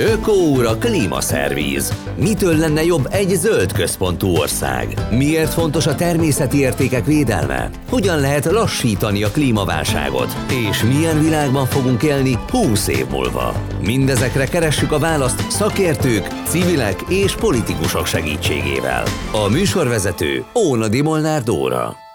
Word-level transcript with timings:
Ökóúra 0.00 0.76
klímaszervíz. 0.78 1.92
Mitől 2.16 2.56
lenne 2.56 2.84
jobb 2.84 3.06
egy 3.10 3.28
zöld 3.28 3.72
központú 3.72 4.28
ország? 4.28 4.94
Miért 5.10 5.52
fontos 5.52 5.86
a 5.86 5.94
természeti 5.94 6.58
értékek 6.58 7.04
védelme? 7.04 7.70
Hogyan 7.88 8.20
lehet 8.20 8.44
lassítani 8.44 9.22
a 9.22 9.30
klímaválságot? 9.30 10.36
És 10.68 10.82
milyen 10.82 11.22
világban 11.22 11.66
fogunk 11.66 12.02
élni 12.02 12.38
20 12.50 12.88
év 12.88 13.06
múlva? 13.10 13.54
Mindezekre 13.80 14.44
keressük 14.44 14.92
a 14.92 14.98
választ 14.98 15.50
szakértők, 15.50 16.26
civilek 16.44 17.00
és 17.08 17.34
politikusok 17.34 18.06
segítségével. 18.06 19.04
A 19.32 19.48
műsorvezető 19.48 20.44
Óna 20.54 20.86
Molnár 21.02 21.42
Dóra. 21.42 22.09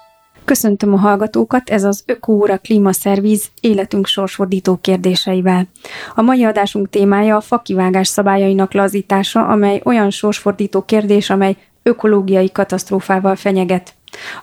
Köszöntöm 0.46 0.94
a 0.94 0.98
hallgatókat, 0.98 1.70
ez 1.70 1.84
az 1.84 2.04
Ökóra 2.06 2.58
Klímaszervíz 2.58 3.48
életünk 3.62 4.06
sorsfordító 4.08 4.78
kérdéseivel. 4.82 5.68
A 6.16 6.22
mai 6.22 6.44
adásunk 6.44 6.90
témája 6.90 7.36
a 7.36 7.42
fakivágás 7.42 8.08
szabályainak 8.08 8.74
lazítása, 8.74 9.48
amely 9.48 9.82
olyan 9.84 10.10
sorsfordító 10.10 10.82
kérdés, 10.82 11.30
amely 11.30 11.56
ökológiai 11.84 12.52
katasztrófával 12.52 13.36
fenyeget. 13.36 13.94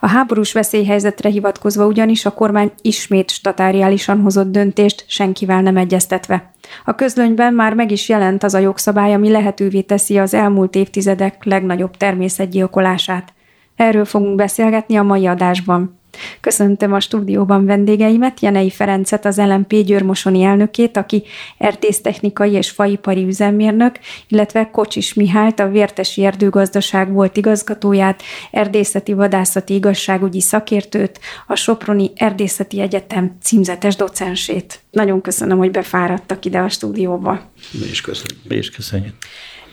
A 0.01 0.09
háborús 0.09 0.52
veszélyhelyzetre 0.52 1.29
hivatkozva 1.29 1.87
ugyanis 1.87 2.24
a 2.24 2.34
kormány 2.34 2.73
ismét 2.80 3.30
statáriálisan 3.30 4.21
hozott 4.21 4.51
döntést, 4.51 5.05
senkivel 5.09 5.62
nem 5.62 5.77
egyeztetve. 5.77 6.52
A 6.84 6.95
közlönyben 6.95 7.55
már 7.55 7.74
meg 7.74 7.91
is 7.91 8.09
jelent 8.09 8.43
az 8.43 8.55
a 8.55 8.59
jogszabály, 8.59 9.15
ami 9.15 9.30
lehetővé 9.30 9.80
teszi 9.80 10.19
az 10.19 10.34
elmúlt 10.34 10.74
évtizedek 10.74 11.45
legnagyobb 11.45 11.96
természetgyilkolását. 11.96 13.32
Erről 13.76 14.04
fogunk 14.04 14.34
beszélgetni 14.34 14.96
a 14.96 15.02
mai 15.02 15.26
adásban. 15.26 16.00
Köszöntöm 16.40 16.92
a 16.92 17.00
stúdióban 17.00 17.66
vendégeimet, 17.66 18.40
Jenei 18.40 18.70
Ferencet, 18.70 19.24
az 19.24 19.36
LMP 19.36 19.74
Győrmosoni 19.84 20.42
elnökét, 20.42 20.96
aki 20.96 21.22
erdésztechnikai 21.58 22.52
és 22.52 22.70
faipari 22.70 23.24
üzemmérnök, 23.24 23.98
illetve 24.28 24.70
Kocsis 24.70 25.14
Mihályt, 25.14 25.60
a 25.60 25.68
Vértesi 25.68 26.24
Erdőgazdaság 26.24 27.12
volt 27.12 27.37
igazgatóját, 27.37 28.23
erdészeti 28.51 29.12
vadászati 29.12 29.74
igazságügyi 29.74 30.40
szakértőt, 30.40 31.20
a 31.46 31.54
Soproni 31.54 32.10
Erdészeti 32.14 32.80
Egyetem 32.80 33.36
címzetes 33.42 33.96
docensét. 33.96 34.80
Nagyon 34.90 35.20
köszönöm, 35.20 35.59
hogy 35.59 35.70
befáradtak 35.70 36.45
ide 36.45 36.59
a 36.59 36.68
stúdióba. 36.68 37.40
Mi 37.70 37.86
is 37.90 38.01
köszönjük. 38.01 38.48
Mi 38.48 38.57
is 38.57 38.70
köszönjük. 38.70 39.14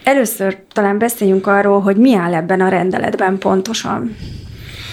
Először 0.10 0.58
talán 0.74 0.98
beszéljünk 0.98 1.48
arról, 1.48 1.82
hogy 1.82 1.98
mi 1.98 2.16
áll 2.16 2.34
ebben 2.34 2.62
a 2.62 2.70
rendeletben 2.70 3.38
pontosan. 3.38 4.16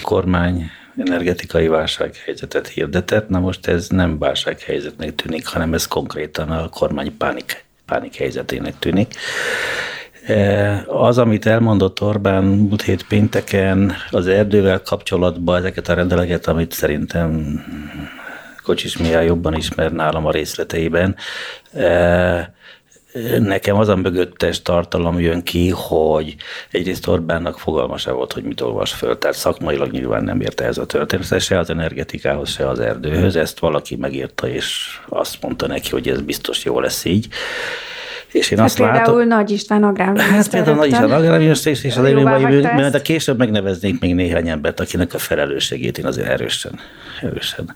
Kormány 0.01 0.69
energetikai 0.97 1.67
válsághelyzetet 1.67 2.67
hirdetett, 2.67 3.29
na 3.29 3.39
most 3.39 3.67
ez 3.67 3.87
nem 3.87 4.17
válsághelyzetnek 4.17 5.15
tűnik, 5.15 5.47
hanem 5.47 5.73
ez 5.73 5.87
konkrétan 5.87 6.49
a 6.49 6.69
kormány 6.69 7.17
pánik, 7.17 7.65
pánik 7.85 8.15
helyzetének 8.15 8.79
tűnik. 8.79 9.13
E, 10.25 10.83
az, 10.87 11.17
amit 11.17 11.45
elmondott 11.45 12.01
Orbán 12.01 12.43
múlt 12.43 12.81
hét 12.81 13.07
pénteken 13.07 13.93
az 14.11 14.27
erdővel 14.27 14.81
kapcsolatban, 14.81 15.57
ezeket 15.57 15.89
a 15.89 15.93
rendeleket, 15.93 16.47
amit 16.47 16.71
szerintem 16.71 17.61
Kocsis 18.63 18.97
Mihály 18.97 19.25
jobban 19.25 19.55
ismer 19.55 19.91
nálam 19.91 20.25
a 20.25 20.31
részleteiben, 20.31 21.15
e, 21.73 22.55
Nekem 23.39 23.77
az 23.77 23.87
a 23.87 23.95
mögöttes 23.95 24.61
tartalom 24.61 25.19
jön 25.19 25.43
ki, 25.43 25.69
hogy 25.69 26.35
egyrészt 26.71 27.07
Orbánnak 27.07 27.59
fogalma 27.59 27.97
se 27.97 28.11
volt, 28.11 28.33
hogy 28.33 28.43
mit 28.43 28.61
olvas 28.61 28.93
föl, 28.93 29.17
tehát 29.17 29.37
szakmailag 29.37 29.91
nyilván 29.91 30.23
nem 30.23 30.41
érte 30.41 30.65
ez 30.65 30.77
a 30.77 30.85
történet, 30.85 31.41
se 31.41 31.59
az 31.59 31.69
energetikához, 31.69 32.49
se 32.49 32.69
az 32.69 32.79
erdőhöz. 32.79 33.35
Ezt 33.35 33.59
valaki 33.59 33.95
megírta, 33.95 34.47
és 34.47 34.99
azt 35.09 35.41
mondta 35.41 35.67
neki, 35.67 35.89
hogy 35.89 36.07
ez 36.07 36.21
biztos 36.21 36.63
jó 36.63 36.79
lesz 36.79 37.05
így. 37.05 37.27
És 38.31 38.51
én 38.51 38.57
hát 38.57 38.67
azt 38.67 38.77
például 38.77 38.97
látom, 38.97 39.27
Nagy 39.27 39.51
István 39.51 39.83
agrárminiszter. 39.83 40.35
Hát 40.35 40.49
például 40.49 40.75
Nagy 40.75 40.87
István 40.87 41.11
agrárminiszter, 41.11 41.71
és 41.71 41.97
az 41.97 42.03
előbb, 42.03 42.23
mert 42.61 43.01
később 43.01 43.37
megneveznék 43.37 43.99
még 43.99 44.15
néhány 44.15 44.49
embert, 44.49 44.79
akinek 44.79 45.13
a 45.13 45.17
felelősségét 45.17 45.97
én 45.97 46.05
azért 46.05 46.27
erősen, 46.27 46.79
erősen 47.21 47.75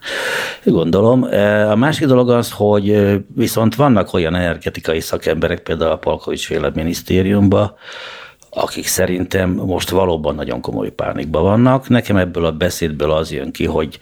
gondolom. 0.64 1.24
E, 1.24 1.70
a 1.70 1.76
másik 1.76 2.06
dolog 2.06 2.30
az, 2.30 2.50
hogy 2.50 2.90
e, 2.90 3.16
viszont 3.34 3.74
vannak 3.74 4.12
olyan 4.12 4.34
energetikai 4.34 5.00
szakemberek, 5.00 5.60
például 5.60 5.90
a 5.90 5.96
Palkovics 5.96 6.46
féle 6.46 6.70
minisztériumban, 6.74 7.74
akik 8.50 8.86
szerintem 8.86 9.50
most 9.50 9.90
valóban 9.90 10.34
nagyon 10.34 10.60
komoly 10.60 10.90
pánikban 10.90 11.42
vannak. 11.42 11.88
Nekem 11.88 12.16
ebből 12.16 12.44
a 12.44 12.52
beszédből 12.52 13.10
az 13.10 13.32
jön 13.32 13.50
ki, 13.50 13.66
hogy 13.66 13.98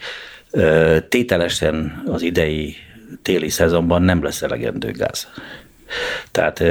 e, 0.51 0.99
tételesen 0.99 2.03
az 2.05 2.21
idei 2.21 2.75
téli 3.21 3.49
szezonban 3.49 4.01
nem 4.01 4.23
lesz 4.23 4.41
elegendő 4.41 4.91
gáz. 4.91 5.27
Tehát 6.31 6.63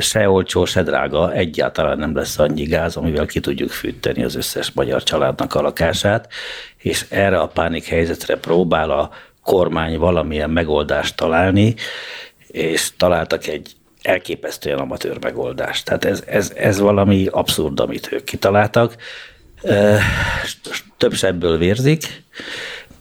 se 0.00 0.28
olcsó, 0.28 0.64
se 0.64 0.82
drága, 0.82 1.32
egyáltalán 1.32 1.98
nem 1.98 2.16
lesz 2.16 2.38
annyi 2.38 2.64
gáz, 2.64 2.96
amivel 2.96 3.26
ki 3.26 3.40
tudjuk 3.40 3.70
fűteni 3.70 4.24
az 4.24 4.34
összes 4.34 4.72
magyar 4.72 5.02
családnak 5.02 5.54
a 5.54 5.60
lakását, 5.60 6.28
és 6.76 7.06
erre 7.08 7.38
a 7.38 7.46
pánik 7.46 7.84
helyzetre 7.84 8.36
próbál 8.36 8.90
a 8.90 9.10
kormány 9.42 9.98
valamilyen 9.98 10.50
megoldást 10.50 11.16
találni, 11.16 11.74
és 12.46 12.90
találtak 12.96 13.46
egy 13.46 13.70
elképesztően 14.02 14.78
amatőr 14.78 15.18
megoldást. 15.20 15.84
Tehát 15.84 16.04
ez, 16.04 16.22
ez, 16.26 16.52
ez 16.56 16.78
valami 16.78 17.26
abszurd, 17.30 17.80
amit 17.80 18.12
ők 18.12 18.24
kitaláltak. 18.24 18.96
Több 20.96 21.14
sebből 21.14 21.58
vérzik, 21.58 22.22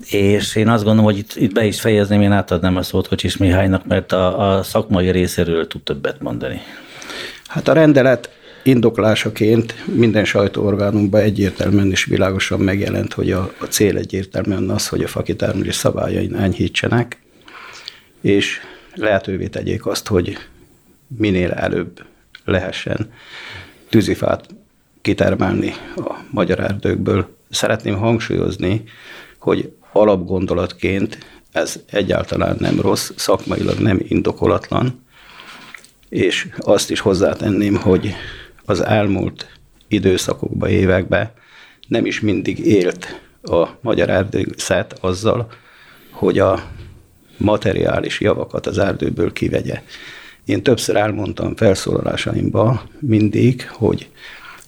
és 0.09 0.55
én 0.55 0.67
azt 0.67 0.83
gondolom, 0.83 1.11
hogy 1.11 1.17
itt, 1.17 1.35
itt 1.35 1.53
be 1.53 1.65
is 1.65 1.81
fejezném, 1.81 2.21
én 2.21 2.31
átadnám 2.31 2.75
a 2.75 2.83
szót 2.83 3.07
Kocsis 3.07 3.37
Mihálynak, 3.37 3.85
mert 3.85 4.11
a, 4.11 4.55
a 4.57 4.63
szakmai 4.63 5.11
részéről 5.11 5.67
tud 5.67 5.81
többet 5.81 6.21
mondani. 6.21 6.61
Hát 7.47 7.67
a 7.67 7.73
rendelet 7.73 8.29
indoklásaként 8.63 9.75
minden 9.95 10.25
sajtóorgánunkban 10.25 11.21
egyértelműen 11.21 11.91
és 11.91 12.05
világosan 12.05 12.59
megjelent, 12.59 13.13
hogy 13.13 13.31
a, 13.31 13.53
a 13.59 13.65
cél 13.65 13.97
egyértelműen 13.97 14.69
az, 14.69 14.87
hogy 14.87 15.03
a 15.03 15.07
fakitermelés 15.07 15.75
szabályain 15.75 16.35
enyhítsenek, 16.35 17.21
és 18.21 18.59
lehetővé 18.93 19.47
tegyék 19.47 19.85
azt, 19.85 20.07
hogy 20.07 20.37
minél 21.17 21.51
előbb 21.51 22.03
lehessen 22.45 23.11
tűzifát 23.89 24.45
kitermelni 25.01 25.73
a 25.95 26.15
magyar 26.29 26.59
erdőkből. 26.59 27.35
Szeretném 27.49 27.97
hangsúlyozni, 27.97 28.83
hogy 29.39 29.73
alapgondolatként 29.93 31.17
ez 31.51 31.79
egyáltalán 31.89 32.55
nem 32.59 32.81
rossz, 32.81 33.11
szakmailag 33.15 33.79
nem 33.79 33.99
indokolatlan, 34.07 35.05
és 36.09 36.47
azt 36.57 36.91
is 36.91 36.99
hozzátenném, 36.99 37.75
hogy 37.75 38.13
az 38.65 38.85
elmúlt 38.85 39.59
időszakokban, 39.87 40.69
években 40.69 41.31
nem 41.87 42.05
is 42.05 42.19
mindig 42.19 42.59
élt 42.59 43.21
a 43.43 43.67
magyar 43.81 44.09
erdőszet 44.09 44.97
azzal, 44.99 45.51
hogy 46.11 46.39
a 46.39 46.63
materiális 47.37 48.19
javakat 48.19 48.67
az 48.67 48.77
erdőből 48.77 49.33
kivegye. 49.33 49.81
Én 50.45 50.63
többször 50.63 50.95
elmondtam 50.95 51.55
felszólalásaimban 51.55 52.81
mindig, 52.99 53.69
hogy 53.69 54.09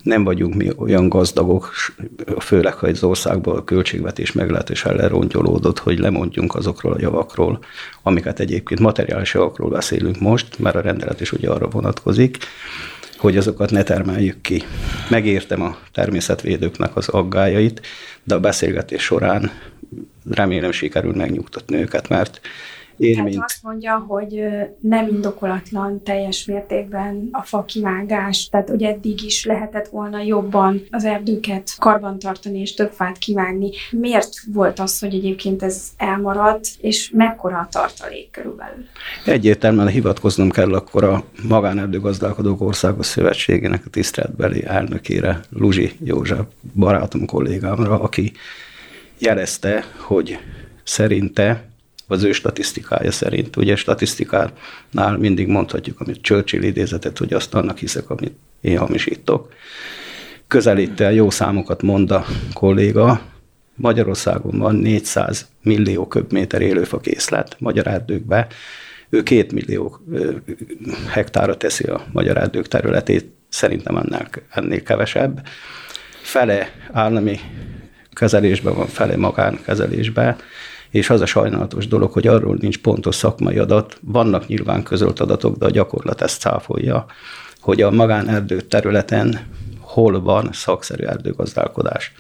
nem 0.04 0.24
vagyunk 0.24 0.56
mi 0.56 0.70
olyan 0.78 1.10
gazdagok, 1.10 1.74
főleg 2.40 2.74
ha 2.74 2.88
az 2.88 3.04
országban 3.04 3.58
a 3.58 3.64
költségvetés 3.64 4.32
meglehetősen 4.32 4.96
lerongyolódott, 4.96 5.80
hogy 5.80 6.00
lemondjunk 6.00 6.56
azokról 6.56 6.94
a 6.94 7.00
javakról, 7.00 7.60
amiket 8.02 8.40
egyébként 8.40 8.80
materiális 8.80 9.34
javakról 9.34 9.70
beszélünk 9.70 10.20
most, 10.20 10.60
mert 10.60 10.76
a 10.76 10.82
rendelet 10.82 11.22
is 11.22 11.32
ugye 11.32 11.50
arra 11.50 11.68
vonatkozik, 11.68 12.38
hogy 13.18 13.38
azokat 13.38 13.72
ne 13.72 13.84
termeljük 13.84 14.42
ki. 14.42 14.64
Megértem 15.10 15.62
a 15.62 15.78
természetvédőknek 15.92 16.96
az 16.96 17.10
aggájait, 17.10 17.82
de 18.24 18.36
a 18.36 18.40
beszélgetés 18.40 19.04
során 19.04 19.52
remélem 20.30 20.72
sikerül 20.72 21.14
megnyugtatni 21.16 21.76
őket, 21.76 22.10
mert 22.10 22.42
én, 23.04 23.16
Tehát 23.16 23.34
azt 23.44 23.64
mondja, 23.64 24.06
hogy 24.08 24.44
nem 24.80 25.08
indokolatlan 25.08 26.04
teljes 26.04 26.46
mértékben 26.46 27.28
a 27.32 27.42
fa 27.42 27.64
kivágás, 27.64 28.48
tehát 28.52 28.70
hogy 28.70 28.84
eddig 28.84 29.24
is 29.24 29.46
lehetett 29.46 29.88
volna 29.88 30.22
jobban 30.22 30.82
az 30.90 31.06
erdőket 31.06 31.76
karbantartani 31.80 32.60
és 32.60 32.74
több 32.74 32.92
fát 32.92 33.18
kivágni. 33.18 33.70
Miért 33.92 34.34
volt 34.54 34.80
az, 34.80 35.00
hogy 35.00 35.14
egyébként 35.14 35.64
ez 35.64 35.92
elmaradt, 35.98 36.68
és 36.82 37.12
mekkora 37.14 37.58
a 37.58 37.68
tartalék 37.72 38.32
körülbelül? 38.32 38.86
Egyértelműen 39.26 39.88
hivatkoznom 39.88 40.50
kell 40.50 40.74
akkor 40.74 41.04
a 41.04 41.24
Magánerdőgazdálkodók 41.48 42.62
Országos 42.62 43.06
Szövetségének 43.06 43.86
a 43.86 43.90
tiszteletbeli 43.90 44.66
elnökére, 44.66 45.40
Luzsi 45.50 45.92
József 46.04 46.46
barátom 46.76 47.26
kollégámra, 47.26 48.00
aki 48.00 48.32
jelezte, 49.18 49.84
hogy 49.98 50.40
szerinte 50.84 51.73
az 52.08 52.24
ő 52.24 52.32
statisztikája 52.32 53.12
szerint. 53.12 53.56
Ugye 53.56 53.76
statisztikánál 53.76 55.18
mindig 55.18 55.48
mondhatjuk, 55.48 56.00
amit 56.00 56.22
Churchill 56.22 56.62
idézetet, 56.62 57.18
hogy 57.18 57.34
azt 57.34 57.54
annak 57.54 57.78
hiszek, 57.78 58.10
amit 58.10 58.34
én 58.62 58.78
hamisítok. 58.78 59.54
Közelítte 60.48 61.14
jó 61.14 61.30
számokat 61.30 61.82
mond 61.82 62.12
a 62.12 62.26
kolléga, 62.54 63.22
Magyarországon 63.76 64.58
van 64.58 64.76
400 64.76 65.48
millió 65.62 66.08
köbméter 66.08 66.62
élőfa 66.62 67.00
készlet 67.00 67.56
magyar 67.60 67.88
erdőkbe, 67.88 68.48
ő 69.10 69.24
két 69.24 69.52
millió 69.52 70.00
hektára 71.10 71.58
teszi 71.58 71.84
a 71.84 72.06
magyar 72.12 72.38
erdők 72.38 72.68
területét, 72.68 73.26
szerintem 73.50 73.98
ennél, 73.98 74.30
ennél 74.50 74.84
kevesebb. 74.84 75.48
Fele 76.22 76.72
állami 76.92 77.40
kezelésben 78.12 78.76
van, 78.76 78.88
fele 78.88 79.18
magánkezelésben, 79.18 80.36
és 80.94 81.10
az 81.10 81.22
a 81.22 81.26
sajnálatos 81.26 81.88
dolog, 81.88 82.12
hogy 82.12 82.28
arról 82.28 82.58
nincs 82.60 82.78
pontos 82.78 83.16
szakmai 83.16 83.58
adat, 83.58 83.98
vannak 84.02 84.48
nyilván 84.48 84.84
közölt 84.84 85.20
adatok, 85.20 85.58
de 85.58 85.66
a 85.66 85.70
gyakorlat 85.70 86.22
ezt 86.22 86.40
cáfolja, 86.40 87.06
hogy 87.60 87.82
a 87.82 87.92
magánerdő 87.92 88.62
területen 88.62 89.40
hol 89.80 90.22
van 90.22 90.50
szakszerű 90.52 91.04
erdőgazdálkodás. 91.04 92.14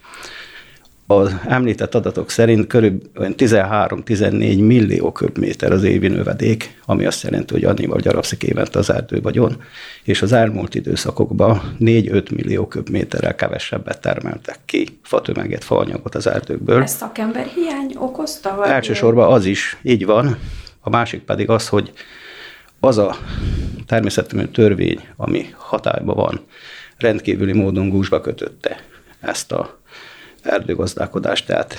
Az 1.18 1.36
említett 1.48 1.96
adatok 1.96 2.30
szerint 2.30 2.68
körülbelül 2.68 3.36
13-14 3.38 4.66
millió 4.66 5.12
köbméter 5.12 5.72
az 5.72 5.84
évi 5.84 6.08
növedék, 6.08 6.82
ami 6.86 7.06
azt 7.06 7.24
jelenti, 7.24 7.54
hogy 7.54 7.64
annyival 7.64 8.00
gyarapszik 8.00 8.44
évente 8.44 8.80
az 8.80 8.90
erdő 8.90 9.22
vagyon, 9.22 9.62
és 10.04 10.22
az 10.22 10.32
elmúlt 10.32 10.76
időszakokban 10.76 11.76
4-5 11.80 12.36
millió 12.36 12.68
köbméterrel 12.68 13.36
kevesebbet 13.36 14.02
termeltek 14.02 14.60
ki 14.66 15.00
fatömeget, 15.02 15.64
faanyagot 15.64 16.16
az 16.16 16.28
erdőkből. 16.28 16.82
Ezt 16.82 16.98
szakember 16.98 17.46
hiány 17.46 17.96
okozta? 17.98 18.56
Vagy 18.56 18.70
Elsősorban 18.70 19.32
az 19.32 19.46
is, 19.46 19.78
így 19.82 20.06
van. 20.06 20.38
A 20.82 20.90
másik 20.90 21.22
pedig 21.22 21.50
az, 21.50 21.68
hogy 21.68 21.92
az 22.80 22.98
a 22.98 23.16
természetesen 23.88 24.52
törvény, 24.52 25.08
ami 25.16 25.46
hatályban 25.58 26.16
van, 26.16 26.42
rendkívüli 26.98 27.54
módon 27.54 27.90
gúzsba 27.90 28.22
kötötte 28.22 28.78
ezt 29.22 29.52
a 29.52 29.82
erdőgazdálkodást. 30.44 31.46
Tehát 31.46 31.76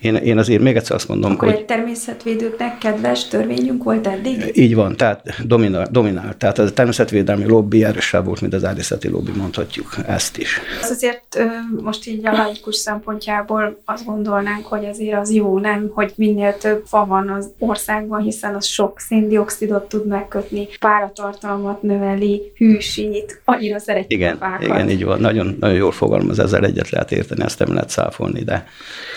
én, 0.00 0.14
én 0.14 0.38
azért 0.38 0.62
még 0.62 0.76
egyszer 0.76 0.96
azt 0.96 1.08
mondom, 1.08 1.32
Akkor 1.32 1.48
hogy... 1.48 1.56
egy 1.56 1.64
természetvédőknek 1.64 2.78
kedves 2.78 3.28
törvényünk 3.28 3.82
volt 3.82 4.06
eddig? 4.06 4.50
Így 4.52 4.74
van, 4.74 4.96
tehát 4.96 5.46
dominál, 5.46 5.86
dominál. 5.90 6.36
Tehát 6.36 6.58
a 6.58 6.72
természetvédelmi 6.72 7.44
lobby 7.44 7.84
erősebb 7.84 8.24
volt, 8.24 8.40
mint 8.40 8.54
az 8.54 8.64
erdészeti 8.64 9.08
lobby, 9.08 9.30
mondhatjuk 9.36 9.94
ezt 10.06 10.38
is. 10.38 10.60
Ez 10.82 10.90
azért 10.90 11.38
most 11.82 12.06
így 12.06 12.26
a 12.26 12.32
laikus 12.32 12.76
szempontjából 12.76 13.80
azt 13.84 14.04
gondolnánk, 14.04 14.66
hogy 14.66 14.84
azért 14.84 15.18
az 15.18 15.32
jó, 15.32 15.58
nem, 15.58 15.90
hogy 15.94 16.12
minél 16.16 16.56
több 16.56 16.82
fa 16.86 17.06
van 17.06 17.28
az 17.28 17.50
országban, 17.58 18.20
hiszen 18.20 18.54
az 18.54 18.66
sok 18.66 18.98
széndiokszidot 18.98 19.88
tud 19.88 20.06
megkötni, 20.06 20.68
páratartalmat 20.80 21.82
növeli, 21.82 22.52
hűsít, 22.56 23.40
annyira 23.44 23.78
szeretjük 23.78 24.20
igen, 24.20 24.34
a 24.34 24.38
fákat. 24.38 24.62
Igen, 24.62 24.90
így 24.90 25.04
van. 25.04 25.20
Nagyon, 25.20 25.56
nagyon 25.60 25.76
jól 25.76 25.92
fogalmaz, 25.92 26.38
ezzel 26.38 26.64
egyet 26.64 26.90
lehet 26.90 27.12
érteni, 27.12 27.42
ezt 27.42 27.58
nem 27.58 27.72
lehet 27.74 27.90
száfolni, 27.90 28.42
de 28.42 28.66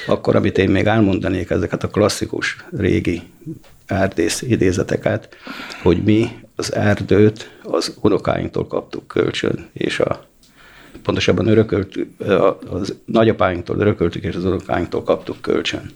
akkor, 0.08 0.36
amit 0.36 0.58
én 0.58 0.70
még 0.74 0.86
elmondanék 0.86 1.50
ezeket 1.50 1.84
a 1.84 1.88
klasszikus 1.88 2.58
régi 2.78 3.22
erdész 3.86 4.42
idézeteket, 4.42 5.36
hogy 5.82 6.04
mi 6.04 6.28
az 6.56 6.74
erdőt 6.74 7.60
az 7.64 7.98
unokáinktól 8.02 8.68
kaptuk 8.68 9.08
kölcsön, 9.08 9.70
és 9.74 10.00
a 10.00 10.26
pontosabban 11.04 11.48
örököltük, 11.48 12.10
az 12.70 12.96
nagyapáinktól 13.06 13.80
örököltük, 13.80 14.24
és 14.24 14.36
az 14.36 14.46
unokáinktól 14.46 15.04
kaptuk 15.04 15.42
kölcsön. 15.42 15.92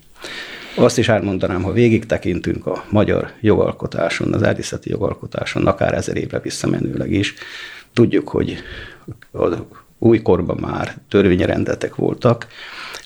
Azt 0.75 0.97
is 0.97 1.09
elmondanám, 1.09 1.63
ha 1.63 1.71
végig 1.71 2.05
tekintünk 2.05 2.65
a 2.65 2.83
magyar 2.89 3.31
jogalkotáson, 3.41 4.33
az 4.33 4.41
erdészeti 4.41 4.89
jogalkotáson, 4.89 5.67
akár 5.67 5.93
ezer 5.93 6.17
évre 6.17 6.39
visszamenőleg 6.39 7.11
is, 7.11 7.33
tudjuk, 7.93 8.29
hogy 8.29 8.57
az 9.31 9.57
újkorban 9.97 10.57
már 10.61 10.97
törvényrendetek 11.09 11.95
voltak, 11.95 12.47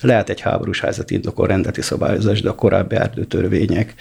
lehet 0.02 0.30
egy 0.30 0.42
háborús 0.42 0.80
helyzet 0.80 1.12
indokol 1.12 1.48
rendeti 1.48 1.82
szabályozás, 1.82 2.42
de 2.42 2.50
a 2.50 2.56
korábbi 2.56 2.96
erdőtörvények 2.96 3.94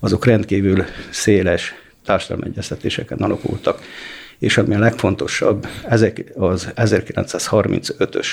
azok 0.00 0.24
rendkívül 0.24 0.84
széles 1.10 1.74
társadalmi 2.04 2.46
egyeztetéseken 2.46 3.18
alakultak. 3.18 3.80
És 4.38 4.58
ami 4.58 4.74
a 4.74 4.78
legfontosabb, 4.78 5.66
ezek 5.88 6.32
az 6.34 6.72
1935-ös 6.76 8.26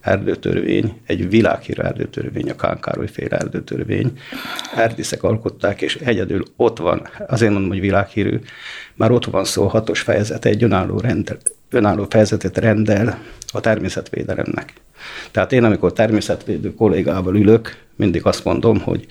erdőtörvény, 0.00 1.00
egy 1.06 1.28
világhírű 1.28 1.82
erdőtörvény, 1.82 2.50
a 2.50 2.56
Kán 2.56 2.80
Károly 2.80 3.06
féle 3.06 3.36
erdőtörvény. 3.36 4.18
Erdészek 4.76 5.22
alkották, 5.22 5.82
és 5.82 5.96
egyedül 5.96 6.44
ott 6.56 6.78
van, 6.78 7.08
azért 7.26 7.52
mondom, 7.52 7.70
hogy 7.70 7.80
világhírű, 7.80 8.40
már 8.94 9.10
ott 9.10 9.24
van 9.24 9.44
szó, 9.44 9.66
hatos 9.66 10.00
fejezete, 10.00 10.48
egy 10.48 10.62
önálló, 10.62 10.98
rendel, 10.98 11.36
önálló 11.70 12.06
fejezetet 12.10 12.58
rendel 12.58 13.18
a 13.52 13.60
természetvédelemnek. 13.60 14.72
Tehát 15.30 15.52
én, 15.52 15.64
amikor 15.64 15.92
természetvédő 15.92 16.74
kollégával 16.74 17.36
ülök, 17.36 17.76
mindig 17.96 18.26
azt 18.26 18.44
mondom, 18.44 18.80
hogy 18.80 19.06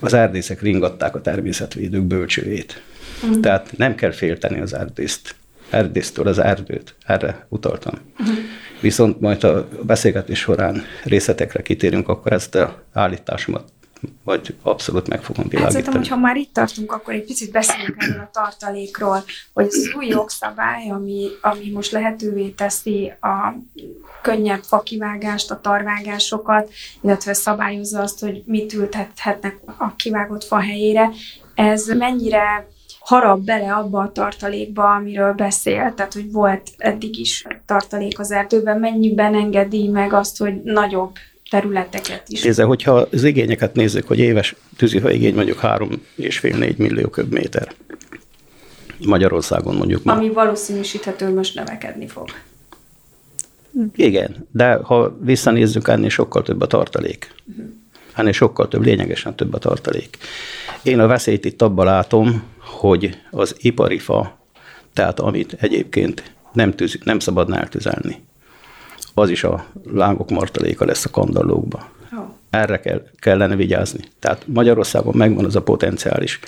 az 0.00 0.12
erdészek 0.12 0.62
ringatták 0.62 1.14
a 1.14 1.20
természetvédők 1.20 2.02
bölcsőjét. 2.02 2.82
Uh-huh. 3.22 3.40
Tehát 3.40 3.76
nem 3.76 3.94
kell 3.94 4.10
félteni 4.10 4.60
az 4.60 4.74
erdészt, 4.74 5.34
erdésztől 5.70 6.26
az 6.26 6.38
erdőt. 6.38 6.94
Erre 7.06 7.46
utaltam. 7.48 7.94
Uh-huh. 8.18 8.36
Viszont 8.80 9.20
majd 9.20 9.44
a 9.44 9.68
beszélgetés 9.82 10.38
során 10.38 10.82
részletekre 11.04 11.62
kitérünk, 11.62 12.08
akkor 12.08 12.32
ezt 12.32 12.54
a 12.54 12.82
állításomat 12.92 13.64
vagy 14.24 14.54
abszolút 14.62 15.08
meg 15.08 15.22
fogom 15.22 15.48
világítani. 15.48 15.62
Hát 15.62 15.70
szerintem, 15.72 15.94
hogyha 15.94 16.16
már 16.16 16.36
itt 16.36 16.52
tartunk, 16.52 16.92
akkor 16.92 17.14
egy 17.14 17.24
picit 17.24 17.52
beszéljünk 17.52 18.02
erről 18.02 18.20
a 18.20 18.30
tartalékról, 18.32 19.24
hogy 19.52 19.66
az 19.66 19.92
új 19.96 20.06
jogszabály, 20.06 20.90
ami, 20.90 21.28
ami 21.40 21.70
most 21.70 21.92
lehetővé 21.92 22.48
teszi 22.48 23.12
a 23.20 23.54
könnyebb 24.22 24.62
fakivágást, 24.62 25.50
a 25.50 25.60
tarvágásokat, 25.60 26.70
illetve 27.00 27.32
szabályozza 27.32 28.00
azt, 28.00 28.20
hogy 28.20 28.42
mit 28.46 28.72
ültethetnek 28.72 29.56
a 29.78 29.94
kivágott 29.96 30.44
fa 30.44 30.60
helyére, 30.60 31.10
ez 31.54 31.86
mennyire 31.86 32.66
harap 32.98 33.40
bele 33.40 33.74
abba 33.74 34.00
a 34.00 34.12
tartalékba, 34.12 34.94
amiről 34.94 35.32
beszél, 35.32 35.92
tehát 35.94 36.12
hogy 36.12 36.32
volt 36.32 36.70
eddig 36.76 37.18
is 37.18 37.46
tartalék 37.66 38.18
az 38.18 38.30
erdőben, 38.30 38.78
mennyiben 38.78 39.34
engedi 39.34 39.88
meg 39.88 40.12
azt, 40.12 40.38
hogy 40.38 40.62
nagyobb 40.62 41.16
területeket 41.54 42.28
is. 42.28 42.42
Nézze, 42.42 42.62
hogyha 42.62 43.06
az 43.10 43.24
igényeket 43.24 43.74
nézzük, 43.74 44.06
hogy 44.06 44.18
éves 44.18 44.54
tűzifa 44.76 45.10
igény 45.10 45.34
mondjuk 45.34 45.58
3,5-4 45.62 46.76
millió 46.76 47.08
köbméter. 47.08 47.72
Magyarországon 49.06 49.74
mondjuk. 49.74 50.00
Ami 50.04 50.30
valószínűsíthető, 50.30 51.34
most 51.34 51.54
növekedni 51.54 52.06
fog. 52.06 52.28
Igen, 53.96 54.46
de 54.50 54.74
ha 54.74 55.16
visszanézzük, 55.20 55.88
ennél 55.88 56.08
sokkal 56.08 56.42
több 56.42 56.60
a 56.60 56.66
tartalék. 56.66 57.34
Uh-huh. 57.50 57.64
Ennél 58.14 58.32
sokkal 58.32 58.68
több, 58.68 58.84
lényegesen 58.84 59.36
több 59.36 59.54
a 59.54 59.58
tartalék. 59.58 60.16
Én 60.82 61.00
a 61.00 61.06
veszélyt 61.06 61.44
itt 61.44 61.62
abban 61.62 61.84
látom, 61.84 62.42
hogy 62.58 63.18
az 63.30 63.54
ipari 63.58 63.98
fa, 63.98 64.38
tehát 64.92 65.20
amit 65.20 65.56
egyébként 65.60 66.34
nem, 66.52 66.72
tűz, 66.72 66.98
nem 67.04 67.18
szabadna 67.18 67.58
eltüzelni, 67.58 68.22
az 69.14 69.30
is 69.30 69.44
a 69.44 69.66
lángok 69.92 70.30
martaléka 70.30 70.84
lesz 70.84 71.04
a 71.04 71.10
kandallókba. 71.10 71.90
Oh. 72.12 72.24
Erre 72.50 72.80
kell, 72.80 73.02
kellene 73.18 73.56
vigyázni. 73.56 74.00
Tehát 74.18 74.46
Magyarországon 74.46 75.16
megvan 75.16 75.44
az 75.44 75.56
a 75.56 75.62
potenciális, 75.62 76.40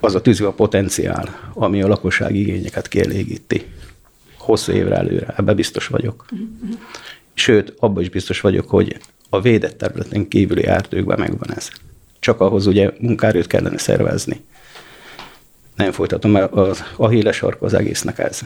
az 0.00 0.14
a 0.14 0.20
tűző 0.20 0.46
a 0.46 0.52
potenciál, 0.52 1.50
ami 1.54 1.82
a 1.82 1.88
lakosság 1.88 2.34
igényeket 2.34 2.88
kielégíti. 2.88 3.66
Hosszú 4.38 4.72
évre 4.72 4.96
előre, 4.96 5.34
ebbe 5.36 5.54
biztos 5.54 5.86
vagyok. 5.86 6.24
Uh-huh. 6.30 6.78
Sőt, 7.34 7.74
abban 7.78 8.02
is 8.02 8.10
biztos 8.10 8.40
vagyok, 8.40 8.68
hogy 8.68 8.96
a 9.28 9.40
védett 9.40 9.78
területen 9.78 10.28
kívüli 10.28 10.66
erdőkben 10.66 11.18
megvan 11.18 11.54
ez. 11.56 11.70
Csak 12.18 12.40
ahhoz 12.40 12.66
ugye 12.66 12.90
munkárőt 12.98 13.46
kellene 13.46 13.78
szervezni. 13.78 14.44
Nem 15.76 15.92
folytatom, 15.92 16.30
mert 16.30 16.52
az, 16.52 16.84
a 16.96 17.08
híles 17.08 17.36
sarka 17.36 17.66
az 17.66 17.74
egésznek 17.74 18.18
ez. 18.18 18.40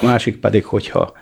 A 0.00 0.04
másik 0.04 0.36
pedig, 0.36 0.64
hogyha 0.64 1.12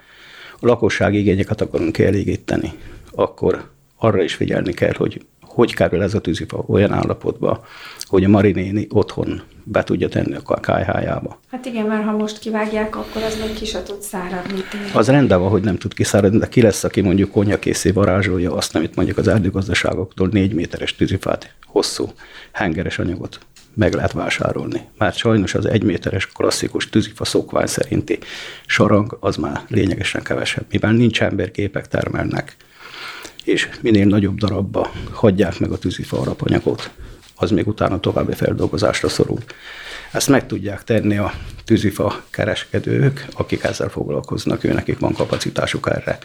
a 0.59 0.65
lakosság 0.65 1.13
igényeket 1.13 1.61
akarunk 1.61 1.91
kielégíteni, 1.91 2.71
akkor 3.11 3.69
arra 3.97 4.23
is 4.23 4.33
figyelni 4.33 4.73
kell, 4.73 4.93
hogy 4.97 5.21
hogy 5.59 5.73
kerül 5.73 6.01
ez 6.01 6.13
a 6.13 6.19
tűzifa 6.19 6.63
olyan 6.67 6.91
állapotba, 6.91 7.65
hogy 8.03 8.23
a 8.23 8.29
marinéni 8.29 8.87
otthon 8.89 9.41
be 9.63 9.83
tudja 9.83 10.09
tenni 10.09 10.35
a 10.43 10.59
kájhájába. 10.59 11.39
Hát 11.51 11.65
igen, 11.65 11.85
mert 11.85 12.03
ha 12.03 12.11
most 12.11 12.39
kivágják, 12.39 12.95
akkor 12.95 13.23
az 13.23 13.37
még 13.45 13.53
ki 13.53 13.65
se 13.65 13.83
tud 13.83 14.01
száradni. 14.01 14.63
Tényleg. 14.69 14.95
Az 14.95 15.07
rendben 15.07 15.39
van, 15.39 15.49
hogy 15.49 15.63
nem 15.63 15.77
tud 15.77 15.93
kiszáradni, 15.93 16.37
de 16.37 16.47
ki 16.47 16.61
lesz, 16.61 16.83
aki 16.83 17.01
mondjuk 17.01 17.31
konyakészé 17.31 17.89
varázsolja 17.91 18.55
azt, 18.55 18.75
amit 18.75 18.95
mondjuk 18.95 19.17
az 19.17 19.27
erdőgazdaságoktól 19.27 20.29
négy 20.31 20.53
méteres 20.53 20.95
tűzifát, 20.95 21.53
hosszú, 21.65 22.09
hengeres 22.51 22.99
anyagot 22.99 23.39
meg 23.79 23.93
lehet 23.93 24.11
vásárolni. 24.11 24.81
Mert 24.97 25.15
sajnos 25.17 25.53
az 25.53 25.65
egyméteres 25.65 26.27
klasszikus 26.27 26.89
tűzifa 26.89 27.25
szokvány 27.25 27.65
szerinti 27.65 28.19
sarang 28.65 29.17
az 29.19 29.35
már 29.35 29.61
lényegesen 29.67 30.23
kevesebb, 30.23 30.65
mivel 30.71 30.91
nincs 30.91 31.21
emberképek 31.21 31.87
termelnek, 31.87 32.55
és 33.43 33.69
minél 33.81 34.05
nagyobb 34.05 34.37
darabba 34.37 34.91
hagyják 35.11 35.59
meg 35.59 35.71
a 35.71 35.77
tűzifa 35.77 36.19
alapanyagot, 36.19 36.91
az 37.35 37.51
még 37.51 37.67
utána 37.67 37.99
további 37.99 38.33
feldolgozásra 38.33 39.09
szorul. 39.09 39.39
Ezt 40.11 40.29
meg 40.29 40.45
tudják 40.45 40.83
tenni 40.83 41.17
a 41.17 41.33
tűzifa 41.65 42.23
kereskedők, 42.29 43.25
akik 43.33 43.63
ezzel 43.63 43.89
foglalkoznak, 43.89 44.63
őnekik 44.63 44.99
van 44.99 45.13
kapacitásuk 45.13 45.89
erre. 45.89 46.17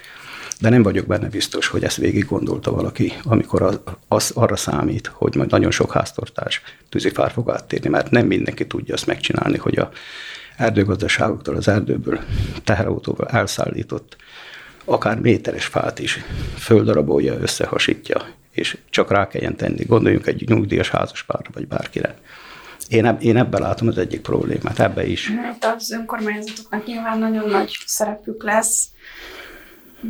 De 0.61 0.69
nem 0.69 0.83
vagyok 0.83 1.07
benne 1.07 1.29
biztos, 1.29 1.67
hogy 1.67 1.85
ezt 1.85 1.97
végig 1.97 2.25
gondolta 2.25 2.73
valaki, 2.73 3.13
amikor 3.23 3.63
az, 3.63 3.81
az 4.09 4.31
arra 4.35 4.57
számít, 4.57 5.07
hogy 5.07 5.35
majd 5.35 5.51
nagyon 5.51 5.71
sok 5.71 5.93
háztartás 5.93 6.63
tűzifár 6.89 7.31
fog 7.31 7.51
áttérni, 7.51 7.89
mert 7.89 8.11
nem 8.11 8.27
mindenki 8.27 8.67
tudja 8.67 8.95
azt 8.95 9.07
megcsinálni, 9.07 9.59
hogy 9.59 9.79
a 9.79 9.91
erdőgazdaságoktól, 10.57 11.57
az 11.57 11.69
erdőből, 11.69 12.21
teherautóval 12.65 13.29
elszállított 13.29 14.17
akár 14.85 15.21
méteres 15.21 15.65
fát 15.65 15.99
is 15.99 16.19
földarabolja, 16.59 17.39
összehasítja, 17.41 18.27
és 18.51 18.79
csak 18.91 19.11
rá 19.11 19.29
kelljen 19.29 19.57
tenni. 19.57 19.85
Gondoljunk 19.85 20.27
egy 20.27 20.49
nyugdíjas 20.49 20.91
házaspárra, 20.91 21.51
vagy 21.53 21.67
bárkire. 21.67 22.17
Én, 22.89 23.05
eb- 23.05 23.23
én 23.23 23.37
ebben 23.37 23.61
látom 23.61 23.89
az 23.89 23.99
egyik 23.99 24.21
problémát, 24.21 24.81
ebbe 24.81 25.07
is. 25.07 25.31
Hát 25.31 25.75
az 25.77 25.91
önkormányzatoknak 25.91 26.87
nyilván 26.87 27.19
nagyon 27.19 27.49
nagy 27.51 27.77
szerepük 27.87 28.43
lesz, 28.43 28.89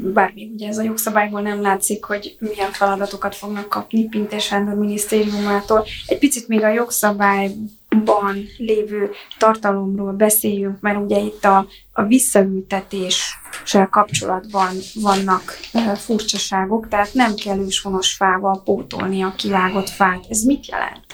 bár 0.02 0.32
még 0.34 0.52
ugye 0.52 0.68
ez 0.68 0.78
a 0.78 0.82
jogszabályból 0.82 1.40
nem 1.40 1.60
látszik, 1.60 2.04
hogy 2.04 2.36
milyen 2.38 2.72
feladatokat 2.72 3.34
fognak 3.34 3.68
kapni 3.68 4.08
Pintés 4.08 4.44
Sándor 4.44 4.74
minisztériumától. 4.74 5.84
Egy 6.06 6.18
picit 6.18 6.48
még 6.48 6.62
a 6.62 6.68
jogszabályban 6.68 8.46
lévő 8.58 9.10
tartalomról 9.38 10.12
beszéljünk, 10.12 10.80
mert 10.80 10.98
ugye 10.98 11.18
itt 11.18 11.44
a, 11.44 11.66
a 11.92 12.02
visszaültetéssel 12.02 13.88
kapcsolatban 13.90 14.74
vannak 14.94 15.42
e, 15.72 15.94
furcsaságok, 15.94 16.88
tehát 16.88 17.14
nem 17.14 17.34
kell 17.34 17.58
őshonos 17.58 18.12
fával 18.12 18.62
pótolni 18.64 19.22
a 19.22 19.34
kivágott 19.36 19.88
fát. 19.88 20.24
Ez 20.28 20.42
mit 20.42 20.66
jelent? 20.66 21.04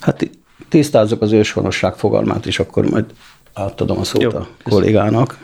Hát 0.00 0.30
tisztázzuk 0.68 1.22
az 1.22 1.32
őshonosság 1.32 1.94
fogalmát, 1.94 2.46
és 2.46 2.58
akkor 2.58 2.90
majd 2.90 3.04
átadom 3.52 3.98
a 3.98 4.04
szót 4.04 4.22
Jó, 4.22 4.30
a 4.30 4.48
kollégának. 4.62 5.38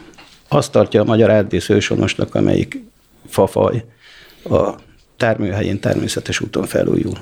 Azt 0.53 0.73
tartja 0.73 1.01
a 1.01 1.05
magyar 1.05 1.31
erdész 1.31 1.69
őshonosnak, 1.69 2.35
amelyik 2.35 2.83
fafaj 3.27 3.85
a 4.45 4.71
termőhelyén 5.17 5.81
természetes 5.81 6.41
úton 6.41 6.65
felújul. 6.67 7.19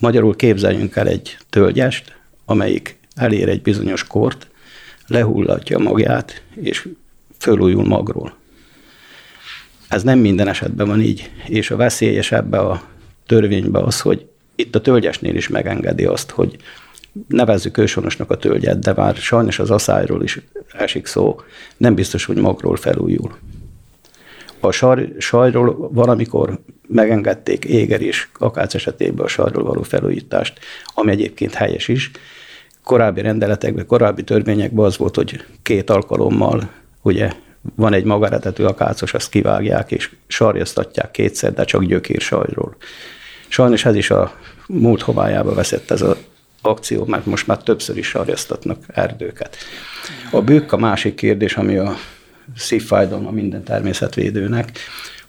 Magyarul 0.00 0.36
képzeljünk 0.36 0.96
el 0.96 1.06
egy 1.06 1.36
tölgyest, 1.50 2.16
amelyik 2.44 2.98
elér 3.14 3.48
egy 3.48 3.62
bizonyos 3.62 4.04
kort, 4.04 4.48
lehullatja 5.06 5.78
magját, 5.78 6.42
és 6.54 6.88
fölújul 7.38 7.84
magról. 7.84 8.36
Ez 9.88 10.02
nem 10.02 10.18
minden 10.18 10.48
esetben 10.48 10.86
van 10.86 11.00
így, 11.00 11.30
és 11.46 11.70
a 11.70 11.76
veszélyes 11.76 12.32
ebbe 12.32 12.58
a 12.58 12.82
törvénybe 13.26 13.78
az, 13.78 14.00
hogy 14.00 14.26
itt 14.54 14.74
a 14.74 14.80
tölgyesnél 14.80 15.34
is 15.34 15.48
megengedi 15.48 16.04
azt, 16.04 16.30
hogy 16.30 16.56
nevezzük 17.28 17.78
ősonosnak 17.78 18.30
a 18.30 18.36
tölgyet, 18.36 18.78
de 18.78 18.92
már 18.92 19.14
sajnos 19.14 19.58
az 19.58 19.70
aszályról 19.70 20.22
is 20.22 20.40
esik 20.72 21.06
szó, 21.06 21.40
nem 21.76 21.94
biztos, 21.94 22.24
hogy 22.24 22.36
magról 22.36 22.76
felújul. 22.76 23.36
A 24.60 24.70
sar, 24.70 25.08
sajról 25.18 25.88
valamikor 25.92 26.58
megengedték 26.88 27.64
éger 27.64 28.00
és 28.00 28.28
akác 28.38 28.74
esetében 28.74 29.24
a 29.24 29.28
sarról 29.28 29.64
való 29.64 29.82
felújítást, 29.82 30.58
ami 30.94 31.10
egyébként 31.10 31.54
helyes 31.54 31.88
is. 31.88 32.10
Korábbi 32.84 33.20
rendeletekben, 33.20 33.86
korábbi 33.86 34.22
törvényekben 34.22 34.84
az 34.84 34.96
volt, 34.96 35.14
hogy 35.14 35.44
két 35.62 35.90
alkalommal 35.90 36.70
ugye 37.02 37.32
van 37.74 37.92
egy 37.92 38.04
magaretetű 38.04 38.64
akácos, 38.64 39.14
azt 39.14 39.30
kivágják, 39.30 39.90
és 39.92 40.10
sarjasztatják 40.26 41.10
kétszer, 41.10 41.52
de 41.52 41.64
csak 41.64 41.84
gyökér 41.84 42.20
sajról. 42.20 42.76
Sajnos 43.48 43.84
ez 43.84 43.94
is 43.94 44.10
a 44.10 44.34
múlt 44.66 45.02
homályába 45.02 45.54
veszett 45.54 45.90
ez 45.90 46.02
a 46.02 46.16
akció, 46.62 47.04
mert 47.04 47.26
most 47.26 47.46
már 47.46 47.62
többször 47.62 47.96
is 47.96 48.06
sarjasztatnak 48.06 48.84
erdőket. 48.86 49.56
A 50.30 50.40
bükk 50.40 50.72
a 50.72 50.76
másik 50.76 51.14
kérdés, 51.14 51.56
ami 51.56 51.76
a 51.76 51.96
szívfájdalma 52.56 53.30
minden 53.30 53.62
természetvédőnek. 53.62 54.78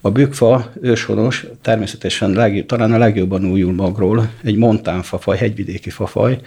A 0.01 0.11
bükkfa 0.11 0.71
őshonos, 0.81 1.45
természetesen 1.61 2.31
legjobb, 2.31 2.65
talán 2.65 2.93
a 2.93 2.97
legjobban 2.97 3.45
újul 3.45 3.73
magról, 3.73 4.31
egy 4.43 4.55
montánfafaj, 4.55 5.37
hegyvidéki 5.37 5.89
fafaj. 5.89 6.39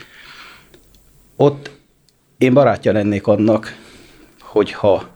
Ott 1.35 1.71
én 2.37 2.53
barátja 2.53 2.91
lennék 2.91 3.27
annak, 3.27 3.77
hogyha 4.39 5.09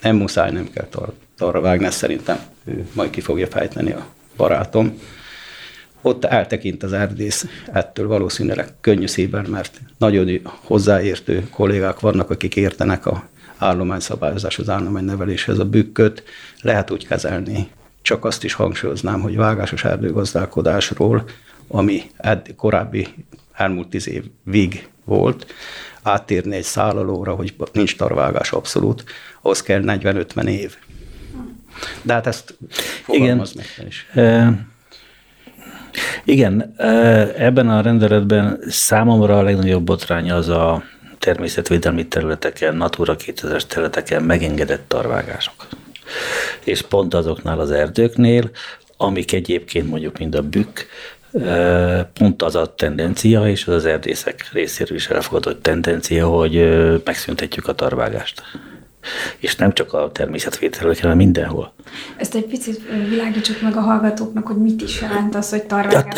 nem 0.00 0.16
muszáj, 0.16 0.50
nem 0.50 0.70
kell 0.70 0.86
tar- 0.86 1.14
arra 1.38 1.60
vágni, 1.60 1.84
ezt 1.84 1.96
szerintem 1.96 2.38
ő 2.64 2.86
majd 2.92 3.10
ki 3.10 3.20
fogja 3.20 3.46
fejteni 3.46 3.92
a 3.92 4.06
barátom 4.36 5.00
ott 6.04 6.24
eltekint 6.24 6.82
az 6.82 6.92
erdész 6.92 7.46
ettől 7.72 8.06
valószínűleg 8.06 8.68
könnyű 8.80 9.06
szívvel, 9.06 9.44
mert 9.48 9.80
nagyon 9.98 10.40
hozzáértő 10.44 11.48
kollégák 11.50 12.00
vannak, 12.00 12.30
akik 12.30 12.56
értenek 12.56 13.06
a 13.06 13.28
állományszabályozás, 13.58 14.58
az 14.58 14.68
állományneveléshez 14.68 15.58
a 15.58 15.64
bükköt, 15.64 16.22
lehet 16.60 16.90
úgy 16.90 17.06
kezelni. 17.06 17.68
Csak 18.02 18.24
azt 18.24 18.44
is 18.44 18.52
hangsúlyoznám, 18.52 19.20
hogy 19.20 19.36
vágásos 19.36 19.84
erdőgazdálkodásról, 19.84 21.24
ami 21.68 22.02
edd, 22.16 22.54
korábbi 22.56 23.08
elmúlt 23.52 23.88
tíz 23.88 24.08
évig 24.08 24.88
volt, 25.04 25.46
áttérni 26.02 26.56
egy 26.56 26.62
szállalóra, 26.62 27.34
hogy 27.34 27.54
nincs 27.72 27.96
tarvágás 27.96 28.52
abszolút, 28.52 29.04
ahhoz 29.42 29.62
kell 29.62 29.82
40-50 29.86 30.46
év. 30.46 30.76
De 32.02 32.12
hát 32.12 32.26
ezt 32.26 32.58
Igen. 33.06 33.46
is. 33.86 34.06
E- 34.14 34.72
igen, 36.24 36.74
ebben 37.36 37.68
a 37.68 37.80
rendeletben 37.80 38.58
számomra 38.68 39.38
a 39.38 39.42
legnagyobb 39.42 39.84
botrány 39.84 40.30
az 40.30 40.48
a 40.48 40.82
természetvédelmi 41.18 42.06
területeken, 42.06 42.76
Natura 42.76 43.16
2000-es 43.18 43.62
területeken 43.62 44.22
megengedett 44.22 44.88
tarvágások. 44.88 45.66
És 46.64 46.82
pont 46.82 47.14
azoknál 47.14 47.60
az 47.60 47.70
erdőknél, 47.70 48.50
amik 48.96 49.32
egyébként 49.32 49.88
mondjuk 49.88 50.18
mind 50.18 50.34
a 50.34 50.42
bükk, 50.42 50.80
pont 52.12 52.42
az 52.42 52.54
a 52.54 52.74
tendencia, 52.74 53.48
és 53.48 53.66
az 53.66 53.74
az 53.74 53.84
erdészek 53.84 54.48
részéről 54.52 54.96
is 54.96 55.08
elfogadott 55.08 55.62
tendencia, 55.62 56.26
hogy 56.26 56.54
megszüntetjük 57.04 57.68
a 57.68 57.72
tarvágást 57.72 58.42
és 59.38 59.56
nem 59.56 59.72
csak 59.72 59.92
a 59.92 60.10
természetvételről, 60.12 60.94
hanem 61.00 61.16
mindenhol. 61.16 61.72
Ezt 62.16 62.34
egy 62.34 62.44
picit 62.46 62.80
világítsuk 63.08 63.62
meg 63.62 63.76
a 63.76 63.80
hallgatóknak, 63.80 64.46
hogy 64.46 64.56
mit 64.56 64.82
is 64.82 65.00
jelent 65.00 65.34
az, 65.34 65.50
hogy 65.50 65.62
tarvágás. 65.62 66.14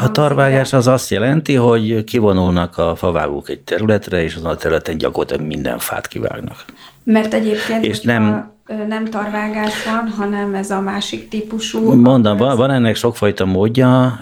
A, 0.00 0.04
a 0.04 0.10
tarvágás 0.10 0.72
az 0.72 0.86
azt 0.86 1.10
jelenti, 1.10 1.54
hogy 1.54 2.04
kivonulnak 2.04 2.78
a 2.78 2.96
favágók 2.96 3.48
egy 3.48 3.60
területre, 3.60 4.22
és 4.22 4.34
azon 4.34 4.50
a 4.50 4.56
területen 4.56 4.98
gyakorlatilag 4.98 5.46
minden 5.46 5.78
fát 5.78 6.06
kivágnak. 6.06 6.64
Mert 7.12 7.34
egyébként, 7.34 7.84
és 7.84 8.00
nem, 8.00 8.52
nem 8.88 9.04
tarvágás 9.04 9.84
van, 9.84 10.08
hanem 10.08 10.54
ez 10.54 10.70
a 10.70 10.80
másik 10.80 11.28
típusú. 11.28 11.92
Mondom, 11.92 12.36
van, 12.36 12.56
van 12.56 12.70
ennek 12.70 12.96
sokfajta 12.96 13.44
módja, 13.44 14.20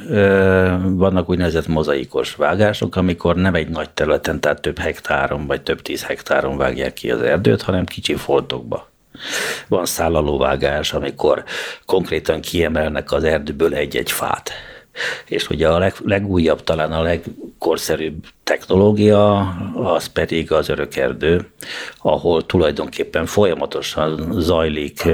vannak 0.84 1.30
úgynevezett 1.30 1.66
mozaikos 1.66 2.34
vágások, 2.34 2.96
amikor 2.96 3.36
nem 3.36 3.54
egy 3.54 3.68
nagy 3.68 3.90
területen, 3.90 4.40
tehát 4.40 4.60
több 4.60 4.78
hektáron 4.78 5.46
vagy 5.46 5.62
több 5.62 5.82
tíz 5.82 6.04
hektáron 6.04 6.56
vágják 6.56 6.92
ki 6.92 7.10
az 7.10 7.22
erdőt, 7.22 7.62
hanem 7.62 7.84
kicsi 7.84 8.14
foltokba. 8.14 8.88
Van 9.68 9.86
szállalóvágás, 9.86 10.92
amikor 10.92 11.44
konkrétan 11.86 12.40
kiemelnek 12.40 13.12
az 13.12 13.24
erdőből 13.24 13.74
egy-egy 13.74 14.10
fát 14.10 14.50
és 15.26 15.48
ugye 15.48 15.68
a 15.68 15.78
leg, 15.78 15.94
legújabb, 16.04 16.64
talán 16.64 16.92
a 16.92 17.02
legkorszerűbb 17.02 18.24
technológia, 18.44 19.38
az 19.74 20.06
pedig 20.06 20.52
az 20.52 20.68
örökerdő, 20.68 21.48
ahol 21.98 22.46
tulajdonképpen 22.46 23.26
folyamatosan 23.26 24.40
zajlik 24.40 25.08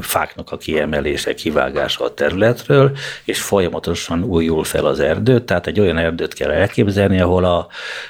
fáknak 0.00 0.50
a 0.50 0.56
kiemelése, 0.56 1.34
kivágása 1.34 2.04
a 2.04 2.14
területről, 2.14 2.96
és 3.24 3.40
folyamatosan 3.40 4.24
újul 4.24 4.64
fel 4.64 4.84
az 4.86 5.00
erdő, 5.00 5.40
tehát 5.40 5.66
egy 5.66 5.80
olyan 5.80 5.98
erdőt 5.98 6.34
kell 6.34 6.50
elképzelni, 6.50 7.20
ahol 7.20 7.44
a 7.44 7.66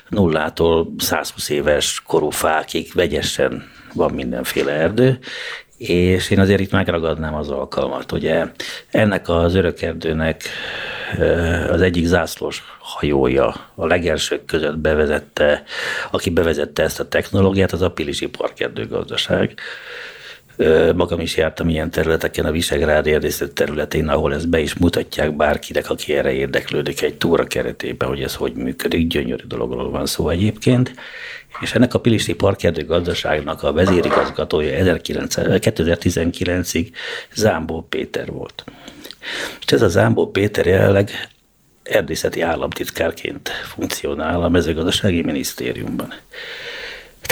nullától 0.08 0.94
120 0.98 1.48
éves 1.48 2.02
korú 2.06 2.30
fákig 2.30 2.90
vegyesen 2.94 3.70
van 3.94 4.10
mindenféle 4.10 4.72
erdő, 4.72 5.18
és 5.88 6.30
én 6.30 6.40
azért 6.40 6.60
itt 6.60 6.70
megragadnám 6.70 7.34
az 7.34 7.50
alkalmat. 7.50 8.12
Ugye 8.12 8.46
ennek 8.90 9.28
az 9.28 9.54
örökerdőnek 9.54 10.42
az 11.68 11.80
egyik 11.80 12.06
zászlós 12.06 12.62
hajója 12.78 13.54
a 13.74 13.86
legelsők 13.86 14.44
között 14.44 14.78
bevezette, 14.78 15.62
aki 16.10 16.30
bevezette 16.30 16.82
ezt 16.82 17.00
a 17.00 17.08
technológiát, 17.08 17.72
az 17.72 17.82
a 17.82 17.90
Pilisi 17.90 18.26
Parkerdőgazdaság. 18.26 19.54
Magam 20.94 21.20
is 21.20 21.36
jártam 21.36 21.68
ilyen 21.68 21.90
területeken, 21.90 22.44
a 22.44 22.50
Visegrád 22.50 23.06
erdészet 23.06 23.52
területén, 23.52 24.08
ahol 24.08 24.34
ezt 24.34 24.48
be 24.48 24.60
is 24.60 24.74
mutatják 24.74 25.36
bárkinek, 25.36 25.90
aki 25.90 26.14
erre 26.14 26.32
érdeklődik 26.32 27.02
egy 27.02 27.14
túra 27.14 27.44
keretében, 27.44 28.08
hogy 28.08 28.22
ez 28.22 28.34
hogy 28.34 28.54
működik. 28.54 29.06
Gyönyörű 29.06 29.44
dologról 29.46 29.90
van 29.90 30.06
szó 30.06 30.28
egyébként 30.28 30.94
és 31.60 31.74
ennek 31.74 31.94
a 31.94 32.00
Pilisti 32.00 32.34
Parkerdő 32.34 32.84
gazdaságnak 32.84 33.62
a 33.62 33.72
vezérigazgatója 33.72 34.98
2019-ig 35.34 36.90
Zámbó 37.34 37.86
Péter 37.88 38.30
volt. 38.30 38.64
És 39.66 39.72
ez 39.72 39.82
a 39.82 39.88
Zámbó 39.88 40.30
Péter 40.30 40.66
jelenleg 40.66 41.10
erdészeti 41.82 42.40
államtitkárként 42.40 43.48
funkcionál 43.48 44.42
a 44.42 44.48
mezőgazdasági 44.48 45.22
minisztériumban. 45.22 46.14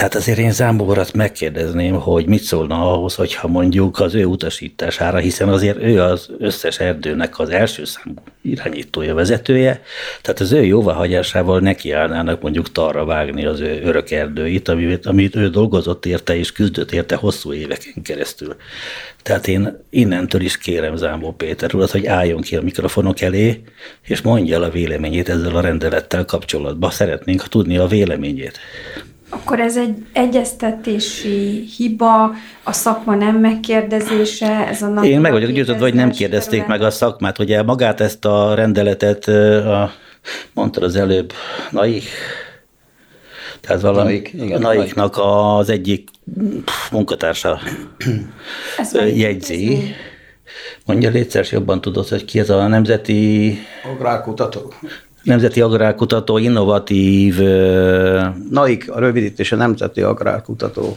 Tehát 0.00 0.14
azért 0.14 0.38
én 0.38 0.52
Zámbórat 0.52 1.12
megkérdezném, 1.12 1.95
hogy 1.95 2.26
mit 2.26 2.42
szólna 2.42 2.92
ahhoz, 2.92 3.14
hogyha 3.14 3.49
mondjuk 3.49 4.00
az 4.00 4.14
ő 4.14 4.25
utasítására, 4.25 5.19
hiszen 5.19 5.49
azért 5.49 5.83
ő 5.83 6.00
az 6.02 6.28
összes 6.38 6.78
erdőnek 6.78 7.38
az 7.38 7.49
első 7.49 7.85
számú 7.85 8.14
irányítója, 8.42 9.14
vezetője, 9.14 9.83
tehát 10.23 10.40
az 10.40 10.52
ő 10.52 10.64
jóváhagyásával 10.64 11.61
nekiállnának 11.61 12.42
mondjuk 12.42 12.73
tarra 12.73 13.04
vágni 13.04 13.45
az 13.45 13.61
ő 13.61 13.80
örök 13.83 14.11
erdőit, 14.11 14.69
amit, 14.69 15.07
amit 15.07 15.37
ő 15.37 15.49
dolgozott 15.49 16.07
érte 16.07 16.37
és 16.37 16.52
küzdött 16.52 16.92
érte 16.92 17.14
hosszú 17.14 17.52
éveken 17.52 18.02
keresztül. 18.02 18.57
Tehát 19.23 19.49
én 19.49 19.83
innentől 19.90 20.40
is 20.40 20.59
kérem 20.59 20.97
Zámbó 20.97 21.33
Péter 21.33 21.75
urat, 21.75 21.90
hogy 21.90 22.07
álljon 22.07 22.40
ki 22.40 22.57
a 22.57 22.62
mikrofonok 22.62 23.21
elé, 23.21 23.62
és 24.07 24.21
mondja 24.21 24.54
el 24.54 24.62
a 24.62 24.71
véleményét 24.71 25.28
ezzel 25.28 25.57
a 25.57 25.61
rendelettel 25.61 26.25
kapcsolatban. 26.25 26.90
Szeretnénk 26.90 27.49
tudni 27.49 27.78
a 27.78 27.87
véleményét. 27.87 28.59
Akkor 29.31 29.61
ez 29.61 29.77
egy 29.77 30.07
egyeztetési 30.13 31.65
hiba, 31.77 32.35
a 32.63 32.73
szakma 32.73 33.15
nem 33.15 33.37
megkérdezése, 33.37 34.67
ez 34.69 34.83
a 34.83 35.03
Én 35.03 35.21
meg 35.21 35.33
vagyok 35.33 35.51
győződve, 35.51 35.83
hogy 35.83 35.95
nem 35.95 36.11
kérdezték 36.11 36.61
terület. 36.61 36.79
meg 36.79 36.83
a 36.89 36.91
szakmát. 36.91 37.39
Ugye 37.39 37.63
magát 37.63 38.01
ezt 38.01 38.25
a 38.25 38.55
rendeletet, 38.55 39.29
a, 39.29 39.93
mondtad 40.55 40.83
az 40.83 40.97
előbb, 40.97 41.33
Naik, 41.71 42.05
tehát 43.61 43.81
valami 43.81 44.13
Naik, 44.13 44.33
igen, 44.33 44.61
Naiknak 44.61 45.19
az 45.23 45.69
egyik 45.69 46.09
munkatársa 46.91 47.61
jegyzi. 49.15 49.95
Mondja, 50.87 51.11
létszeres 51.11 51.53
jobban 51.53 51.81
tudod, 51.81 52.09
hogy 52.09 52.25
ki 52.25 52.39
ez 52.39 52.51
a 52.51 52.67
nemzeti... 52.67 53.59
Agrárkutató. 53.95 54.73
Nemzeti 55.23 55.61
Agrárkutató, 55.61 56.39
innovatív... 56.39 57.39
NAIK, 58.50 58.91
a 58.91 58.99
rövidítés 58.99 59.53
a 59.53 59.57
Nemzeti 59.57 60.00
Agrárkutató. 60.00 60.97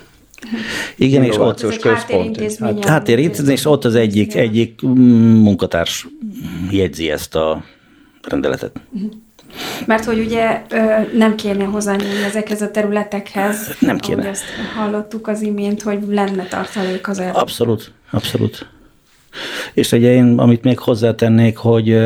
Igen, 0.95 1.23
és 1.23 1.37
ott 1.37 1.79
központ. 1.79 2.85
Háttérintézmény, 2.85 3.51
és 3.51 3.65
ott 3.65 3.85
az 3.85 3.95
egyik, 3.95 4.35
egyik 4.35 4.81
munkatárs 4.81 6.07
jegyzi 6.71 7.11
ezt 7.11 7.35
a 7.35 7.63
rendeletet. 8.21 8.71
Uh-huh. 8.91 9.11
Mert 9.85 10.05
hogy 10.05 10.19
ugye 10.19 10.61
nem 11.17 11.35
kéne 11.35 11.63
hozzányúlni 11.63 12.23
ezekhez 12.23 12.61
a 12.61 12.71
területekhez. 12.71 13.75
Nem 13.79 13.97
kéne. 13.97 14.21
Ahogy 14.21 14.31
ezt 14.31 14.43
hallottuk 14.75 15.27
az 15.27 15.41
imént, 15.41 15.81
hogy 15.81 15.99
lenne 16.07 16.43
tartalék 16.43 17.07
az 17.07 17.19
erdő. 17.19 17.39
Abszolút, 17.39 17.91
abszolút. 18.11 18.67
És 19.73 19.91
ugye 19.91 20.13
én, 20.13 20.37
amit 20.37 20.63
még 20.63 20.79
hozzátennék, 20.79 21.57
hogy 21.57 21.97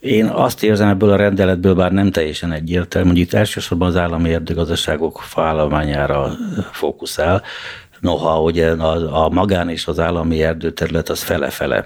én 0.00 0.26
azt 0.26 0.62
érzem 0.62 0.88
ebből 0.88 1.10
a 1.10 1.16
rendeletből, 1.16 1.74
bár 1.74 1.92
nem 1.92 2.10
teljesen 2.10 2.52
egyértelmű, 2.52 3.08
hogy 3.08 3.18
itt 3.18 3.32
elsősorban 3.32 3.88
az 3.88 3.96
állami 3.96 4.32
erdőgazdaságok 4.32 5.20
faállományára 5.20 6.36
fókuszál, 6.72 7.42
noha 8.00 8.42
ugye 8.42 8.70
a, 8.70 9.24
a 9.24 9.28
magán 9.28 9.68
és 9.68 9.86
az 9.86 9.98
állami 9.98 10.42
erdőterület 10.42 11.08
az 11.08 11.22
fele-fele. 11.22 11.84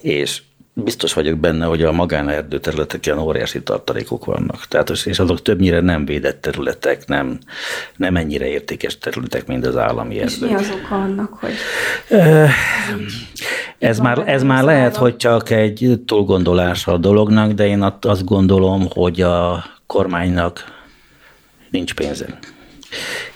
És 0.00 0.42
biztos 0.74 1.12
vagyok 1.12 1.38
benne, 1.38 1.64
hogy 1.64 1.82
a 1.82 1.92
magánerdő 1.92 2.60
területeken 2.60 3.18
óriási 3.18 3.62
tartalékok 3.62 4.24
vannak. 4.24 4.66
Tehát, 4.68 4.90
és 4.90 5.18
azok 5.18 5.42
többnyire 5.42 5.80
nem 5.80 6.04
védett 6.04 6.40
területek, 6.40 7.06
nem, 7.06 7.38
nem 7.96 8.16
ennyire 8.16 8.46
értékes 8.46 8.98
területek, 8.98 9.46
mint 9.46 9.66
az 9.66 9.76
állami 9.76 10.20
erdők. 10.20 10.32
És 10.32 10.38
mi 10.38 10.54
az 10.54 10.72
oka 10.84 10.94
annak, 10.94 11.32
hogy 11.32 11.52
ez, 12.08 12.50
ez 13.78 13.98
már, 13.98 14.22
ez 14.26 14.42
már 14.42 14.64
lehet, 14.64 14.96
hogy 14.96 15.16
csak 15.16 15.50
egy 15.50 16.00
túlgondolás 16.06 16.86
a 16.86 16.96
dolognak, 16.96 17.52
de 17.52 17.66
én 17.66 17.82
azt 18.00 18.24
gondolom, 18.24 18.86
hogy 18.94 19.20
a 19.20 19.64
kormánynak 19.86 20.64
nincs 21.70 21.94
pénze 21.94 22.38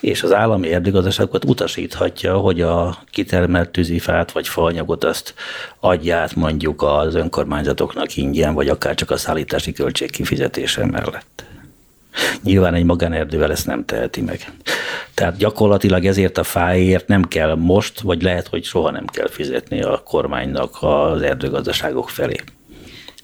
és 0.01 0.23
az 0.23 0.33
állami 0.33 0.73
erdőgazdaságokat 0.73 1.45
utasíthatja, 1.45 2.37
hogy 2.37 2.61
a 2.61 2.99
kitermelt 3.11 3.71
tűzifát 3.71 4.33
vagy 4.33 4.49
faanyagot 4.49 5.05
azt 5.05 5.35
adját 5.81 6.35
mondjuk 6.35 6.83
az 6.83 7.15
önkormányzatoknak 7.15 8.17
ingyen, 8.17 8.55
vagy 8.55 8.69
akár 8.69 8.95
csak 8.95 9.11
a 9.11 9.17
szállítási 9.17 9.73
költség 9.73 10.11
kifizetése 10.11 10.87
mellett. 10.87 11.45
Nyilván 12.43 12.75
egy 12.75 12.85
magánerdővel 12.85 13.51
ezt 13.51 13.67
nem 13.67 13.85
teheti 13.85 14.21
meg. 14.21 14.53
Tehát 15.15 15.37
gyakorlatilag 15.37 16.05
ezért 16.05 16.39
a 16.39 16.43
fáért 16.43 17.07
nem 17.07 17.23
kell 17.23 17.55
most, 17.55 18.01
vagy 18.01 18.23
lehet, 18.23 18.49
hogy 18.49 18.65
soha 18.65 18.91
nem 18.91 19.07
kell 19.07 19.29
fizetni 19.29 19.83
a 19.83 20.03
kormánynak 20.05 20.77
az 20.81 21.23
erdőgazdaságok 21.23 22.11
felé. 22.11 22.37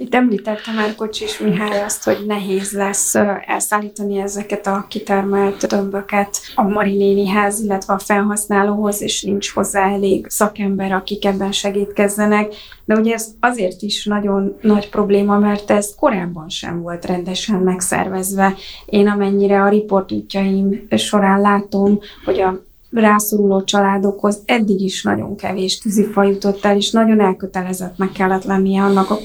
Itt 0.05 0.15
említette 0.15 0.73
már 0.73 0.95
Kocsis 0.95 1.39
Mihály 1.39 1.83
azt, 1.83 2.05
hogy 2.05 2.25
nehéz 2.27 2.73
lesz 2.73 3.15
elszállítani 3.47 4.19
ezeket 4.19 4.67
a 4.67 4.87
kitermelt 4.89 5.67
tömböket 5.69 6.41
a 6.55 6.63
Marinénihez, 6.63 7.61
illetve 7.61 7.93
a 7.93 7.99
felhasználóhoz, 7.99 9.03
és 9.03 9.23
nincs 9.23 9.51
hozzá 9.51 9.93
elég 9.93 10.27
szakember, 10.29 10.93
akik 10.93 11.25
ebben 11.25 11.53
segítkezzenek. 11.53 12.55
De 12.85 12.95
ugye 12.95 13.13
ez 13.15 13.27
azért 13.41 13.83
is 13.83 14.05
nagyon 14.05 14.57
nagy 14.61 14.89
probléma, 14.89 15.39
mert 15.39 15.71
ez 15.71 15.95
korábban 15.99 16.49
sem 16.49 16.83
volt 16.83 17.05
rendesen 17.05 17.61
megszervezve. 17.61 18.55
Én 18.87 19.09
amennyire 19.09 19.63
a 19.63 19.69
riportútjaim 19.69 20.87
során 20.97 21.41
látom, 21.41 21.99
hogy 22.25 22.41
a 22.41 22.63
rászoruló 22.91 23.63
családokhoz 23.63 24.43
eddig 24.45 24.81
is 24.81 25.03
nagyon 25.03 25.37
kevés 25.37 25.79
tűzifa 25.79 26.23
jutott 26.23 26.65
el, 26.65 26.77
és 26.77 26.91
nagyon 26.91 27.21
elkötelezettnek 27.21 28.13
kellett 28.13 28.45
lennie 28.45 28.83
annak 28.83 29.11
a 29.11 29.19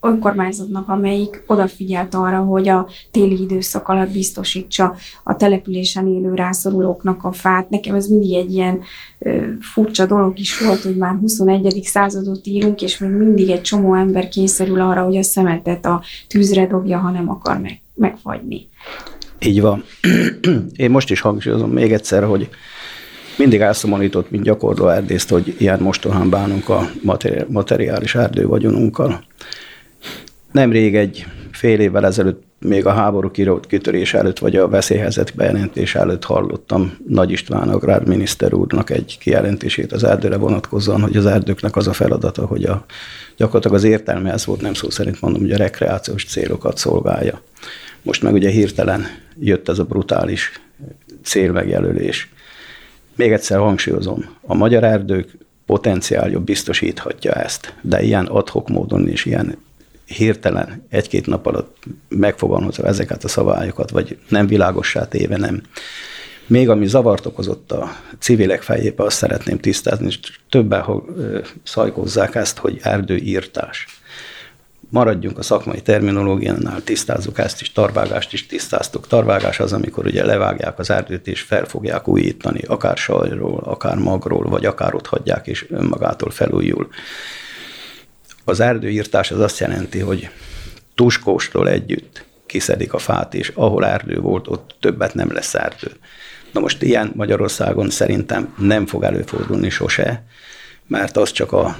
önkormányzatnak, 0.00 0.88
amelyik 0.88 1.42
odafigyelt 1.46 2.14
arra, 2.14 2.38
hogy 2.38 2.68
a 2.68 2.88
téli 3.10 3.42
időszak 3.42 3.88
alatt 3.88 4.10
biztosítsa 4.10 4.94
a 5.24 5.36
településen 5.36 6.06
élő 6.06 6.34
rászorulóknak 6.34 7.24
a 7.24 7.32
fát. 7.32 7.70
Nekem 7.70 7.94
ez 7.94 8.06
mindig 8.06 8.34
egy 8.34 8.52
ilyen 8.52 8.80
ö, 9.18 9.42
furcsa 9.60 10.06
dolog 10.06 10.38
is 10.38 10.58
volt, 10.58 10.80
hogy 10.80 10.96
már 10.96 11.14
21. 11.20 11.80
századot 11.82 12.46
írunk, 12.46 12.82
és 12.82 12.98
még 12.98 13.10
mindig 13.10 13.50
egy 13.50 13.62
csomó 13.62 13.94
ember 13.94 14.28
kényszerül 14.28 14.80
arra, 14.80 15.02
hogy 15.02 15.16
a 15.16 15.22
szemetet 15.22 15.86
a 15.86 16.02
tűzre 16.26 16.66
dobja, 16.66 16.98
ha 16.98 17.10
nem 17.10 17.30
akar 17.30 17.60
meg, 17.60 17.80
megfagyni. 17.94 18.68
Így 19.40 19.60
van. 19.60 19.84
Én 20.76 20.90
most 20.90 21.10
is 21.10 21.20
hangsúlyozom 21.20 21.70
még 21.70 21.92
egyszer, 21.92 22.24
hogy 22.24 22.48
mindig 23.36 23.60
elszomorított, 23.60 24.30
mint 24.30 24.42
gyakorló 24.42 24.88
erdészt, 24.88 25.28
hogy 25.28 25.54
ilyen 25.58 25.80
mostohán 25.80 26.30
bánunk 26.30 26.68
a 26.68 26.90
materiális 27.48 28.14
erdővagyonunkkal. 28.14 29.24
Nemrég 30.56 30.96
egy 30.96 31.26
fél 31.52 31.80
évvel 31.80 32.06
ezelőtt, 32.06 32.42
még 32.60 32.86
a 32.86 32.92
háború 32.92 33.30
kitörés 33.68 34.14
előtt, 34.14 34.38
vagy 34.38 34.56
a 34.56 34.68
veszélyhelyzet 34.68 35.34
bejelentés 35.34 35.94
előtt 35.94 36.24
hallottam 36.24 36.96
Nagy 37.06 37.30
István 37.30 37.68
agrárminiszter 37.68 38.54
úrnak 38.54 38.90
egy 38.90 39.16
kijelentését 39.20 39.92
az 39.92 40.04
erdőre 40.04 40.36
vonatkozóan, 40.36 41.00
hogy 41.00 41.16
az 41.16 41.26
erdőknek 41.26 41.76
az 41.76 41.86
a 41.86 41.92
feladata, 41.92 42.46
hogy 42.46 42.64
a, 42.64 42.84
gyakorlatilag 43.36 43.76
az 43.76 43.84
értelme 43.84 44.32
ez 44.32 44.46
volt, 44.46 44.60
nem 44.60 44.74
szó 44.74 44.90
szerint 44.90 45.20
mondom, 45.20 45.40
hogy 45.40 45.52
a 45.52 45.56
rekreációs 45.56 46.24
célokat 46.24 46.76
szolgálja. 46.76 47.40
Most 48.02 48.22
meg 48.22 48.32
ugye 48.32 48.50
hirtelen 48.50 49.06
jött 49.38 49.68
ez 49.68 49.78
a 49.78 49.84
brutális 49.84 50.60
célmegjelölés. 51.22 52.32
Még 53.16 53.32
egyszer 53.32 53.58
hangsúlyozom, 53.58 54.24
a 54.42 54.54
magyar 54.54 54.84
erdők 54.84 55.36
potenciálja 55.66 56.40
biztosíthatja 56.40 57.32
ezt, 57.32 57.74
de 57.80 58.02
ilyen 58.02 58.26
adhok 58.26 58.68
módon 58.68 59.08
és 59.08 59.24
ilyen 59.24 59.64
hirtelen 60.06 60.86
egy-két 60.88 61.26
nap 61.26 61.46
alatt 61.46 61.76
megfogalmazva 62.08 62.86
ezeket 62.86 63.24
a 63.24 63.28
szabályokat, 63.28 63.90
vagy 63.90 64.18
nem 64.28 64.46
világossá 64.46 65.08
téve 65.08 65.36
nem. 65.36 65.62
Még 66.46 66.68
ami 66.68 66.86
zavart 66.86 67.26
okozott 67.26 67.72
a 67.72 67.92
civilek 68.18 68.62
fejébe, 68.62 69.04
azt 69.04 69.16
szeretném 69.16 69.58
tisztázni, 69.58 70.06
és 70.06 70.18
többen 70.50 70.84
szajkozzák 71.62 72.34
ezt, 72.34 72.58
hogy 72.58 72.78
erdőírtás. 72.82 73.86
Maradjunk 74.88 75.38
a 75.38 75.42
szakmai 75.42 75.80
terminológiánál, 75.80 76.82
tisztázzuk 76.82 77.38
ezt 77.38 77.60
is, 77.60 77.72
tarvágást 77.72 78.32
is 78.32 78.46
tisztáztuk. 78.46 79.06
Tarvágás 79.06 79.60
az, 79.60 79.72
amikor 79.72 80.06
ugye 80.06 80.24
levágják 80.24 80.78
az 80.78 80.90
erdőt 80.90 81.26
és 81.26 81.40
fel 81.40 81.64
fogják 81.64 82.08
újítani, 82.08 82.60
akár 82.66 82.96
sajról, 82.96 83.60
akár 83.64 83.96
magról, 83.96 84.44
vagy 84.48 84.64
akár 84.64 84.94
ott 84.94 85.06
hagyják 85.06 85.46
és 85.46 85.66
önmagától 85.70 86.30
felújul. 86.30 86.88
Az 88.48 88.60
erdőírtás 88.60 89.30
az 89.30 89.40
azt 89.40 89.58
jelenti, 89.58 89.98
hogy 89.98 90.30
tuskóstól 90.94 91.68
együtt 91.68 92.24
kiszedik 92.46 92.92
a 92.92 92.98
fát, 92.98 93.34
és 93.34 93.52
ahol 93.54 93.86
erdő 93.86 94.20
volt, 94.20 94.48
ott 94.48 94.76
többet 94.80 95.14
nem 95.14 95.32
lesz 95.32 95.54
erdő. 95.54 95.90
Na 96.52 96.60
most 96.60 96.82
ilyen 96.82 97.12
Magyarországon 97.14 97.90
szerintem 97.90 98.54
nem 98.58 98.86
fog 98.86 99.02
előfordulni 99.02 99.70
sose, 99.70 100.24
mert 100.86 101.16
az 101.16 101.32
csak 101.32 101.52
a, 101.52 101.76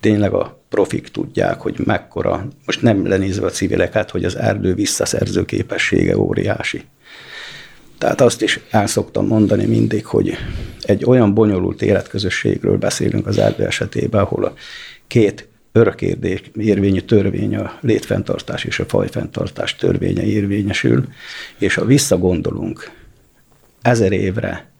tényleg 0.00 0.32
a 0.32 0.60
profik 0.68 1.08
tudják, 1.08 1.60
hogy 1.60 1.78
mekkora, 1.84 2.46
most 2.66 2.82
nem 2.82 3.06
lenézve 3.06 3.46
a 3.46 3.50
civileket, 3.50 4.10
hogy 4.10 4.24
az 4.24 4.36
erdő 4.36 4.74
visszaszerző 4.74 5.44
képessége 5.44 6.18
óriási. 6.18 6.84
Tehát 7.98 8.20
azt 8.20 8.42
is 8.42 8.60
el 8.70 8.86
szoktam 8.86 9.26
mondani 9.26 9.64
mindig, 9.64 10.06
hogy 10.06 10.36
egy 10.80 11.04
olyan 11.04 11.34
bonyolult 11.34 11.82
életközösségről 11.82 12.76
beszélünk 12.76 13.26
az 13.26 13.38
erdő 13.38 13.66
esetében, 13.66 14.20
ahol 14.20 14.44
a 14.44 14.54
két 15.06 15.48
örökérdés 15.76 16.42
érvényű 16.56 17.00
törvény, 17.00 17.56
a 17.56 17.78
létfenntartás 17.80 18.64
és 18.64 18.78
a 18.78 18.84
fajfenntartás 18.84 19.76
törvénye 19.76 20.22
érvényesül, 20.22 21.04
és 21.58 21.74
ha 21.74 21.84
visszagondolunk 21.84 22.90
ezer 23.82 24.12
évre, 24.12 24.72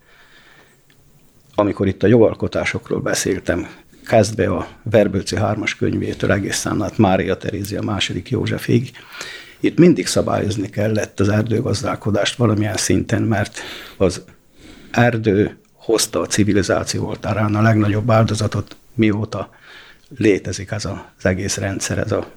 amikor 1.55 1.87
itt 1.87 2.03
a 2.03 2.07
jogalkotásokról 2.07 2.99
beszéltem, 2.99 3.67
kezdve 4.05 4.47
a 4.47 4.67
Verbőci 4.83 5.35
hármas 5.35 5.75
könyvétől 5.75 6.31
egészen 6.31 6.83
át 6.83 6.97
Mária 6.97 7.37
Terézia 7.37 7.81
második 7.81 8.29
Józsefig, 8.29 8.91
itt 9.59 9.77
mindig 9.77 10.07
szabályozni 10.07 10.69
kellett 10.69 11.19
az 11.19 11.29
erdőgazdálkodást 11.29 12.35
valamilyen 12.35 12.77
szinten, 12.77 13.21
mert 13.21 13.59
az 13.97 14.23
erdő 14.91 15.57
hozta 15.73 16.19
a 16.19 16.27
civilizáció 16.27 17.07
oltárán 17.07 17.55
a 17.55 17.61
legnagyobb 17.61 18.11
áldozatot, 18.11 18.75
mióta 18.93 19.49
létezik 20.17 20.71
ez 20.71 20.85
az 20.85 21.25
egész 21.25 21.57
rendszer, 21.57 21.97
ez 21.97 22.11
a 22.11 22.31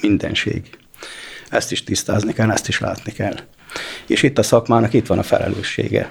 mindenség. 0.00 0.78
Ezt 1.50 1.72
is 1.72 1.84
tisztázni 1.84 2.32
kell, 2.32 2.50
ezt 2.50 2.68
is 2.68 2.80
látni 2.80 3.12
kell. 3.12 3.34
És 4.06 4.22
itt 4.22 4.38
a 4.38 4.42
szakmának 4.42 4.92
itt 4.92 5.06
van 5.06 5.18
a 5.18 5.22
felelőssége, 5.22 6.10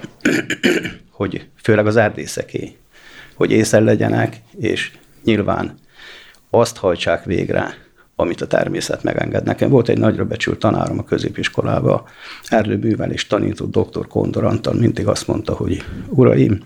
hogy 1.10 1.48
főleg 1.62 1.86
az 1.86 1.96
erdészeké, 1.96 2.76
hogy 3.34 3.50
észre 3.50 3.80
legyenek, 3.80 4.36
és 4.58 4.92
nyilván 5.24 5.78
azt 6.50 6.76
hajtsák 6.76 7.24
végre, 7.24 7.74
amit 8.16 8.40
a 8.40 8.46
természet 8.46 9.02
megenged. 9.02 9.44
Nekem 9.44 9.68
volt 9.70 9.88
egy 9.88 9.98
nagyra 9.98 10.24
becsült 10.24 10.58
tanárom 10.58 10.98
a 10.98 11.04
középiskolába, 11.04 12.08
erdőművelés 12.46 13.26
tanító 13.26 13.66
dr. 13.66 14.06
Kondor 14.06 14.44
Antal 14.44 14.74
mindig 14.74 15.06
azt 15.06 15.26
mondta, 15.26 15.52
hogy 15.54 15.84
uraim, 16.08 16.60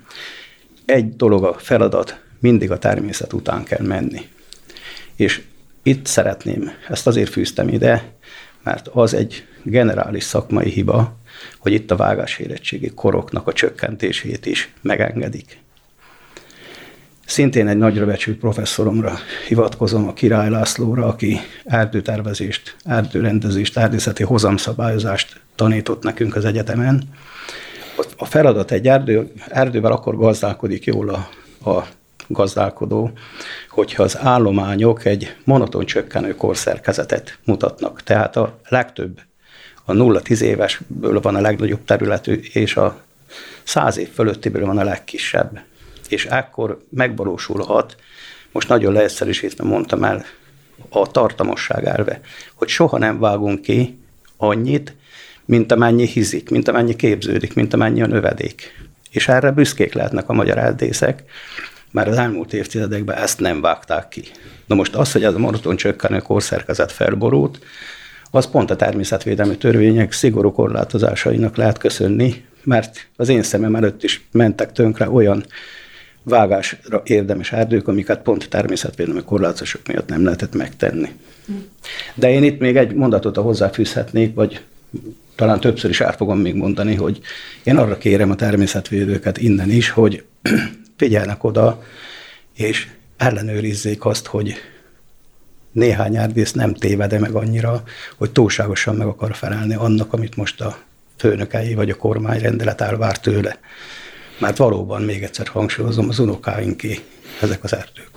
egy 0.84 1.16
dolog 1.16 1.44
a 1.44 1.52
feladat, 1.52 2.20
mindig 2.42 2.70
a 2.70 2.78
természet 2.78 3.32
után 3.32 3.64
kell 3.64 3.86
menni. 3.86 4.28
És 5.16 5.42
itt 5.82 6.06
szeretném, 6.06 6.70
ezt 6.88 7.06
azért 7.06 7.30
fűztem 7.30 7.68
ide, 7.68 8.12
mert 8.62 8.88
az 8.88 9.14
egy 9.14 9.46
generális 9.62 10.24
szakmai 10.24 10.70
hiba, 10.70 11.16
hogy 11.58 11.72
itt 11.72 11.90
a 11.90 11.96
vágásérettségi 11.96 12.90
koroknak 12.94 13.46
a 13.46 13.52
csökkentését 13.52 14.46
is 14.46 14.72
megengedik. 14.80 15.60
Szintén 17.26 17.68
egy 17.68 17.76
nagyra 17.76 18.06
becsült 18.06 18.38
professzoromra 18.38 19.14
hivatkozom, 19.48 20.08
a 20.08 20.12
Király 20.12 20.50
Lászlóra, 20.50 21.06
aki 21.06 21.38
erdőtervezést, 21.64 22.76
erdőrendezést, 22.84 23.76
erdészeti 23.76 24.22
hozamszabályozást 24.22 25.40
tanított 25.54 26.02
nekünk 26.02 26.36
az 26.36 26.44
egyetemen. 26.44 27.02
A 28.16 28.24
feladat 28.24 28.70
egy 28.70 28.88
erdő, 28.88 29.32
erdővel 29.48 29.92
akkor 29.92 30.16
gazdálkodik 30.16 30.84
jól 30.84 31.08
a, 31.08 31.28
a 31.70 31.86
gazdálkodó, 32.32 33.10
hogyha 33.68 34.02
az 34.02 34.18
állományok 34.18 35.04
egy 35.04 35.36
monoton 35.44 35.84
csökkenő 35.84 36.34
korszerkezetet 36.34 37.38
mutatnak. 37.44 38.02
Tehát 38.02 38.36
a 38.36 38.58
legtöbb, 38.68 39.20
a 39.84 39.92
0-10 39.92 40.40
évesből 40.40 41.20
van 41.20 41.34
a 41.34 41.40
legnagyobb 41.40 41.84
területű, 41.84 42.40
és 42.52 42.76
a 42.76 43.00
100 43.62 43.98
év 43.98 44.10
fölöttiből 44.10 44.66
van 44.66 44.78
a 44.78 44.84
legkisebb. 44.84 45.60
És 46.08 46.26
ekkor 46.26 46.84
megvalósulhat, 46.90 47.96
most 48.52 48.68
nagyon 48.68 48.92
leegyszerűsítve 48.92 49.64
mondtam 49.64 50.04
el, 50.04 50.24
a 50.88 51.10
tartamosság 51.10 51.84
elve, 51.84 52.20
hogy 52.54 52.68
soha 52.68 52.98
nem 52.98 53.18
vágunk 53.18 53.62
ki 53.62 53.98
annyit, 54.36 54.94
mint 55.44 55.72
amennyi 55.72 56.06
hizik, 56.06 56.50
mint 56.50 56.68
amennyi 56.68 56.96
képződik, 56.96 57.54
mint 57.54 57.74
amennyi 57.74 58.02
a 58.02 58.06
növedék. 58.06 58.86
És 59.10 59.28
erre 59.28 59.50
büszkék 59.50 59.92
lehetnek 59.92 60.28
a 60.28 60.32
magyar 60.32 60.58
eldészek, 60.58 61.24
már 61.92 62.08
az 62.08 62.16
elmúlt 62.16 62.52
évtizedekben 62.52 63.16
ezt 63.16 63.40
nem 63.40 63.60
vágták 63.60 64.08
ki. 64.08 64.22
Na 64.66 64.74
most 64.74 64.94
az, 64.94 65.12
hogy 65.12 65.24
ez 65.24 65.34
a 65.34 65.38
monoton 65.38 65.76
csökkenő 65.76 66.18
korszerkezet 66.18 66.92
felborult, 66.92 67.58
az 68.30 68.50
pont 68.50 68.70
a 68.70 68.76
természetvédelmi 68.76 69.56
törvények 69.56 70.12
szigorú 70.12 70.52
korlátozásainak 70.52 71.56
lehet 71.56 71.78
köszönni, 71.78 72.44
mert 72.64 73.08
az 73.16 73.28
én 73.28 73.42
szemem 73.42 73.74
előtt 73.74 74.02
is 74.02 74.26
mentek 74.30 74.72
tönkre 74.72 75.10
olyan 75.10 75.44
vágásra 76.22 77.02
érdemes 77.04 77.52
erdők, 77.52 77.88
amiket 77.88 78.22
pont 78.22 78.48
természetvédelmi 78.48 79.22
korlátozások 79.22 79.86
miatt 79.86 80.08
nem 80.08 80.24
lehetett 80.24 80.54
megtenni. 80.54 81.08
De 82.14 82.30
én 82.30 82.42
itt 82.42 82.60
még 82.60 82.76
egy 82.76 82.94
mondatot 82.94 83.36
hozzáfűzhetnék, 83.36 84.34
vagy 84.34 84.60
talán 85.34 85.60
többször 85.60 85.90
is 85.90 86.00
át 86.00 86.16
fogom 86.16 86.38
még 86.38 86.54
mondani, 86.54 86.94
hogy 86.94 87.20
én 87.62 87.76
arra 87.76 87.98
kérem 87.98 88.30
a 88.30 88.34
természetvédőket 88.34 89.38
innen 89.38 89.70
is, 89.70 89.90
hogy 89.90 90.24
figyelnek 90.96 91.44
oda, 91.44 91.82
és 92.54 92.88
ellenőrizzék 93.16 94.04
azt, 94.04 94.26
hogy 94.26 94.54
néhány 95.72 96.16
árvész 96.16 96.52
nem 96.52 96.74
tévede 96.74 97.18
meg 97.18 97.34
annyira, 97.34 97.82
hogy 98.16 98.30
túlságosan 98.30 98.96
meg 98.96 99.06
akar 99.06 99.34
felelni 99.34 99.74
annak, 99.74 100.12
amit 100.12 100.36
most 100.36 100.60
a 100.60 100.78
főnökei 101.16 101.74
vagy 101.74 101.90
a 101.90 101.96
kormány 101.96 102.40
rendelet 102.40 102.80
elvár 102.80 103.20
tőle. 103.20 103.58
Mert 104.38 104.56
valóban, 104.56 105.02
még 105.02 105.22
egyszer 105.22 105.46
hangsúlyozom, 105.46 106.08
az 106.08 106.18
unokáinké 106.18 106.98
ezek 107.42 107.64
az 107.64 107.74
erdők. 107.74 108.10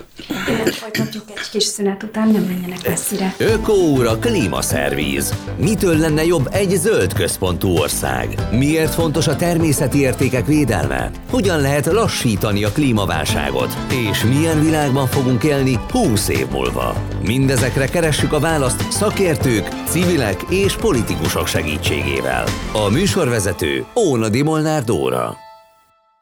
Innen 0.48 0.66
folytatjuk 0.66 1.24
egy 1.28 1.50
kis 1.52 1.64
szünet 1.64 2.04
után, 2.04 2.30
nem 2.30 2.42
menjenek 2.42 2.88
messzire. 2.88 3.36
Ökóúra 3.38 4.18
klímaszervíz. 4.18 5.34
Mitől 5.58 5.98
lenne 5.98 6.26
jobb 6.26 6.48
egy 6.52 6.70
zöld 6.70 7.14
központú 7.14 7.70
ország? 7.70 8.36
Miért 8.52 8.94
fontos 8.94 9.28
a 9.28 9.36
természeti 9.36 10.00
értékek 10.00 10.46
védelme? 10.46 11.12
Hogyan 11.30 11.62
lehet 11.62 11.86
lassítani 11.86 12.64
a 12.64 12.72
klímaválságot? 12.72 13.78
És 14.10 14.24
milyen 14.24 14.64
világban 14.64 15.08
fogunk 15.08 15.44
élni 15.44 15.80
20 15.92 16.28
év 16.28 16.48
múlva? 16.52 16.96
Mindezekre 17.26 17.86
keressük 17.86 18.34
a 18.34 18.40
választ 18.40 18.92
szakértők, 18.92 19.68
civilek 19.88 20.42
és 20.50 20.76
politikusok 20.76 21.48
segítségével. 21.48 22.46
A 22.74 22.90
műsorvezető 22.90 23.86
Óna 23.96 24.28
Molnár 24.44 24.84
Dóra. 24.84 25.45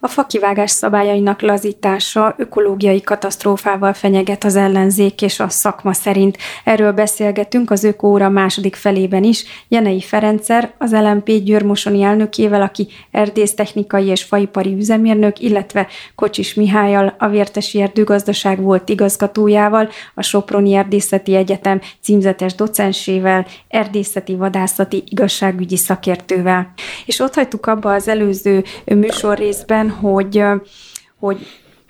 A 0.06 0.08
fakivágás 0.08 0.72
szabályainak 0.72 1.42
lazítása 1.42 2.34
ökológiai 2.38 3.02
katasztrófával 3.02 3.94
fenyeget 3.94 4.44
az 4.44 4.56
ellenzék 4.56 5.22
és 5.22 5.40
a 5.40 5.50
szakma 5.50 5.94
szerint. 5.94 6.38
Erről 6.64 6.92
beszélgetünk 6.92 7.72
az 7.72 7.84
Ökóra 7.84 8.30
második 8.30 8.76
felében 8.76 9.24
is. 9.24 9.44
Jenei 9.68 10.02
Ferencer, 10.02 10.74
az 10.78 10.92
LMP 10.92 11.44
Győrmosoni 11.44 12.02
elnökével, 12.02 12.62
aki 12.62 12.88
erdésztechnikai 13.12 14.06
és 14.06 14.24
faipari 14.24 14.74
üzemérnök, 14.74 15.40
illetve 15.40 15.88
Kocsis 16.16 16.54
Mihályal, 16.54 17.16
a 17.20 17.28
Vértesi 17.28 17.82
Erdőgazdaság 17.82 18.62
volt 18.62 18.90
igazgatójával, 18.90 19.90
a 20.16 20.22
Soproni 20.22 20.74
Erdészeti 20.74 21.36
Egyetem 21.36 21.82
címzetes 22.02 22.56
docensével, 22.56 23.46
erdészeti 23.68 24.36
vadászati 24.36 25.04
igazságügyi 25.10 25.78
szakértővel. 25.78 26.74
És 27.06 27.20
ott 27.20 27.34
hagytuk 27.34 27.66
abba 27.66 27.94
az 27.94 28.08
előző 28.08 28.64
műsorrészben, 28.86 29.93
hogy, 30.02 30.44
hogy 31.20 31.48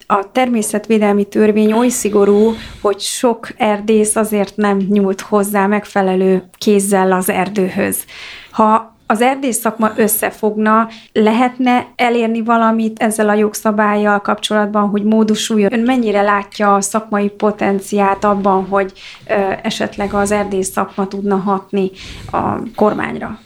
a 0.07 0.31
természetvédelmi 0.31 1.23
törvény 1.23 1.73
oly 1.73 1.87
szigorú, 1.87 2.53
hogy 2.81 2.99
sok 2.99 3.47
erdész 3.57 4.15
azért 4.15 4.55
nem 4.55 4.77
nyúlt 4.77 5.21
hozzá 5.21 5.67
megfelelő 5.67 6.43
kézzel 6.57 7.11
az 7.11 7.29
erdőhöz. 7.29 8.05
Ha 8.51 8.91
az 9.07 9.21
erdész 9.21 9.57
szakma 9.57 9.91
összefogna, 9.95 10.87
lehetne 11.13 11.87
elérni 11.95 12.41
valamit 12.41 12.99
ezzel 12.99 13.29
a 13.29 13.33
jogszabályjal 13.33 14.19
kapcsolatban, 14.21 14.89
hogy 14.89 15.03
módosuljon? 15.03 15.73
Ön 15.73 15.79
mennyire 15.79 16.21
látja 16.21 16.75
a 16.75 16.81
szakmai 16.81 17.29
potenciát 17.29 18.23
abban, 18.23 18.67
hogy 18.67 18.93
ö, 19.27 19.33
esetleg 19.63 20.13
az 20.13 20.31
erdész 20.31 20.71
szakma 20.71 21.07
tudna 21.07 21.35
hatni 21.35 21.91
a 22.31 22.57
kormányra? 22.75 23.39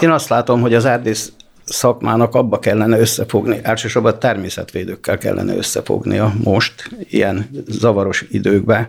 Én 0.00 0.10
azt 0.10 0.28
látom, 0.28 0.60
hogy 0.60 0.74
az 0.74 0.84
erdész 0.84 1.32
szakmának 1.68 2.34
abba 2.34 2.58
kellene 2.58 2.98
összefogni, 2.98 3.58
elsősorban 3.62 4.18
természetvédőkkel 4.18 5.18
kellene 5.18 5.56
összefognia 5.56 6.34
most, 6.44 6.90
ilyen 7.08 7.50
zavaros 7.66 8.24
időkben, 8.30 8.88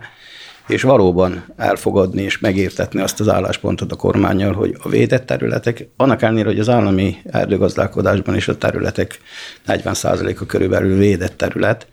és 0.67 0.81
valóban 0.81 1.45
elfogadni 1.57 2.21
és 2.21 2.39
megértetni 2.39 3.01
azt 3.01 3.19
az 3.19 3.27
álláspontot 3.29 3.91
a 3.91 3.95
kormányjal, 3.95 4.53
hogy 4.53 4.77
a 4.81 4.89
védett 4.89 5.25
területek, 5.25 5.87
annak 5.97 6.21
ellenére, 6.21 6.47
hogy 6.47 6.59
az 6.59 6.69
állami 6.69 7.17
erdőgazdálkodásban 7.23 8.35
is 8.35 8.47
a 8.47 8.57
területek 8.57 9.19
40%-a 9.67 10.45
körülbelül 10.45 10.97
védett 10.97 11.37
terület, 11.37 11.87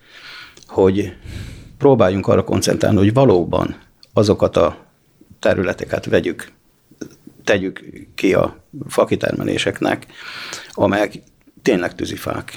hogy 0.67 1.13
próbáljunk 1.77 2.27
arra 2.27 2.43
koncentrálni, 2.43 2.97
hogy 2.97 3.13
valóban 3.13 3.75
azokat 4.13 4.57
a 4.57 4.77
területeket 5.39 6.05
vegyük 6.05 6.51
tegyük 7.47 7.85
ki 8.15 8.33
a 8.33 8.63
fakitermeléseknek, 8.87 10.05
amelyek 10.71 11.13
tényleg 11.61 11.95
tűzifák, 11.95 12.51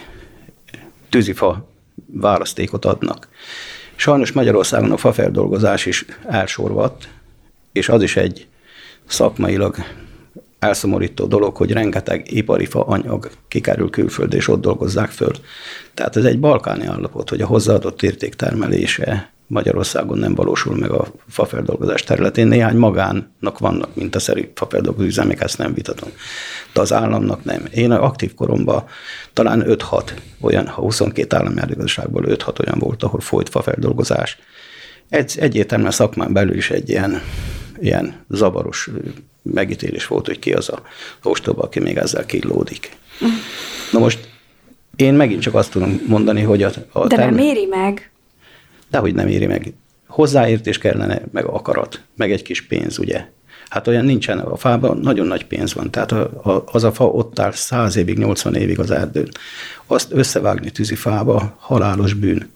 tűzifa 1.09 1.69
választékot 2.07 2.85
adnak. 2.85 3.29
Sajnos 3.97 4.33
Magyarországon 4.33 4.91
a 4.91 4.97
fafeldolgozás 4.97 5.87
is 5.87 6.05
elsorvadt, 6.29 7.09
és 7.73 7.89
az 7.89 8.03
is 8.03 8.17
egy 8.17 8.47
szakmailag 9.07 9.77
elszomorító 10.61 11.27
dolog, 11.27 11.57
hogy 11.57 11.73
rengeteg 11.73 12.33
ipari 12.33 12.67
fa 12.67 12.87
anyag 12.87 13.31
kikerül 13.49 13.91
külföldre, 13.91 14.37
és 14.37 14.49
ott 14.49 14.61
dolgozzák 14.61 15.11
föl. 15.11 15.33
Tehát 15.95 16.17
ez 16.17 16.25
egy 16.25 16.41
balkáni 16.41 16.87
állapot, 16.87 17.29
hogy 17.29 17.41
a 17.41 17.47
hozzáadott 17.47 18.03
érték 18.03 18.35
termelése 18.35 19.33
Magyarországon 19.51 20.19
nem 20.19 20.35
valósul 20.35 20.77
meg 20.77 20.91
a 20.91 21.07
fafeldolgozás 21.29 22.03
területén. 22.03 22.47
Néhány 22.47 22.77
magánnak 22.77 23.59
vannak 23.59 23.95
mintaszerű 23.95 24.51
fafeldolgozó 24.55 25.07
üzemek, 25.07 25.41
ezt 25.41 25.59
nem 25.59 25.75
vitatom. 25.75 26.09
De 26.73 26.81
az 26.81 26.93
államnak 26.93 27.45
nem. 27.45 27.65
Én 27.75 27.91
aktív 27.91 28.35
koromban 28.35 28.85
talán 29.33 29.65
5-6 29.67 30.11
olyan, 30.41 30.67
ha 30.67 30.83
22 30.83 31.37
állami 31.37 31.61
erdőgazdaságból 31.61 32.25
5-6 32.27 32.61
olyan 32.61 32.79
volt, 32.79 33.03
ahol 33.03 33.21
folyt 33.21 33.49
fafeldolgozás. 33.49 34.39
Egy, 35.09 35.37
egyértelműen 35.39 35.91
szakmán 35.91 36.33
belül 36.33 36.57
is 36.57 36.71
egy 36.71 36.89
ilyen, 36.89 37.21
ilyen 37.79 38.25
zavaros 38.29 38.91
megítélés 39.43 40.07
volt, 40.07 40.27
hogy 40.27 40.39
ki 40.39 40.53
az 40.53 40.69
a 40.69 40.83
ostoba, 41.23 41.63
aki 41.63 41.81
még 41.81 41.97
ezzel 41.97 42.27
killódik. 42.27 42.97
Na 43.93 43.99
most 43.99 44.29
én 44.97 45.15
megint 45.15 45.43
csak 45.43 45.55
azt 45.55 45.71
tudom 45.71 46.03
mondani, 46.07 46.43
hogy 46.43 46.63
a, 46.63 46.71
a 46.93 47.07
De 47.07 47.17
term... 47.17 47.35
nem 47.35 47.45
éri 47.45 47.67
meg. 47.67 48.11
Dehogy 48.91 49.15
nem 49.15 49.29
éri 49.29 49.47
meg. 49.47 49.73
Hozzáértés 50.07 50.79
kellene, 50.79 51.23
meg 51.33 51.45
akarat, 51.45 52.01
meg 52.17 52.33
egy 52.33 52.43
kis 52.43 52.67
pénz, 52.67 52.99
ugye? 52.99 53.27
Hát 53.69 53.87
olyan 53.87 54.05
nincsen, 54.05 54.39
a 54.39 54.57
fában 54.57 54.99
nagyon 54.99 55.27
nagy 55.27 55.47
pénz 55.47 55.75
van, 55.75 55.91
tehát 55.91 56.13
a, 56.13 56.51
a, 56.51 56.65
az 56.67 56.85
a 56.85 56.93
fa 56.93 57.07
ott 57.07 57.39
áll 57.39 57.53
100 57.53 57.97
évig, 57.97 58.19
80 58.19 58.55
évig 58.55 58.79
az 58.79 58.91
erdőn. 58.91 59.29
Azt 59.87 60.13
összevágni 60.13 60.71
tűzifába 60.71 61.57
halálos 61.59 62.15
bűn. 62.15 62.51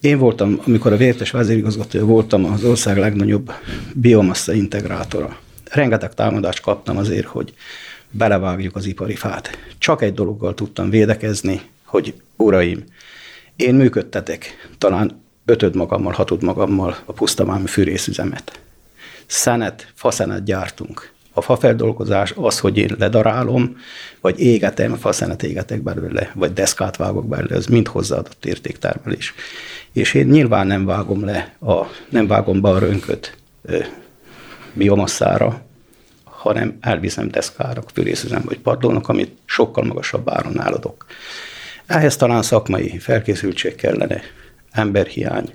Én 0.00 0.18
voltam, 0.18 0.60
amikor 0.66 0.92
a 0.92 0.96
vértes 0.96 1.30
vezérigazgató 1.30 2.06
voltam, 2.06 2.44
az 2.44 2.64
ország 2.64 2.98
legnagyobb 2.98 3.52
biomassa 3.94 4.52
integrátora. 4.52 5.36
Rengeteg 5.74 6.14
támadást 6.14 6.60
kaptam 6.60 6.96
azért, 6.96 7.26
hogy 7.26 7.54
belevágjuk 8.10 8.76
az 8.76 8.86
ipari 8.86 9.14
fát. 9.14 9.58
Csak 9.78 10.02
egy 10.02 10.14
dologgal 10.14 10.54
tudtam 10.54 10.90
védekezni, 10.90 11.60
hogy 11.84 12.14
uraim, 12.36 12.84
én 13.56 13.74
működtetek 13.74 14.68
talán 14.78 15.22
ötöd 15.44 15.74
magammal, 15.76 16.12
hatod 16.12 16.42
magammal 16.42 16.96
a 17.04 17.12
pusztamámi 17.12 17.66
fűrészüzemet. 17.66 18.60
Szenet, 19.26 19.92
faszenet 19.94 20.44
gyártunk. 20.44 21.12
A 21.32 21.40
fafeldolgozás 21.40 22.32
az, 22.36 22.58
hogy 22.58 22.78
én 22.78 22.96
ledarálom, 22.98 23.76
vagy 24.20 24.40
égetem, 24.40 24.94
faszenet 24.96 25.42
égetek 25.42 25.82
belőle, 25.82 26.30
vagy 26.34 26.52
deszkát 26.52 26.96
vágok 26.96 27.28
belőle, 27.28 27.54
ez 27.54 27.66
mind 27.66 27.88
hozzáadott 27.88 28.44
értéktermelés. 28.44 29.34
És 29.92 30.14
én 30.14 30.26
nyilván 30.26 30.66
nem 30.66 30.84
vágom 30.84 31.24
le, 31.24 31.54
a, 31.60 31.86
nem 32.08 32.26
vágom 32.26 32.60
be 32.60 32.68
a 32.68 32.78
rönköt 32.78 33.36
biomasszára, 34.74 35.62
hanem 36.24 36.78
elviszem 36.80 37.28
deszkára, 37.28 37.82
fűrészüzem 37.92 38.42
vagy 38.44 38.58
padlónak, 38.58 39.08
amit 39.08 39.38
sokkal 39.44 39.84
magasabb 39.84 40.30
áron 40.30 40.60
eladok. 40.60 41.06
Ehhez 41.86 42.16
talán 42.16 42.42
szakmai 42.42 42.98
felkészültség 42.98 43.74
kellene, 43.74 44.20
emberhiány, 44.70 45.50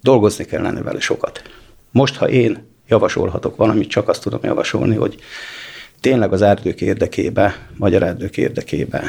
dolgozni 0.00 0.44
kellene 0.44 0.82
vele 0.82 1.00
sokat. 1.00 1.42
Most, 1.90 2.16
ha 2.16 2.28
én 2.28 2.66
javasolhatok 2.88 3.56
valamit, 3.56 3.88
csak 3.88 4.08
azt 4.08 4.22
tudom 4.22 4.40
javasolni, 4.42 4.94
hogy 4.96 5.20
tényleg 6.00 6.32
az 6.32 6.42
erdők 6.42 6.80
érdekébe, 6.80 7.68
magyar 7.76 8.02
erdők 8.02 8.36
érdekébe 8.36 9.02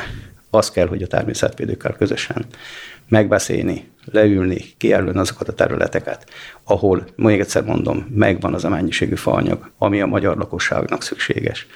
az 0.49 0.71
kell, 0.71 0.88
hogy 0.88 1.02
a 1.02 1.08
természetvédőkkel 1.08 1.93
közösen 1.93 2.45
megbeszélni, 3.07 3.91
leülni, 4.11 4.65
kijelölni 4.77 5.19
azokat 5.19 5.47
a 5.47 5.53
területeket, 5.53 6.29
ahol, 6.63 7.07
még 7.15 7.39
egyszer 7.39 7.63
mondom, 7.63 8.07
megvan 8.15 8.53
az 8.53 8.63
a 8.63 8.69
mennyiségű 8.69 9.15
faanyag, 9.15 9.71
ami 9.77 10.01
a 10.01 10.05
magyar 10.05 10.37
lakosságnak 10.37 11.03
szükséges. 11.03 11.67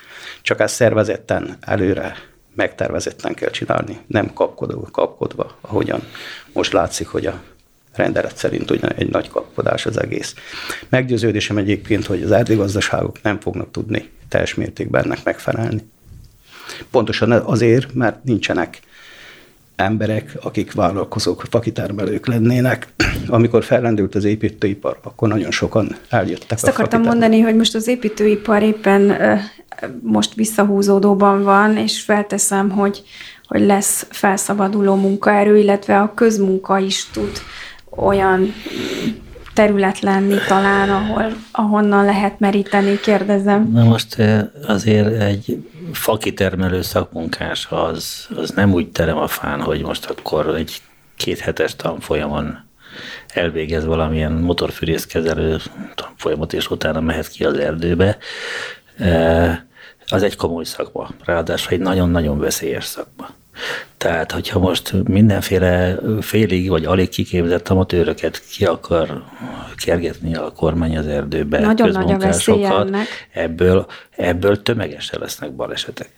Csak 0.41 0.59
ezt 0.59 0.75
szervezetten, 0.75 1.57
előre, 1.59 2.15
megtervezetten 2.55 3.33
kell 3.33 3.49
csinálni, 3.49 3.97
nem 4.07 4.33
kapkodva, 4.33 4.87
kapkodva, 4.91 5.57
ahogyan 5.61 6.01
most 6.53 6.73
látszik, 6.73 7.07
hogy 7.07 7.25
a 7.25 7.41
rendelet 7.95 8.37
szerint 8.37 8.71
ugyan 8.71 8.93
egy 8.93 9.09
nagy 9.09 9.29
kapkodás 9.29 9.85
az 9.85 10.01
egész. 10.01 10.35
Meggyőződésem 10.89 11.57
egyébként, 11.57 12.05
hogy 12.05 12.23
az 12.23 12.31
erdőgazdaságok 12.31 13.21
nem 13.21 13.39
fognak 13.39 13.71
tudni 13.71 14.09
teljes 14.29 14.53
mértékben 14.53 15.03
ennek 15.03 15.23
megfelelni. 15.23 15.89
Pontosan 16.91 17.31
azért, 17.31 17.93
mert 17.93 18.23
nincsenek 18.23 18.79
emberek, 19.77 20.37
akik 20.41 20.73
vállalkozók, 20.73 21.43
fakitermelők 21.49 22.27
lennének. 22.27 22.87
Amikor 23.27 23.63
fellendült 23.63 24.15
az 24.15 24.23
építőipar, 24.23 24.99
akkor 25.03 25.27
nagyon 25.27 25.51
sokan 25.51 25.95
eljöttek. 26.09 26.51
Ezt 26.51 26.67
akartam 26.67 27.01
mondani, 27.01 27.39
hogy 27.39 27.55
most 27.55 27.75
az 27.75 27.87
építőipar 27.87 28.61
éppen 28.61 29.17
most 30.01 30.33
visszahúzódóban 30.33 31.43
van, 31.43 31.77
és 31.77 32.01
felteszem, 32.01 32.69
hogy, 32.69 33.03
hogy 33.47 33.61
lesz 33.61 34.05
felszabaduló 34.09 34.95
munkaerő, 34.95 35.57
illetve 35.57 35.99
a 35.99 36.13
közmunka 36.13 36.77
is 36.77 37.09
tud 37.11 37.31
olyan 37.89 38.53
terület 39.57 39.99
lenni 39.99 40.35
talán, 40.47 40.89
ahol, 40.89 41.33
ahonnan 41.51 42.05
lehet 42.05 42.39
meríteni, 42.39 42.99
kérdezem. 42.99 43.69
Na 43.71 43.83
most 43.83 44.17
azért 44.67 45.21
egy 45.21 45.63
fakitermelő 45.91 46.81
szakmunkás 46.81 47.67
az, 47.69 48.27
az 48.35 48.49
nem 48.49 48.73
úgy 48.73 48.89
terem 48.89 49.17
a 49.17 49.27
fán, 49.27 49.61
hogy 49.61 49.81
most 49.81 50.05
akkor 50.05 50.55
egy 50.55 50.81
két 51.15 51.39
hetes 51.39 51.75
tanfolyamon 51.75 52.57
elvégez 53.27 53.85
valamilyen 53.85 54.31
motorfűrészkezelő 54.31 55.57
tanfolyamot, 55.95 56.53
és 56.53 56.69
utána 56.69 56.99
mehet 56.99 57.27
ki 57.27 57.43
az 57.43 57.57
erdőbe. 57.57 58.17
Az 60.07 60.23
egy 60.23 60.35
komoly 60.35 60.63
szakma, 60.63 61.09
ráadásul 61.25 61.73
egy 61.73 61.79
nagyon-nagyon 61.79 62.39
veszélyes 62.39 62.85
szakma. 62.85 63.29
Tehát, 63.97 64.31
hogyha 64.31 64.59
most 64.59 64.93
mindenféle 65.03 65.95
félig 66.21 66.69
vagy 66.69 66.85
alig 66.85 67.09
kiképzett 67.09 67.69
amatőröket 67.69 68.41
ki 68.49 68.65
akar 68.65 69.23
kergetni 69.75 70.35
a 70.35 70.51
kormány 70.51 70.97
az 70.97 71.07
erdőbe, 71.07 71.59
Nagyon 71.59 71.89
nagy 71.89 72.11
a 72.11 72.79
ennek. 72.79 73.07
ebből, 73.31 73.85
ebből 74.15 74.61
tömegesen 74.61 75.19
lesznek 75.19 75.51
balesetek. 75.51 76.09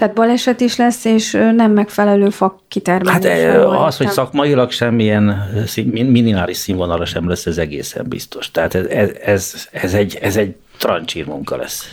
Tehát 0.00 0.14
baleset 0.14 0.60
is 0.60 0.76
lesz, 0.76 1.04
és 1.04 1.30
nem 1.32 1.72
megfelelő 1.72 2.30
fak 2.30 2.60
kitermelés. 2.68 3.12
Hát 3.12 3.24
eh, 3.24 3.82
az, 3.84 3.96
hogy 3.96 4.08
szakmailag 4.08 4.70
semmilyen 4.70 5.50
minimális 5.92 6.56
színvonalra 6.56 7.04
sem 7.04 7.28
lesz, 7.28 7.46
ez 7.46 7.58
egészen 7.58 8.04
biztos. 8.08 8.50
Tehát 8.50 8.74
ez, 8.74 8.84
ez, 8.86 9.10
ez, 9.24 9.68
ez 9.70 9.94
egy, 9.94 10.18
ez 10.20 10.36
egy 10.36 10.56
trancsír 10.78 11.26
munka 11.26 11.56
lesz. 11.56 11.88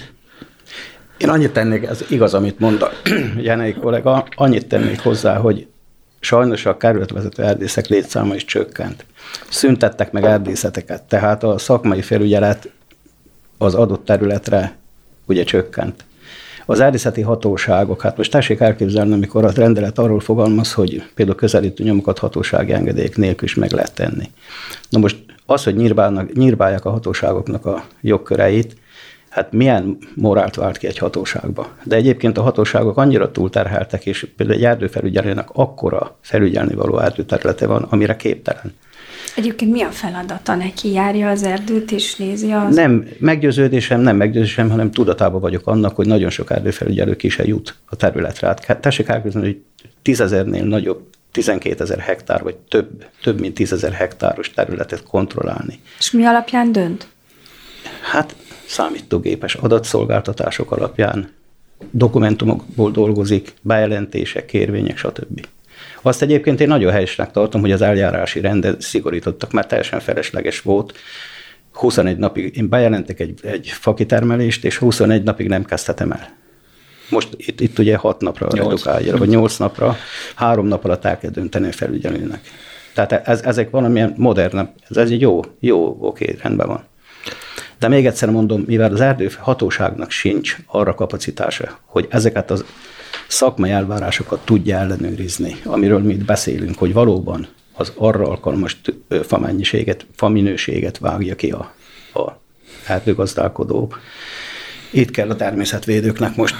Én 1.17 1.30
annyit 1.30 1.51
tennék, 1.51 1.84
ez 1.84 2.06
igaz, 2.10 2.34
amit 2.34 2.60
mond 2.60 2.82
a 2.82 2.91
Jenei 3.47 3.73
kollega, 3.73 4.27
annyit 4.36 4.67
tennék 4.67 4.99
hozzá, 4.99 5.38
hogy 5.38 5.67
sajnos 6.19 6.65
a 6.65 6.77
kerületvezető 6.77 7.43
erdészek 7.43 7.88
létszáma 7.88 8.36
is 8.36 8.45
csökkent. 8.45 9.06
Szüntettek 9.49 10.12
meg 10.12 10.23
erdészeteket, 10.23 11.03
tehát 11.03 11.43
a 11.43 11.58
szakmai 11.58 12.01
felügyelet 12.01 12.69
az 13.58 13.75
adott 13.75 14.06
területre 14.06 14.75
ugye 15.25 15.43
csökkent. 15.43 16.06
Az 16.65 16.80
erdészeti 16.80 17.21
hatóságok, 17.21 18.01
hát 18.01 18.17
most 18.17 18.32
tessék 18.32 18.60
elképzelni, 18.60 19.13
amikor 19.13 19.45
a 19.45 19.51
rendelet 19.51 19.99
arról 19.99 20.19
fogalmaz, 20.19 20.73
hogy 20.73 21.03
például 21.15 21.38
közelítő 21.38 21.84
nyomokat 21.84 22.19
hatósági 22.19 22.73
engedélyek 22.73 23.17
nélkül 23.17 23.47
is 23.47 23.56
meg 23.56 23.71
lehet 23.71 23.93
tenni. 23.93 24.32
Na 24.89 24.99
most 24.99 25.17
az, 25.45 25.63
hogy 25.63 25.75
nyírbálják 26.34 26.86
a 26.86 26.89
hatóságoknak 26.89 27.65
a 27.65 27.86
jogköreit, 28.01 28.75
hát 29.38 29.52
milyen 29.52 29.97
morált 30.15 30.56
vált 30.56 30.78
ki 30.78 30.88
egy 30.88 30.97
hatóságba. 30.97 31.69
De 31.84 31.95
egyébként 31.95 32.38
a 32.38 32.41
hatóságok 32.41 32.97
annyira 32.97 33.32
túlterheltek, 33.32 34.06
és 34.06 34.28
például 34.36 34.58
egy 34.58 34.65
erdőfelügyelőnek 34.65 35.47
akkora 35.54 36.17
felügyelni 36.21 36.76
való 36.76 37.00
erdőterülete 37.00 37.67
van, 37.67 37.84
amire 37.84 38.15
képtelen. 38.15 38.73
Egyébként 39.36 39.71
mi 39.71 39.82
a 39.82 39.89
feladata 39.89 40.56
neki? 40.56 40.91
Járja 40.91 41.30
az 41.30 41.43
erdőt 41.43 41.91
és 41.91 42.15
nézi 42.15 42.52
az... 42.52 42.76
Nem, 42.76 43.08
meggyőződésem, 43.19 44.02
nem 44.02 44.15
meggyőződésem, 44.15 44.69
hanem 44.69 44.91
tudatában 44.91 45.41
vagyok 45.41 45.67
annak, 45.67 45.95
hogy 45.95 46.08
nagyon 46.08 46.30
sok 46.30 46.52
erdőfelügyelő 46.52 47.15
ki 47.15 47.30
se 47.30 47.45
jut 47.45 47.76
a 47.86 47.95
területre. 47.95 48.47
Hát 48.47 48.80
tessék 48.82 49.08
elképzelni, 49.08 49.47
hogy 49.47 49.62
tízezernél 50.02 50.63
nagyobb 50.63 51.02
12 51.32 51.84
ezer 51.84 52.00
hektár, 52.00 52.43
vagy 52.43 52.56
több, 52.56 53.06
több 53.21 53.39
mint 53.39 53.54
10 53.54 53.73
ezer 53.73 53.91
hektáros 53.91 54.52
területet 54.52 55.04
kontrollálni. 55.04 55.80
És 56.00 56.12
mi 56.12 56.26
alapján 56.26 56.71
dönt? 56.71 57.08
Hát 58.12 58.36
számítógépes 58.67 59.53
adatszolgáltatások 59.53 60.71
alapján, 60.71 61.30
dokumentumokból 61.91 62.91
dolgozik, 62.91 63.53
bejelentések, 63.62 64.45
kérvények, 64.45 64.97
stb. 64.97 65.47
Azt 66.01 66.21
egyébként 66.21 66.60
én 66.60 66.67
nagyon 66.67 66.91
helyesnek 66.91 67.32
tartom, 67.32 67.62
hogy 67.62 67.71
az 67.71 67.82
eljárási 67.82 68.39
rendet 68.39 68.82
szigorítottak, 68.82 69.51
mert 69.51 69.67
teljesen 69.67 69.99
felesleges 69.99 70.62
volt. 70.62 70.93
21 71.71 72.17
napig 72.17 72.58
én 72.58 72.69
bejelentek 72.69 73.19
egy, 73.19 73.39
egy 73.43 73.67
fakitermelést, 73.67 74.65
és 74.65 74.77
21 74.77 75.23
napig 75.23 75.47
nem 75.47 75.65
kezdhetem 75.65 76.12
el. 76.12 76.36
Most 77.10 77.30
itt, 77.38 77.62
itt 77.62 77.80
ugye 77.80 77.95
6 77.95 78.21
napra 78.21 78.47
redukálja, 78.51 79.17
vagy 79.17 79.30
8 79.30 79.58
napra, 79.58 79.97
három 80.36 80.67
nap 80.67 80.86
alatt 80.86 81.06
el 81.06 81.17
kell 81.17 81.30
dönteni 81.30 81.67
a 81.67 81.71
felügyelőnek. 81.71 82.41
Tehát 82.93 83.27
ez, 83.27 83.41
ezek 83.41 83.69
valamilyen 83.69 84.13
modern, 84.17 84.69
ez 84.89 84.97
egy 84.97 85.21
jó, 85.21 85.41
jó, 85.60 85.97
oké, 85.99 86.36
rendben 86.41 86.67
van. 86.67 86.84
De 87.80 87.88
még 87.88 88.06
egyszer 88.06 88.30
mondom, 88.30 88.63
mivel 88.68 88.92
az 88.92 89.02
erdő 89.02 89.30
hatóságnak 89.40 90.12
sincs 90.12 90.58
arra 90.66 90.96
kapacitása, 90.96 91.80
hogy 91.86 92.08
ezeket 92.10 92.52
az 92.52 92.66
szakmai 93.28 93.70
elvárásokat 93.70 94.46
tudja 94.46 94.78
ellenőrizni, 94.78 95.56
amiről 95.63 96.00
mi 96.00 96.13
itt 96.13 96.26
beszélünk, 96.26 96.78
hogy 96.78 96.94
valóban 96.94 97.48
az 97.74 97.92
arra 97.96 98.28
alkalmas 98.28 98.82
famennyiséget, 99.24 100.06
faminőséget 100.16 100.98
vágja 100.98 101.36
ki 101.36 101.52
a, 101.52 101.74
a 102.13 102.40
erdőgazdálkodó. 102.88 103.94
Itt 104.92 105.12
kell 105.12 105.30
a 105.30 105.36
természetvédőknek 105.36 106.36
most 106.36 106.56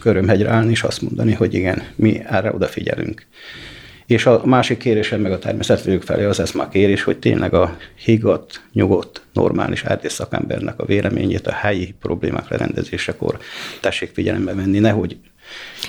körömhegyre 0.00 0.50
állni, 0.50 0.70
és 0.70 0.82
azt 0.82 1.02
mondani, 1.02 1.32
hogy 1.32 1.54
igen, 1.54 1.82
mi 1.96 2.20
erre 2.24 2.52
odafigyelünk. 2.54 3.26
És 4.08 4.26
a 4.26 4.42
másik 4.44 4.78
kérésem 4.78 5.20
meg 5.20 5.32
a 5.32 5.38
természetvédők 5.38 6.02
felé 6.02 6.24
az 6.24 6.40
ez 6.40 6.52
már 6.52 6.68
kérés, 6.68 7.02
hogy 7.02 7.18
tényleg 7.18 7.54
a 7.54 7.76
higgadt, 8.04 8.62
nyugodt, 8.72 9.22
normális 9.32 9.82
erdész 9.82 10.12
szakembernek 10.12 10.80
a 10.80 10.84
véleményét 10.84 11.46
a 11.46 11.52
helyi 11.52 11.94
problémák 12.00 12.48
lerendezésekor 12.48 13.38
tessék 13.80 14.10
figyelembe 14.14 14.54
venni, 14.54 14.78
nehogy 14.78 15.16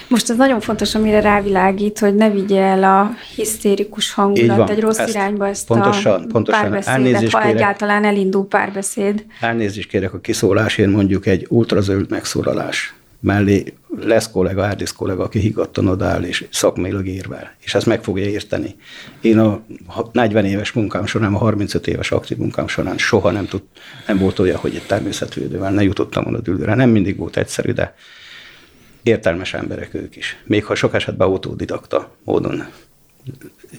most 0.07 0.29
ez 0.29 0.37
nagyon 0.37 0.59
fontos, 0.59 0.95
amire 0.95 1.21
rávilágít, 1.21 1.99
hogy 1.99 2.15
ne 2.15 2.29
vigye 2.29 2.61
el 2.61 2.83
a 2.83 3.11
hisztérikus 3.35 4.13
hangulat 4.13 4.57
van, 4.57 4.69
egy 4.69 4.79
rossz 4.79 4.97
ezt 4.97 5.09
irányba 5.09 5.47
ezt 5.47 5.67
pontosan, 5.67 6.21
a 6.21 6.25
pontosan, 6.31 6.61
párbeszédet, 6.61 7.29
ha 7.29 7.39
kérek, 7.39 7.55
egyáltalán 7.55 8.05
elindul 8.05 8.47
párbeszéd. 8.47 9.25
Elnézést 9.39 9.89
kérek 9.89 10.13
a 10.13 10.19
kiszólásért, 10.19 10.89
mondjuk 10.89 11.25
egy 11.25 11.45
ultrazöld 11.49 12.09
megszólalás 12.09 12.93
mellé 13.19 13.73
lesz 13.97 14.31
kollega, 14.31 14.67
erdész 14.67 14.91
kollega, 14.91 15.23
aki 15.23 15.39
higgadtan 15.39 15.87
odáll 15.87 16.23
és 16.23 16.47
szakmailag 16.51 17.07
érvel, 17.07 17.55
és 17.59 17.73
ezt 17.73 17.85
meg 17.85 18.03
fogja 18.03 18.25
érteni. 18.25 18.75
Én 19.21 19.37
a 19.37 19.61
40 20.11 20.45
éves 20.45 20.71
munkám 20.71 21.05
során, 21.05 21.33
a 21.33 21.37
35 21.37 21.87
éves 21.87 22.11
aktív 22.11 22.37
munkám 22.37 22.67
során 22.67 22.97
soha 22.97 23.31
nem, 23.31 23.45
tud, 23.45 23.61
nem 24.07 24.17
volt 24.17 24.39
olyan, 24.39 24.57
hogy 24.57 24.75
egy 24.75 24.85
természetvédővel 24.85 25.71
ne 25.71 25.83
jutottam 25.83 26.23
volna 26.23 26.39
dűlőre. 26.39 26.75
Nem 26.75 26.89
mindig 26.89 27.17
volt 27.17 27.37
egyszerű, 27.37 27.71
de 27.71 27.95
értelmes 29.03 29.53
emberek 29.53 29.93
ők 29.93 30.15
is. 30.15 30.37
Még 30.45 30.65
ha 30.65 30.75
sok 30.75 30.93
esetben 30.93 31.27
autodidakta 31.27 32.15
módon 32.23 32.63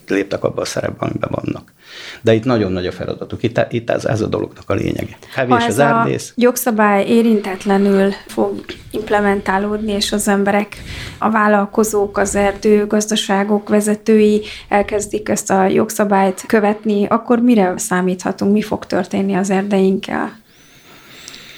léptek 0.09 0.45
abba 0.45 0.61
a 0.61 0.65
szerepbe, 0.65 1.07
amiben 1.07 1.31
vannak. 1.33 1.73
De 2.21 2.35
itt 2.35 2.45
nagyon 2.45 2.73
nagy 2.73 2.87
a 2.87 2.93
feladatuk. 2.93 3.43
Itt, 3.43 3.61
itt 3.71 3.91
ez, 3.91 4.05
ez 4.05 4.21
a 4.21 4.27
dolognak 4.27 4.71
a 4.71 4.75
lényege. 4.75 5.17
Kevés 5.35 5.67
az 5.67 5.79
erdész. 5.79 6.29
a 6.29 6.33
jogszabály 6.37 7.07
érintetlenül 7.07 8.13
fog 8.27 8.65
implementálódni, 8.91 9.93
és 9.93 10.13
az 10.13 10.29
emberek, 10.29 10.83
a 11.19 11.31
vállalkozók, 11.31 12.19
az 12.19 12.35
erdő, 12.35 12.87
gazdaságok 12.87 13.69
vezetői 13.69 14.43
elkezdik 14.69 15.29
ezt 15.29 15.51
a 15.51 15.67
jogszabályt 15.67 16.45
követni, 16.47 17.07
akkor 17.07 17.39
mire 17.39 17.73
számíthatunk, 17.77 18.53
mi 18.53 18.63
fog 18.63 18.87
történni 18.87 19.35
az 19.35 19.51
erdeinkkel? 19.51 20.39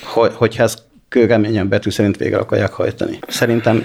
Hogy, 0.05 0.33
hogyha 0.35 0.63
ez 0.63 0.82
kőkeményen 1.13 1.69
betű 1.69 1.91
szerint 1.91 2.17
végre 2.17 2.39
akarják 2.39 2.73
hajtani. 2.73 3.19
Szerintem 3.29 3.85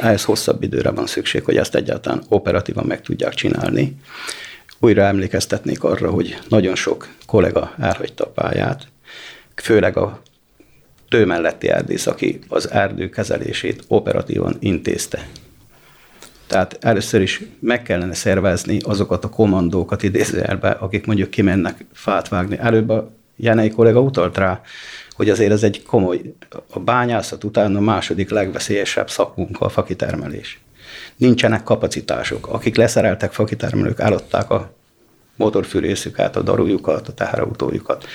ehhez 0.00 0.24
hosszabb 0.24 0.62
időre 0.62 0.90
van 0.90 1.06
szükség, 1.06 1.44
hogy 1.44 1.56
ezt 1.56 1.74
egyáltalán 1.74 2.22
operatívan 2.28 2.86
meg 2.86 3.00
tudják 3.00 3.34
csinálni. 3.34 3.96
Újra 4.78 5.02
emlékeztetnék 5.02 5.84
arra, 5.84 6.10
hogy 6.10 6.38
nagyon 6.48 6.74
sok 6.74 7.08
kollega 7.26 7.74
elhagyta 7.78 8.24
a 8.24 8.28
pályát, 8.28 8.86
főleg 9.54 9.96
a 9.96 10.22
tő 11.08 11.24
melletti 11.24 11.68
erdész, 11.68 12.06
aki 12.06 12.38
az 12.48 12.70
erdő 12.70 13.08
kezelését 13.08 13.84
operatívan 13.88 14.56
intézte. 14.58 15.26
Tehát 16.46 16.78
először 16.80 17.20
is 17.20 17.42
meg 17.60 17.82
kellene 17.82 18.14
szervezni 18.14 18.78
azokat 18.82 19.24
a 19.24 19.28
kommandókat 19.28 20.02
idézőjelbe, 20.02 20.70
akik 20.70 21.06
mondjuk 21.06 21.30
kimennek 21.30 21.84
fát 21.92 22.28
vágni. 22.28 22.58
Előbb 22.58 22.88
a 22.88 23.19
Jenei 23.40 23.70
kollega 23.70 24.00
utalt 24.00 24.36
rá, 24.36 24.60
hogy 25.10 25.30
azért 25.30 25.52
ez 25.52 25.62
egy 25.62 25.82
komoly, 25.82 26.20
a 26.70 26.78
bányászat 26.78 27.44
után 27.44 27.76
a 27.76 27.80
második 27.80 28.30
legveszélyesebb 28.30 29.10
szakmunka 29.10 29.64
a 29.64 29.68
fakitermelés. 29.68 30.60
Nincsenek 31.16 31.62
kapacitások. 31.62 32.46
Akik 32.46 32.76
leszereltek 32.76 33.32
fakitermelők, 33.32 33.98
eladták 33.98 34.50
a 34.50 34.72
motorfűrészüket, 35.36 36.36
a 36.36 36.42
darújukat, 36.42 37.08
a 37.08 37.12
teherautójukat. 37.12 38.06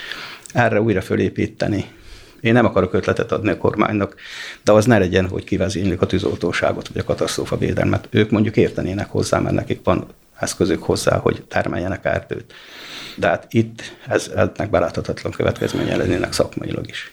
Erre 0.53 0.81
újra 0.81 1.01
fölépíteni. 1.01 1.85
Én 2.41 2.53
nem 2.53 2.65
akarok 2.65 2.93
ötletet 2.93 3.31
adni 3.31 3.49
a 3.49 3.57
kormánynak, 3.57 4.15
de 4.63 4.71
az 4.71 4.85
ne 4.85 4.97
legyen, 4.97 5.27
hogy 5.27 5.43
kivezénylik 5.43 6.01
a 6.01 6.05
tűzoltóságot 6.05 6.87
vagy 6.87 7.01
a 7.01 7.03
katasztrófa 7.03 7.57
védelmet. 7.57 8.07
Ők 8.09 8.29
mondjuk 8.29 8.57
értenének 8.57 9.09
hozzá, 9.09 9.39
mert 9.39 9.55
nekik 9.55 9.79
van 9.83 10.07
eszközök 10.39 10.83
hozzá, 10.83 11.17
hogy 11.17 11.43
termeljenek 11.47 12.05
erdőt. 12.05 12.53
De 13.15 13.27
hát 13.27 13.45
itt 13.49 13.81
ez, 14.07 14.31
ennek 14.35 14.69
beláthatatlan 14.69 15.31
következménye 15.31 15.95
lennének 15.95 16.33
szakmailag 16.33 16.87
is. 16.87 17.11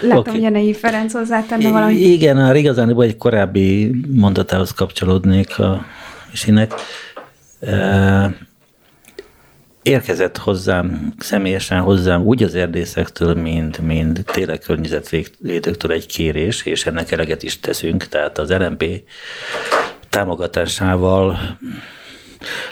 Látom, 0.00 0.18
okay. 0.18 0.40
Jenei 0.40 0.72
Ferenc 0.72 1.12
hozzátenne 1.12 1.70
valamit. 1.70 2.00
Igen, 2.00 2.38
a 2.38 2.54
igazán 2.54 3.00
egy 3.00 3.16
korábbi 3.16 3.90
mondatához 4.08 4.70
kapcsolódnék 4.70 5.58
a 5.58 5.84
Isinek. 6.32 6.72
Érkezett 9.82 10.36
hozzám, 10.36 11.12
személyesen 11.18 11.80
hozzám 11.80 12.22
úgy 12.22 12.42
az 12.42 12.54
erdészektől, 12.54 13.34
mint, 13.34 13.78
mint 13.78 14.24
tényleg 14.24 14.58
környezetvédőktől 14.58 15.92
egy 15.92 16.06
kérés, 16.06 16.62
és 16.62 16.86
ennek 16.86 17.10
eleget 17.10 17.42
is 17.42 17.60
teszünk, 17.60 18.08
tehát 18.08 18.38
az 18.38 18.50
LMP 18.50 19.02
támogatásával 20.10 21.38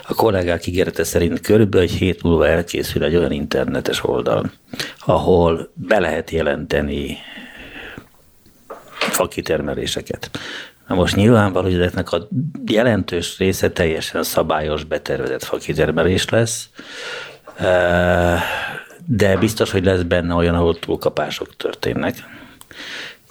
a 0.07 0.13
kollégák 0.13 0.67
ígérete 0.67 1.03
szerint 1.03 1.39
körülbelül 1.39 1.87
egy 1.87 1.93
hét 1.93 2.23
múlva 2.23 2.47
elkészül 2.47 3.03
egy 3.03 3.15
olyan 3.15 3.31
internetes 3.31 4.03
oldal, 4.03 4.51
ahol 5.05 5.71
be 5.73 5.99
lehet 5.99 6.31
jelenteni 6.31 7.17
fakitermeléseket. 8.97 10.29
Na 10.87 10.95
most 10.95 11.15
nyilvánvaló, 11.15 11.65
hogy 11.65 11.79
ezeknek 11.79 12.11
a 12.11 12.27
jelentős 12.65 13.37
része 13.37 13.71
teljesen 13.71 14.23
szabályos, 14.23 14.83
betervezett 14.83 15.43
fakitermelés 15.43 16.29
lesz, 16.29 16.69
de 19.05 19.37
biztos, 19.37 19.71
hogy 19.71 19.83
lesz 19.83 20.01
benne 20.01 20.33
olyan, 20.33 20.55
ahol 20.55 20.79
túlkapások 20.79 21.55
történnek. 21.55 22.15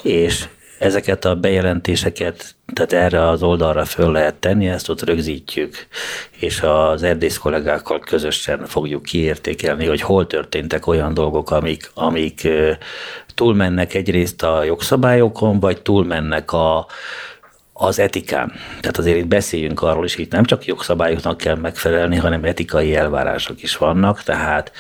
És 0.03 0.49
ezeket 0.79 1.25
a 1.25 1.35
bejelentéseket, 1.35 2.55
tehát 2.75 2.93
erre 2.93 3.29
az 3.29 3.43
oldalra 3.43 3.85
föl 3.85 4.13
lehet 4.13 4.35
tenni, 4.35 4.69
ezt 4.69 4.89
ott 4.89 5.03
rögzítjük, 5.03 5.87
és 6.39 6.61
az 6.61 7.03
erdész 7.03 7.37
kollégákkal 7.37 8.01
közösen 8.01 8.67
fogjuk 8.67 9.03
kiértékelni, 9.03 9.87
hogy 9.87 10.01
hol 10.01 10.27
történtek 10.27 10.87
olyan 10.87 11.15
dolgok, 11.15 11.51
amik, 11.51 11.91
amik 11.95 12.49
túlmennek 13.35 13.95
egyrészt 13.95 14.43
a 14.43 14.63
jogszabályokon, 14.63 15.61
vagy 15.61 15.83
túlmennek 15.83 16.53
a, 16.53 16.87
az 17.73 17.99
etikán. 17.99 18.53
Tehát 18.81 18.99
azért 18.99 19.17
itt 19.17 19.27
beszéljünk 19.27 19.83
arról 19.83 20.05
is, 20.05 20.17
hogy 20.17 20.29
nem 20.31 20.45
csak 20.45 20.65
jogszabályoknak 20.65 21.37
kell 21.37 21.57
megfelelni, 21.57 22.17
hanem 22.17 22.45
etikai 22.45 22.95
elvárások 22.95 23.63
is 23.63 23.77
vannak, 23.77 24.23
tehát 24.23 24.73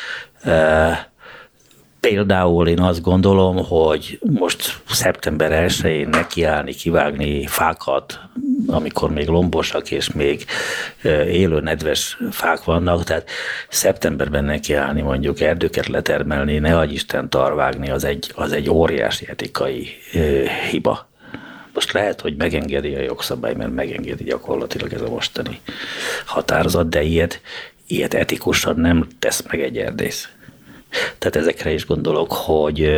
Például 2.08 2.68
én 2.68 2.80
azt 2.80 3.02
gondolom, 3.02 3.64
hogy 3.64 4.18
most 4.38 4.80
szeptember 4.90 5.68
1-én 5.70 6.08
nekiállni, 6.08 6.74
kivágni 6.74 7.46
fákat, 7.46 8.20
amikor 8.66 9.10
még 9.10 9.28
lombosak 9.28 9.90
és 9.90 10.12
még 10.12 10.44
élő 11.26 11.60
nedves 11.60 12.18
fák 12.30 12.64
vannak, 12.64 13.04
tehát 13.04 13.30
szeptemberben 13.68 14.44
nekiállni 14.44 15.00
mondjuk 15.00 15.40
erdőket 15.40 15.86
letermelni, 15.86 16.58
ne 16.58 16.78
adj 16.78 16.92
Isten 16.92 17.28
tarvágni, 17.28 17.90
az 17.90 18.04
egy, 18.04 18.32
az 18.34 18.52
egy 18.52 18.70
óriási 18.70 19.28
etikai 19.28 19.88
hiba. 20.70 21.08
Most 21.74 21.92
lehet, 21.92 22.20
hogy 22.20 22.36
megengedi 22.36 22.94
a 22.94 23.02
jogszabály, 23.02 23.54
mert 23.54 23.74
megengedi 23.74 24.24
gyakorlatilag 24.24 24.92
ez 24.92 25.00
a 25.00 25.08
mostani 25.08 25.60
határozat, 26.24 26.88
de 26.88 27.02
ilyet, 27.02 27.40
ilyet 27.86 28.14
etikusan 28.14 28.76
nem 28.76 29.06
tesz 29.18 29.42
meg 29.50 29.60
egy 29.60 29.78
erdész. 29.78 30.28
Tehát 31.18 31.36
ezekre 31.36 31.72
is 31.72 31.86
gondolok, 31.86 32.32
hogy 32.32 32.90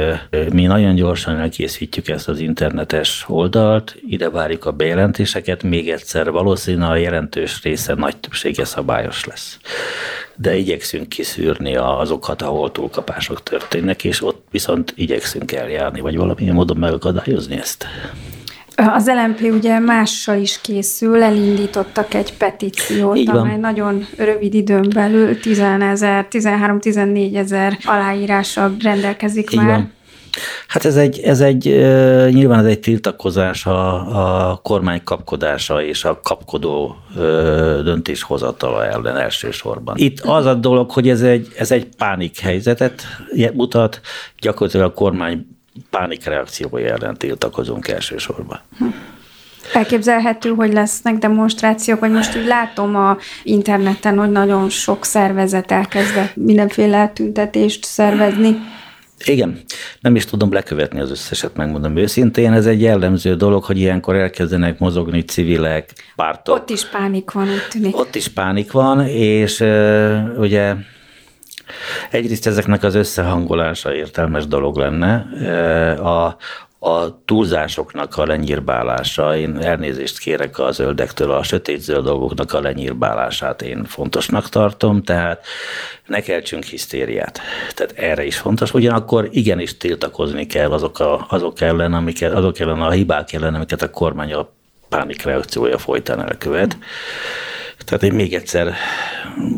mi 0.52 0.66
nagyon 0.66 0.94
gyorsan 0.94 1.36
elkészítjük 1.36 2.08
ezt 2.08 2.28
az 2.28 2.38
internetes 2.40 3.24
oldalt, 3.28 3.96
ide 4.08 4.30
várjuk 4.30 4.64
a 4.64 4.72
bejelentéseket, 4.72 5.62
még 5.62 5.90
egyszer 5.90 6.30
valószínűleg 6.30 6.90
a 6.90 6.96
jelentős 6.96 7.62
része 7.62 7.94
nagy 7.94 8.16
többsége 8.16 8.64
szabályos 8.64 9.24
lesz. 9.24 9.58
De 10.36 10.56
igyekszünk 10.56 11.08
kiszűrni 11.08 11.76
azokat, 11.76 12.42
ahol 12.42 12.72
túlkapások 12.72 13.42
történnek, 13.42 14.04
és 14.04 14.22
ott 14.22 14.46
viszont 14.50 14.92
igyekszünk 14.96 15.52
eljárni, 15.52 16.00
vagy 16.00 16.16
valamilyen 16.16 16.54
módon 16.54 16.76
megakadályozni 16.76 17.56
ezt. 17.56 17.86
Az 18.86 19.10
LMP 19.10 19.52
ugye 19.52 19.78
mással 19.78 20.36
is 20.36 20.60
készül, 20.60 21.22
elindítottak 21.22 22.14
egy 22.14 22.36
petíciót, 22.36 23.28
amely 23.28 23.56
nagyon 23.56 24.06
rövid 24.16 24.54
időn 24.54 24.88
belül 24.94 25.40
10 25.40 25.58
ezer, 25.80 26.26
13-14 26.30 27.36
ezer 27.36 27.78
aláírással 27.84 28.76
rendelkezik 28.82 29.52
Így 29.52 29.58
már. 29.58 29.66
Van. 29.66 29.92
Hát 30.66 30.84
ez 30.84 30.96
egy, 30.96 31.18
ez 31.18 31.40
egy 31.40 31.64
nyilván 32.32 32.58
ez 32.58 32.64
egy 32.64 32.80
tiltakozás 32.80 33.66
a, 33.66 34.50
a 34.50 34.56
kormány 34.56 35.00
kapkodása 35.04 35.82
és 35.82 36.04
a 36.04 36.20
kapkodó 36.22 36.96
döntéshozatala 37.84 38.86
ellen 38.86 39.16
elsősorban. 39.16 39.96
Itt 39.98 40.20
az 40.20 40.46
a 40.46 40.54
dolog, 40.54 40.90
hogy 40.90 41.08
ez 41.08 41.22
egy, 41.22 41.48
ez 41.56 41.70
egy 41.70 41.88
pánik 41.96 42.38
helyzetet 42.38 43.02
mutat, 43.54 44.00
gyakorlatilag 44.40 44.86
a 44.86 44.92
kormány 44.92 45.46
pánikreakciója 45.90 46.92
ellen 46.92 47.16
tiltakozunk 47.16 47.88
elsősorban. 47.88 48.60
Hm. 48.78 48.84
Elképzelhető, 49.72 50.50
hogy 50.50 50.72
lesznek 50.72 51.18
demonstrációk, 51.18 52.00
vagy 52.00 52.10
most 52.10 52.36
úgy 52.36 52.46
látom 52.46 52.96
a 52.96 53.16
interneten, 53.42 54.18
hogy 54.18 54.30
nagyon 54.30 54.68
sok 54.68 55.04
szervezet 55.04 55.72
elkezdett 55.72 56.36
mindenféle 56.36 57.08
tüntetést 57.08 57.84
szervezni. 57.84 58.56
Igen, 59.24 59.60
nem 60.00 60.16
is 60.16 60.24
tudom 60.24 60.52
lekövetni 60.52 61.00
az 61.00 61.10
összeset, 61.10 61.56
megmondom 61.56 61.96
őszintén. 61.96 62.52
Ez 62.52 62.66
egy 62.66 62.80
jellemző 62.80 63.34
dolog, 63.34 63.64
hogy 63.64 63.78
ilyenkor 63.78 64.14
elkezdenek 64.16 64.78
mozogni 64.78 65.24
civilek, 65.24 65.92
pártok. 66.16 66.54
Ott 66.54 66.70
is 66.70 66.88
pánik 66.88 67.30
van, 67.30 67.48
úgy 67.48 67.68
tűnik. 67.70 67.96
Ott 67.96 68.14
is 68.14 68.28
pánik 68.28 68.72
van, 68.72 69.06
és 69.06 69.60
uh, 69.60 70.18
ugye 70.36 70.74
egyrészt 72.10 72.46
ezeknek 72.46 72.82
az 72.82 72.94
összehangolása 72.94 73.94
értelmes 73.94 74.46
dolog 74.46 74.76
lenne. 74.76 75.14
A, 76.00 76.36
a 76.80 77.24
túlzásoknak 77.24 78.16
a 78.16 78.26
lenyírbálása, 78.26 79.36
én 79.36 79.58
elnézést 79.62 80.18
kérek 80.18 80.58
a 80.58 80.70
zöldektől, 80.70 81.30
a 81.30 81.42
sötét-zöld 81.42 82.04
dolgoknak 82.04 82.52
a 82.52 82.60
lenyírbálását 82.60 83.62
én 83.62 83.84
fontosnak 83.84 84.48
tartom, 84.48 85.02
tehát 85.02 85.46
ne 86.06 86.20
keltsünk 86.20 86.64
hisztériát. 86.64 87.40
Tehát 87.74 87.92
erre 87.96 88.24
is 88.24 88.36
fontos. 88.36 88.74
Ugyanakkor 88.74 89.28
igenis 89.30 89.76
tiltakozni 89.76 90.46
kell 90.46 90.70
azok, 90.70 90.98
a, 90.98 91.26
azok 91.28 91.60
ellen, 91.60 91.92
amiket, 91.92 92.32
azok 92.32 92.58
ellen 92.58 92.82
a 92.82 92.90
hibák 92.90 93.32
ellen, 93.32 93.54
amiket 93.54 93.82
a 93.82 93.90
kormány 93.90 94.32
a 94.32 94.48
pánikreakciója 94.88 95.78
folytán 95.78 96.20
elkövet. 96.20 96.76
Mm 96.76 96.80
tehát 97.84 98.02
én 98.02 98.12
még 98.12 98.34
egyszer 98.34 98.74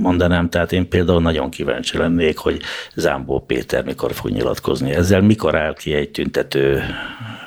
mondanám, 0.01 0.49
tehát 0.49 0.73
én 0.73 0.89
például 0.89 1.21
nagyon 1.21 1.51
kíváncsi 1.51 1.99
lennék, 1.99 2.39
hogy 2.39 2.61
Zámbó 2.95 3.45
Péter 3.47 3.85
mikor 3.85 4.13
fog 4.13 4.31
nyilatkozni 4.31 4.91
ezzel, 4.91 5.21
mikor 5.21 5.55
áll 5.55 5.75
ki 5.75 5.95
egy 5.95 6.11
tüntető 6.11 6.83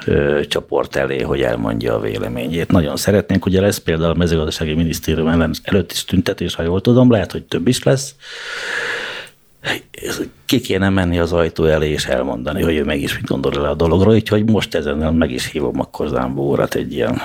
ö, 0.06 0.42
csoport 0.48 0.96
elé, 0.96 1.22
hogy 1.22 1.42
elmondja 1.42 1.96
a 1.96 2.00
véleményét. 2.00 2.72
Nagyon 2.72 2.98
szeretnénk, 2.98 3.46
ugye 3.46 3.62
lesz 3.62 3.78
például 3.78 4.12
a 4.12 4.18
mezőgazdasági 4.18 4.74
minisztérium 4.74 5.28
ellen 5.28 5.54
előtt 5.64 5.92
is 5.92 6.06
tüntetés, 6.06 6.56
ha 6.56 6.64
jól 6.64 6.82
tudom, 6.82 7.12
lehet, 7.12 7.32
hogy 7.32 7.44
több 7.44 7.68
is 7.68 7.84
lesz. 7.84 8.16
Ki 10.46 10.60
kéne 10.60 10.90
menni 10.90 11.20
az 11.20 11.34
ajtó 11.34 11.66
elé 11.66 11.90
és 11.90 12.06
elmondani, 12.06 12.62
hogy 12.62 12.76
ő 12.76 12.84
meg 12.84 13.02
is 13.02 13.16
mit 13.16 13.28
gondol 13.28 13.56
el 13.56 13.72
a 13.72 13.76
dologról, 13.76 14.14
úgyhogy 14.14 14.50
most 14.50 14.76
ezen 14.76 15.14
meg 15.14 15.32
is 15.32 15.52
hívom 15.52 15.80
akkor 15.80 16.08
Zámbó 16.08 16.52
urat 16.52 16.76
egy 16.76 16.94
ilyen 16.94 17.22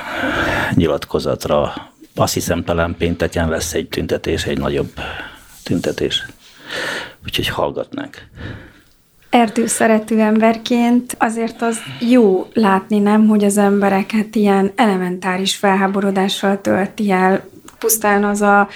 nyilatkozatra, 0.75 1.73
azt 2.19 2.35
hiszem 2.35 2.65
talán 2.65 2.95
pénteken 2.99 3.49
lesz 3.49 3.75
egy 3.75 3.89
tüntetés, 3.89 4.45
egy 4.45 4.59
nagyobb 4.59 4.91
tüntetés. 5.63 6.27
Úgyhogy 7.25 7.49
hallgatnánk. 7.49 8.17
Erdőszerető 9.31 10.21
emberként 10.21 11.17
azért 11.19 11.63
az 11.63 11.79
jó 12.01 12.49
látni, 12.55 12.99
nem, 12.99 13.27
hogy 13.27 13.45
az 13.45 13.57
embereket 13.57 14.35
ilyen 14.35 14.73
elementáris 14.77 15.57
felháborodással 15.57 16.61
tölti 16.61 17.11
el 17.11 17.45
pusztán 17.79 18.25
az 18.25 18.41
a 18.41 18.69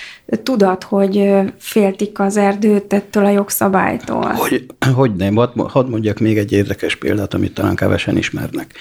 tudat, 0.43 0.85
hogy 0.85 1.31
féltik 1.59 2.19
az 2.19 2.37
erdőt 2.37 2.93
ettől 2.93 3.25
a 3.25 3.31
jogszabálytól. 3.31 4.33
Hogy, 4.33 4.67
hogy 4.95 5.15
nem, 5.15 5.35
hadd 5.57 5.89
mondjak 5.89 6.19
még 6.19 6.39
egy 6.39 6.53
érdekes 6.53 6.97
példát, 6.97 7.35
amit 7.35 7.55
talán 7.55 7.77
kevesen 7.77 8.17
ismernek. 8.17 8.75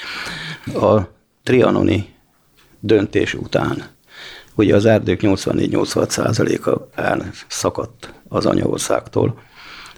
A 0.73 0.99
trianoni 1.43 2.05
döntés 2.79 3.33
után 3.33 3.83
Ugye 4.55 4.75
az 4.75 4.85
erdők 4.85 5.19
84-86 5.23 6.09
százaléka 6.09 6.89
elszakadt 6.95 8.13
az 8.27 8.45
anyaországtól, 8.45 9.39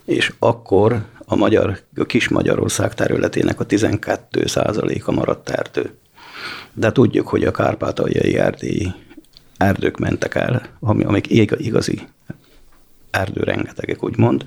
és 0.06 0.34
akkor 0.39 1.06
a, 1.26 1.36
magyar, 1.36 1.80
a 1.95 2.04
kis 2.04 2.28
Magyarország 2.28 2.93
területének 2.93 3.60
a 3.60 3.66
12 3.66 4.47
százaléka 4.47 5.12
maradt 5.12 5.49
erdő. 5.49 5.97
De 6.74 6.91
tudjuk, 6.91 7.28
hogy 7.28 7.43
a 7.43 7.51
kárpátaljai 7.51 8.38
erdélyi 8.38 8.91
erdők 9.58 9.97
mentek 9.97 10.36
el, 10.36 10.62
amik 10.80 11.30
igazi 11.58 12.08
erdő 13.12 13.41
rengetegek, 13.43 14.04
úgymond, 14.04 14.45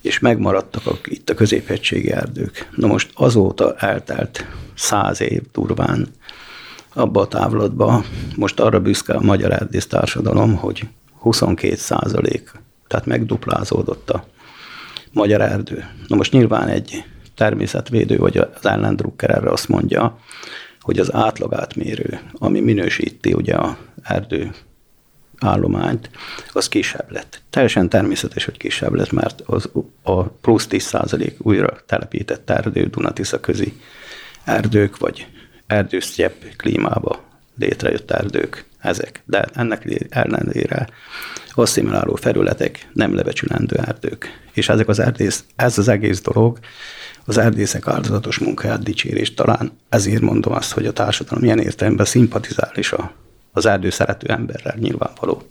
és 0.00 0.18
megmaradtak 0.18 0.86
a, 0.86 0.98
itt 1.04 1.30
a 1.30 1.34
középhegységi 1.34 2.10
erdők. 2.10 2.68
Na 2.76 2.86
most 2.86 3.10
azóta 3.14 3.74
eltelt 3.76 4.44
száz 4.74 5.20
év 5.20 5.42
durván, 5.52 6.08
abba 6.94 7.20
a 7.20 7.28
távlatba 7.28 8.04
most 8.36 8.60
arra 8.60 8.80
büszke 8.80 9.14
a 9.14 9.20
magyar 9.20 9.52
erdész 9.52 9.86
társadalom, 9.86 10.56
hogy 10.56 10.88
22 11.18 11.74
százalék, 11.74 12.52
tehát 12.86 13.06
megduplázódott 13.06 14.10
a 14.10 14.24
magyar 15.12 15.40
erdő. 15.40 15.84
Na 16.06 16.16
most 16.16 16.32
nyilván 16.32 16.68
egy 16.68 17.04
természetvédő 17.34 18.16
vagy 18.16 18.36
az 18.36 18.66
ellendrukker 18.66 19.30
erre 19.30 19.50
azt 19.50 19.68
mondja, 19.68 20.18
hogy 20.80 20.98
az 20.98 21.14
átlagátmérő, 21.14 22.20
ami 22.32 22.60
minősíti 22.60 23.32
ugye 23.32 23.54
a 23.54 23.78
erdő 24.02 24.50
állományt, 25.38 26.10
az 26.52 26.68
kisebb 26.68 27.10
lett. 27.10 27.42
Teljesen 27.50 27.88
természetes, 27.88 28.44
hogy 28.44 28.56
kisebb 28.56 28.94
lett, 28.94 29.12
mert 29.12 29.40
az, 29.40 29.70
a 30.02 30.22
plusz 30.22 30.66
10 30.66 30.82
százalék 30.82 31.36
újra 31.38 31.76
telepített 31.86 32.50
erdő, 32.50 32.86
Dunatisza 32.86 33.40
közi 33.40 33.80
erdők, 34.44 34.98
vagy 34.98 35.26
erdősztyepp 35.70 36.42
klímába 36.56 37.24
létrejött 37.58 38.10
erdők 38.10 38.64
ezek. 38.78 39.22
De 39.24 39.44
ennek 39.54 40.06
ellenére 40.08 40.88
asszimiláló 41.50 42.14
felületek 42.14 42.88
nem 42.92 43.14
lebecsülendő 43.14 43.76
erdők. 43.76 44.48
És 44.52 44.68
ezek 44.68 44.88
az 44.88 44.98
erdész, 44.98 45.44
ez 45.56 45.78
az 45.78 45.88
egész 45.88 46.20
dolog 46.20 46.58
az 47.24 47.38
erdészek 47.38 47.86
áldozatos 47.86 48.38
munkáját 48.38 48.82
dicsérés. 48.82 49.34
Talán 49.34 49.72
ezért 49.88 50.20
mondom 50.20 50.52
azt, 50.52 50.72
hogy 50.72 50.86
a 50.86 50.92
társadalom 50.92 51.44
ilyen 51.44 51.58
értelemben 51.58 52.06
szimpatizál 52.06 52.72
is 52.74 52.92
a, 52.92 53.12
az 53.52 53.66
erdő 53.66 53.90
szerető 53.90 54.26
emberrel 54.26 54.76
nyilvánvaló. 54.78 55.42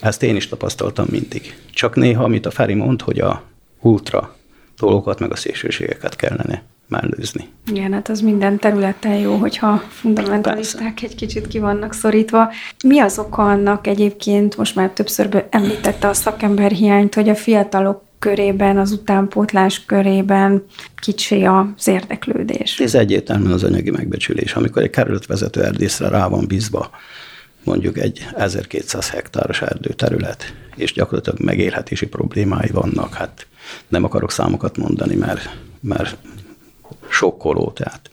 Ezt 0.00 0.22
én 0.22 0.36
is 0.36 0.48
tapasztaltam 0.48 1.06
mindig. 1.10 1.58
Csak 1.72 1.94
néha, 1.96 2.24
amit 2.24 2.46
a 2.46 2.50
Feri 2.50 2.74
mond, 2.74 3.02
hogy 3.02 3.18
a 3.18 3.42
ultra 3.80 4.36
dolgokat, 4.78 5.18
meg 5.18 5.32
a 5.32 5.36
szélsőségeket 5.36 6.16
kellene 6.16 6.62
mellőzni. 6.88 7.48
Igen, 7.66 7.92
hát 7.92 8.08
az 8.08 8.20
minden 8.20 8.58
területen 8.58 9.14
jó, 9.14 9.36
hogyha 9.36 9.82
fundamentalisták 9.88 10.92
Persze. 10.94 11.06
egy 11.06 11.14
kicsit 11.14 11.46
ki 11.46 11.58
vannak 11.58 11.92
szorítva. 11.92 12.52
Mi 12.84 12.98
az 12.98 13.18
oka 13.18 13.42
annak 13.42 13.86
egyébként, 13.86 14.56
most 14.56 14.74
már 14.74 14.90
többször 14.90 15.46
említette 15.50 16.08
a 16.08 16.14
szakember 16.14 16.70
hiányt, 16.70 17.14
hogy 17.14 17.28
a 17.28 17.34
fiatalok 17.34 18.06
körében, 18.18 18.78
az 18.78 18.92
utánpótlás 18.92 19.84
körében 19.84 20.64
kicsi 21.00 21.44
az 21.44 21.88
érdeklődés. 21.88 22.78
Ez 22.78 22.94
egyértelműen 22.94 23.52
az 23.52 23.64
anyagi 23.64 23.90
megbecsülés. 23.90 24.52
Amikor 24.52 24.82
egy 24.82 24.90
kerületvezető 24.90 25.62
erdészre 25.62 26.08
rá 26.08 26.28
van 26.28 26.46
bízva, 26.46 26.90
mondjuk 27.64 27.98
egy 27.98 28.26
1200 28.36 29.10
hektáros 29.10 29.62
erdőterület, 29.62 30.54
és 30.76 30.92
gyakorlatilag 30.92 31.40
megélhetési 31.40 32.06
problémái 32.06 32.70
vannak, 32.72 33.14
hát 33.14 33.46
nem 33.88 34.04
akarok 34.04 34.30
számokat 34.30 34.76
mondani, 34.76 35.14
mert, 35.14 35.56
mert 35.80 36.16
sokkoló. 37.10 37.70
Tehát, 37.70 38.10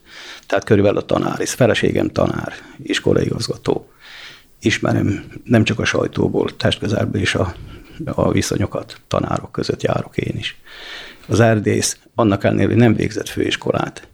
tehát 0.48 0.64
körülbelül 0.64 0.98
a 0.98 1.06
tanár, 1.06 1.39
és 1.39 1.52
feleségem 1.54 2.08
tanár, 2.10 2.54
iskolaigazgató. 2.84 3.89
Ismerem 4.60 5.26
nem 5.43 5.64
csak 5.64 5.80
a 5.80 5.86
sajtóból, 5.86 6.56
testközelből 6.56 7.22
is 7.22 7.36
a, 7.36 7.56
a 8.06 8.32
viszonyokat 8.32 9.02
tanárok 9.08 9.52
között 9.52 9.82
járok 9.82 10.18
én 10.18 10.38
is. 10.38 10.60
Az 11.28 11.39
erdész 11.39 11.98
annak 12.16 12.43
ellenére, 12.43 12.68
hogy 12.68 12.78
nem 12.78 12.96
végzett 12.96 13.30
főiskolát, 13.30 14.08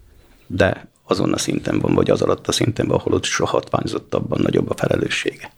de 0.48 0.90
azon 1.04 1.34
a 1.34 1.38
szinten 1.38 1.80
van, 1.80 1.94
vagy 1.94 2.10
az 2.10 2.22
alatt 2.22 2.48
a 2.48 2.52
szinten 2.52 2.88
van, 2.88 2.98
ahol 2.98 3.14
ott 3.14 3.24
soha 3.24 3.52
hatványozottabban 3.52 4.40
nagyobb 4.42 4.70
a 4.70 4.76
felelőssége. 4.76 5.52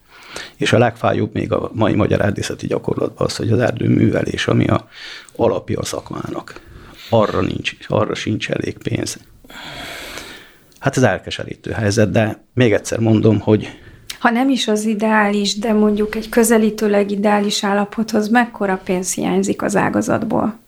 És 0.58 0.74
a 0.74 0.78
legfájóbb 0.78 1.34
még 1.34 1.52
a 1.52 1.70
mai 1.74 1.94
magyar 1.94 2.22
erdészeti 2.22 2.68
gyakorlatban 2.68 3.28
az, 3.28 3.36
hogy 3.36 3.52
az 3.52 3.60
erdőművelés, 3.60 4.48
ami 4.48 4.68
a 4.68 4.88
alapja 5.36 5.80
a 5.80 5.86
szakmának, 5.86 6.62
arra, 7.10 7.42
nincs, 7.42 7.76
arra 7.88 8.16
sincs 8.16 8.50
elég 8.50 8.78
pénz. 8.78 9.18
Hát 10.80 10.98
ez 10.98 11.04
elkeserítő 11.04 11.72
helyzet, 11.72 12.12
de 12.12 12.44
még 12.54 12.74
egyszer 12.74 13.00
mondom, 13.00 13.40
hogy 13.40 13.70
ha 14.20 14.30
nem 14.30 14.50
is 14.50 14.68
az 14.68 14.86
ideális, 14.86 15.58
de 15.58 15.74
mondjuk 15.74 16.16
egy 16.16 16.30
közelítőleg 16.30 17.12
ideális 17.12 17.64
állapothoz 17.64 18.30
mekkora 18.30 18.82
pénz 18.84 19.14
hiányzik 19.14 19.62
az 19.62 19.76
ágazatból? 19.76 20.60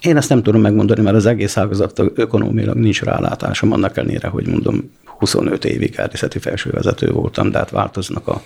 Én 0.00 0.16
ezt 0.16 0.28
nem 0.28 0.42
tudom 0.42 0.60
megmondani, 0.60 1.02
mert 1.02 1.16
az 1.16 1.26
egész 1.26 1.56
ágazat 1.56 1.98
ökonómiailag 2.14 2.76
nincs 2.76 3.02
rálátásom, 3.02 3.72
annak 3.72 3.96
ellenére, 3.96 4.28
hogy 4.28 4.46
mondom, 4.46 4.90
25 5.04 5.64
évig 5.64 5.94
erdészeti 5.96 6.38
felsővezető 6.38 7.10
voltam, 7.10 7.50
de 7.50 7.58
hát 7.58 7.70
változnak 7.70 8.28
a, 8.28 8.42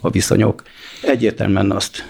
a 0.00 0.10
viszonyok. 0.10 0.62
Egyértelműen 1.02 1.70
azt 1.70 2.04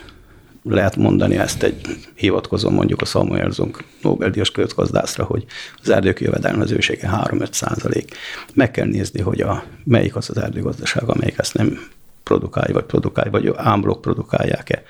lehet 0.62 0.96
mondani 0.96 1.36
ezt 1.36 1.62
egy 1.62 1.80
hivatkozom 2.14 2.74
mondjuk 2.74 3.00
a 3.00 3.04
Samuelson 3.04 3.74
Nobel-díjas 4.02 4.50
közgazdászra, 4.50 5.24
hogy 5.24 5.44
az 5.82 5.90
erdők 5.90 6.20
jövedelmezősége 6.20 7.10
3-5 7.24 7.52
százalék. 7.52 8.16
Meg 8.54 8.70
kell 8.70 8.86
nézni, 8.86 9.20
hogy 9.20 9.40
a, 9.40 9.64
melyik 9.84 10.16
az 10.16 10.30
az 10.30 10.38
erdőgazdaság, 10.38 11.08
amelyik 11.08 11.38
ezt 11.38 11.54
nem 11.54 11.78
produkálja, 12.22 12.74
vagy 12.74 12.84
produkálja, 12.84 13.30
vagy 13.30 13.52
ámblok 13.56 14.00
produkálják-e. 14.00 14.82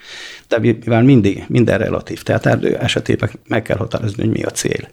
De 0.47 0.59
mivel 0.59 1.03
mindig, 1.03 1.43
minden 1.47 1.77
relatív, 1.77 2.23
tehát 2.23 2.45
erdő 2.45 2.77
esetében 2.77 3.29
meg 3.47 3.61
kell 3.61 3.77
határozni, 3.77 4.23
hogy 4.23 4.31
mi 4.31 4.43
a 4.43 4.49
cél. 4.51 4.87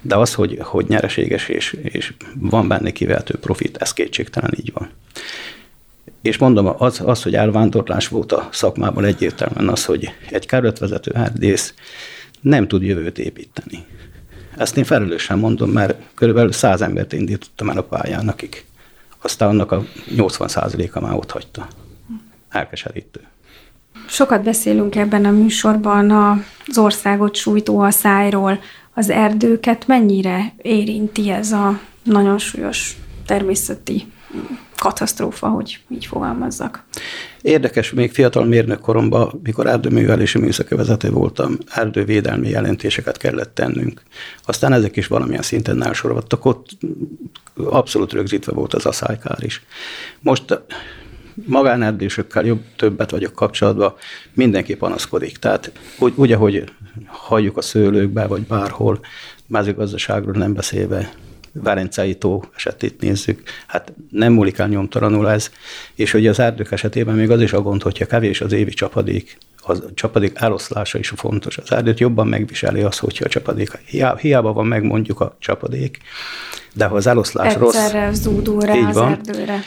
De 0.00 0.16
az, 0.16 0.34
hogy, 0.34 0.58
hogy 0.60 0.86
nyereséges 0.88 1.48
és, 1.48 1.76
és 1.82 2.14
van 2.34 2.68
benne 2.68 2.90
kivehető 2.90 3.38
profit, 3.38 3.76
ez 3.76 3.92
kétségtelen 3.92 4.52
így 4.56 4.72
van. 4.72 4.90
És 6.22 6.38
mondom, 6.38 6.74
az, 6.78 7.00
az, 7.04 7.22
hogy 7.22 7.34
elvándorlás 7.34 8.08
volt 8.08 8.32
a 8.32 8.48
szakmában 8.52 9.04
egyértelműen 9.04 9.68
az, 9.68 9.84
hogy 9.84 10.10
egy 10.30 10.46
kárötvezető 10.46 11.10
erdész 11.14 11.74
nem 12.40 12.68
tud 12.68 12.82
jövőt 12.82 13.18
építeni. 13.18 13.84
Ezt 14.56 14.76
én 14.76 14.84
felelősen 14.84 15.38
mondom, 15.38 15.70
mert 15.70 16.02
körülbelül 16.14 16.52
száz 16.52 16.82
embert 16.82 17.12
indítottam 17.12 17.68
el 17.68 17.78
a 17.78 17.82
pályán, 17.82 18.28
akik 18.28 18.64
aztán 19.22 19.48
annak 19.48 19.72
a 19.72 19.84
80%-a 20.16 21.00
már 21.00 21.14
ott 21.14 21.30
hagyta. 21.30 21.68
Elkeserítő. 22.48 23.20
Sokat 24.08 24.42
beszélünk 24.42 24.96
ebben 24.96 25.24
a 25.24 25.30
műsorban 25.30 26.10
az 26.10 26.78
országot 26.78 27.34
sújtó 27.34 27.90
szájról. 27.90 28.58
Az 28.94 29.10
erdőket 29.10 29.86
mennyire 29.86 30.54
érinti 30.62 31.30
ez 31.30 31.52
a 31.52 31.80
nagyon 32.02 32.38
súlyos 32.38 32.96
természeti 33.26 34.06
katasztrófa, 34.82 35.48
hogy 35.48 35.78
így 35.88 36.06
fogalmazzak. 36.06 36.84
Érdekes, 37.40 37.92
még 37.92 38.12
fiatal 38.12 38.44
mérnök 38.44 38.80
koromban, 38.80 39.40
mikor 39.42 39.66
erdőművelési 39.66 40.38
műszaki 40.38 40.74
vezető 40.74 41.10
voltam, 41.10 41.56
erdővédelmi 41.74 42.48
jelentéseket 42.48 43.16
kellett 43.16 43.54
tennünk. 43.54 44.02
Aztán 44.44 44.72
ezek 44.72 44.96
is 44.96 45.06
valamilyen 45.06 45.42
szinten 45.42 45.82
elsoroltak, 45.82 46.44
ott 46.44 46.68
abszolút 47.54 48.12
rögzítve 48.12 48.52
volt 48.52 48.74
az 48.74 48.86
aszálykár 48.86 49.42
is. 49.42 49.64
Most 50.20 50.60
magánerdősökkel 51.34 52.44
jobb, 52.44 52.62
többet 52.76 53.10
vagyok 53.10 53.32
kapcsolatban, 53.32 53.94
mindenki 54.34 54.74
panaszkodik. 54.76 55.36
Tehát 55.36 55.72
úgy, 55.98 56.12
úgy 56.16 56.32
ahogy 56.32 56.64
hagyjuk 57.06 57.56
a 57.56 57.62
szőlőkbe, 57.62 58.26
vagy 58.26 58.46
bárhol, 58.46 59.00
mezőgazdaságról 59.46 60.34
nem 60.34 60.54
beszélve, 60.54 61.12
Velencei 61.52 62.14
tó 62.14 62.44
esetét 62.56 63.00
nézzük, 63.00 63.42
hát 63.66 63.92
nem 64.10 64.32
múlik 64.32 64.58
el 64.58 64.68
nyomtalanul 64.68 65.30
ez, 65.30 65.50
és 65.94 66.10
hogy 66.10 66.26
az 66.26 66.38
erdők 66.38 66.72
esetében 66.72 67.14
még 67.14 67.30
az 67.30 67.40
is 67.40 67.52
a 67.52 67.62
gond, 67.62 67.82
hogyha 67.82 68.06
kevés 68.06 68.40
az 68.40 68.52
évi 68.52 68.70
csapadék, 68.70 69.38
az 69.62 69.80
a 69.80 69.94
csapadék 69.94 70.32
eloszlása 70.40 70.98
is 70.98 71.08
fontos. 71.08 71.58
Az 71.58 71.72
erdőt 71.72 72.00
jobban 72.00 72.26
megviseli 72.26 72.80
az, 72.80 72.98
hogyha 72.98 73.24
a 73.24 73.28
csapadék, 73.28 73.78
hiába, 74.20 74.52
van 74.52 74.66
meg 74.66 74.82
mondjuk 74.82 75.20
a 75.20 75.36
csapadék, 75.38 75.98
de 76.74 76.86
ha 76.86 76.94
az 76.94 77.06
eloszlás 77.06 77.46
Egyszerre 77.46 77.64
rossz... 77.64 77.76
Egyszerre 77.76 78.12
zúdul 78.12 78.60
rá 78.60 78.74
az 78.74 78.94
van. 78.94 79.10
erdőre. 79.12 79.60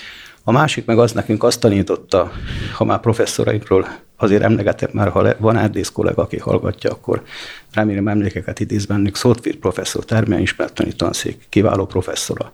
A 0.43 0.51
másik 0.51 0.85
meg 0.85 0.99
az 0.99 1.11
nekünk 1.11 1.43
azt 1.43 1.59
tanította, 1.59 2.31
ha 2.73 2.83
már 2.83 2.99
professzorainkról 2.99 3.87
azért 4.15 4.43
emlegetek 4.43 4.93
már, 4.93 5.09
ha 5.09 5.35
van 5.37 5.57
erdész 5.57 5.89
kollega, 5.89 6.21
aki 6.21 6.37
hallgatja, 6.37 6.89
akkor 6.91 7.23
remélem 7.73 8.07
emlékeket 8.07 8.59
idéz 8.59 8.85
bennük. 8.85 9.15
Szótvír 9.15 9.57
professzor, 9.57 10.05
természetbetani 10.05 10.93
tanszék, 10.93 11.45
kiváló 11.49 11.85
professzora. 11.85 12.53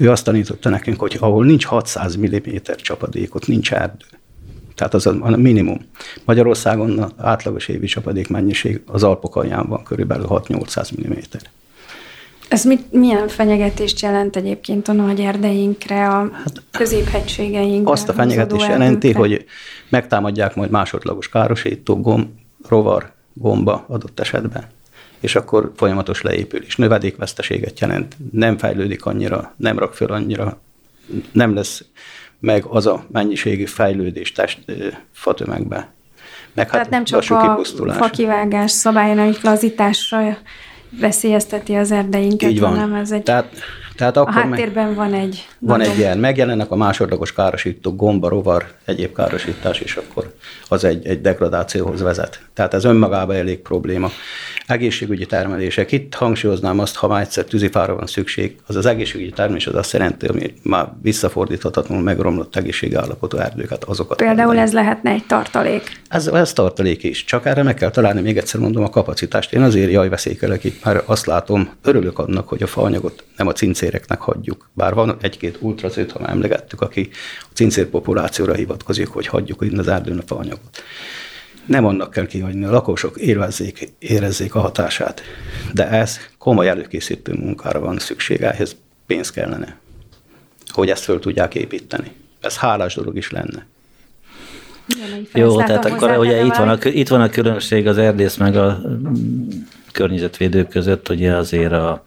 Ő 0.00 0.10
azt 0.10 0.24
tanította 0.24 0.68
nekünk, 0.68 1.00
hogy 1.00 1.16
ahol 1.20 1.44
nincs 1.44 1.64
600 1.64 2.16
mm 2.16 2.56
csapadékot, 2.76 3.46
nincs 3.46 3.72
erdő. 3.72 4.04
Tehát 4.74 4.94
az 4.94 5.06
a 5.06 5.36
minimum. 5.36 5.86
Magyarországon 6.24 6.98
az 6.98 7.12
átlagos 7.16 7.68
évi 7.68 7.86
csapadék 7.86 8.28
mennyiség 8.28 8.82
az 8.86 9.02
Alpok 9.02 9.36
alján 9.36 9.68
van 9.68 9.82
körülbelül 9.82 10.26
6-800 10.28 11.08
mm. 11.08 11.18
Ez 12.48 12.64
mit, 12.64 12.92
milyen 12.92 13.28
fenyegetést 13.28 14.00
jelent 14.00 14.36
egyébként 14.36 14.88
a 14.88 14.92
nagy 14.92 15.20
erdeinkre, 15.20 16.08
a 16.08 16.30
hát, 16.32 16.62
középhegységeinkre? 16.70 17.92
Azt 17.92 18.08
a 18.08 18.12
fenyegetést 18.12 18.66
jelenti, 18.66 19.12
hogy 19.12 19.44
megtámadják 19.88 20.54
majd 20.54 20.70
másodlagos 20.70 21.28
károsító, 21.28 22.00
gomb, 22.00 22.26
rovar, 22.68 23.12
gomba 23.32 23.84
adott 23.88 24.20
esetben, 24.20 24.64
és 25.20 25.34
akkor 25.34 25.72
folyamatos 25.76 26.22
leépülés, 26.22 26.76
növedékveszteséget 26.76 27.80
jelent, 27.80 28.16
nem 28.32 28.58
fejlődik 28.58 29.04
annyira, 29.04 29.54
nem 29.56 29.78
rak 29.78 29.94
föl 29.94 30.08
annyira, 30.08 30.60
nem 31.32 31.54
lesz 31.54 31.84
meg 32.38 32.64
az 32.64 32.86
a 32.86 33.04
mennyiségű 33.12 33.64
fejlődés 33.64 34.32
test 34.32 34.64
fatömegbe. 35.12 35.92
Meg 36.54 36.70
Tehát 36.70 36.86
hát 36.86 36.90
nem 36.90 37.04
csak 37.04 37.30
a 37.30 37.64
fakivágás 37.92 38.70
szabályának 38.70 39.42
lazítása 39.42 40.38
veszélyezteti 41.00 41.74
az 41.74 41.90
erdeinket, 41.92 42.50
Így 42.50 42.60
van. 42.60 42.70
hanem 42.70 42.94
ez 42.94 43.10
egy... 43.10 43.22
Tehát, 43.22 43.52
tehát 43.96 44.16
akkor 44.16 44.36
a 44.36 44.38
háttérben 44.38 44.86
meg, 44.86 44.94
van 44.94 45.12
egy... 45.12 45.46
Van 45.58 45.80
egy 45.80 45.98
ilyen, 45.98 46.18
megjelennek 46.18 46.70
a 46.70 46.76
másodlagos 46.76 47.32
károsítók, 47.32 47.96
gomba, 47.96 48.28
rovar, 48.28 48.66
egyéb 48.84 49.14
károsítás, 49.14 49.80
és 49.80 49.96
akkor 49.96 50.34
az 50.68 50.84
egy, 50.84 51.06
egy 51.06 51.20
degradációhoz 51.20 52.00
vezet. 52.00 52.40
Tehát 52.54 52.74
ez 52.74 52.84
önmagában 52.84 53.36
elég 53.36 53.58
probléma. 53.58 54.10
Egészségügyi 54.66 55.26
termelések. 55.26 55.92
Itt 55.92 56.14
hangsúlyoznám 56.14 56.78
azt, 56.78 56.96
ha 56.96 57.08
már 57.08 57.20
egyszer 57.20 57.44
tűzifára 57.44 57.94
van 57.94 58.06
szükség, 58.06 58.56
az 58.66 58.76
az 58.76 58.86
egészségügyi 58.86 59.30
termelés 59.30 59.66
az 59.66 59.74
azt 59.74 59.92
jelenti, 59.92 60.26
hogy 60.26 60.54
már 60.62 60.88
visszafordíthatatlanul 61.02 62.04
megromlott 62.04 62.56
egészségi 62.56 62.94
állapotú 62.94 63.36
erdőket, 63.36 63.84
azokat. 63.84 64.16
Például 64.16 64.36
termelni. 64.36 64.60
ez 64.60 64.72
lehetne 64.72 65.10
egy 65.10 65.26
tartalék. 65.26 66.00
Ez, 66.08 66.26
ez 66.26 66.52
tartalék 66.52 67.02
is. 67.02 67.24
Csak 67.24 67.46
erre 67.46 67.62
meg 67.62 67.74
kell 67.74 67.90
találni, 67.90 68.20
még 68.20 68.36
egyszer 68.36 68.60
mondom, 68.60 68.84
a 68.84 68.90
kapacitást. 68.90 69.52
Én 69.52 69.62
azért 69.62 69.90
jaj 69.90 70.08
veszékelek 70.08 70.64
itt, 70.64 70.84
mert 70.84 71.08
azt 71.08 71.26
látom, 71.26 71.70
örülök 71.82 72.18
annak, 72.18 72.48
hogy 72.48 72.62
a 72.62 72.66
faanyagot 72.66 73.24
nem 73.36 73.46
a 73.46 73.52
cincéreknek 73.84 74.20
hagyjuk. 74.20 74.70
Bár 74.72 74.94
van 74.94 75.16
egy-két 75.20 75.58
ultrazőt, 75.60 76.12
ha 76.12 76.20
már 76.20 76.30
emlegettük, 76.30 76.80
aki 76.80 77.10
a 77.40 77.52
cincér 77.52 77.86
populációra 77.86 78.54
hivatkozik, 78.54 79.08
hogy 79.08 79.26
hagyjuk 79.26 79.62
innen 79.62 79.78
az 79.78 79.88
erdőn 79.88 80.18
a 80.18 80.22
faanyagot 80.26 80.82
nem 81.66 81.84
annak 81.84 82.10
kell 82.10 82.26
kihagyni, 82.26 82.64
a 82.64 82.70
lakosok 82.70 83.16
élvezzék, 83.16 83.92
érezzék 83.98 84.54
a 84.54 84.60
hatását. 84.60 85.22
De 85.72 85.88
ez 85.88 86.18
komoly 86.38 86.68
előkészítő 86.68 87.32
munkára 87.32 87.80
van 87.80 87.98
szükség, 87.98 88.40
ehhez 88.40 88.76
pénz 89.06 89.30
kellene, 89.30 89.76
hogy 90.66 90.90
ezt 90.90 91.02
föl 91.02 91.18
tudják 91.20 91.54
építeni. 91.54 92.12
Ez 92.40 92.56
hálás 92.56 92.94
dolog 92.94 93.16
is 93.16 93.30
lenne. 93.30 93.66
Jó, 95.32 95.56
tehát 95.56 95.84
akkor 95.84 96.18
ugye 96.18 96.44
itt 96.44 96.54
van, 96.54 96.68
a, 96.68 96.78
itt 96.82 97.08
van 97.08 97.20
a 97.20 97.28
különbség 97.28 97.86
az 97.86 97.98
erdész 97.98 98.36
meg 98.36 98.56
a 98.56 98.80
környezetvédők 99.94 100.68
között 100.68 101.08
ugye 101.08 101.34
azért 101.34 101.72
a 101.72 102.02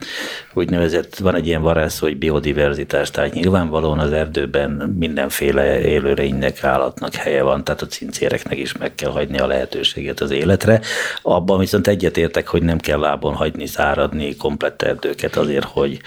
úgynevezett, 0.54 1.16
van 1.16 1.34
egy 1.34 1.46
ilyen 1.46 1.62
varázs, 1.62 1.98
hogy 1.98 2.18
biodiverzitás, 2.18 3.10
tehát 3.10 3.32
nyilvánvalóan 3.32 3.98
az 3.98 4.12
erdőben 4.12 4.70
mindenféle 4.98 5.80
élőlénynek, 5.80 6.64
állatnak 6.64 7.14
helye 7.14 7.42
van, 7.42 7.64
tehát 7.64 7.82
a 7.82 7.86
cincéreknek 7.86 8.58
is 8.58 8.76
meg 8.76 8.94
kell 8.94 9.10
hagyni 9.10 9.38
a 9.38 9.46
lehetőséget 9.46 10.20
az 10.20 10.30
életre. 10.30 10.80
Abban 11.22 11.58
viszont 11.58 11.86
egyetértek, 11.86 12.48
hogy 12.48 12.62
nem 12.62 12.78
kell 12.78 12.98
lábon 12.98 13.34
hagyni, 13.34 13.66
száradni 13.66 14.36
komplett 14.36 14.82
erdőket 14.82 15.36
azért, 15.36 15.64
hogy 15.64 16.00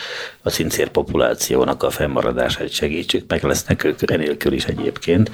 a 0.44 0.50
cincér 0.50 0.90
populációnak 0.90 1.84
a 1.84 1.90
fennmaradását 1.90 2.70
segítsük, 2.70 3.24
meg 3.28 3.44
lesznek 3.44 3.84
ők 3.84 4.12
enélkül 4.12 4.54
is 4.54 4.66
egyébként. 4.66 5.32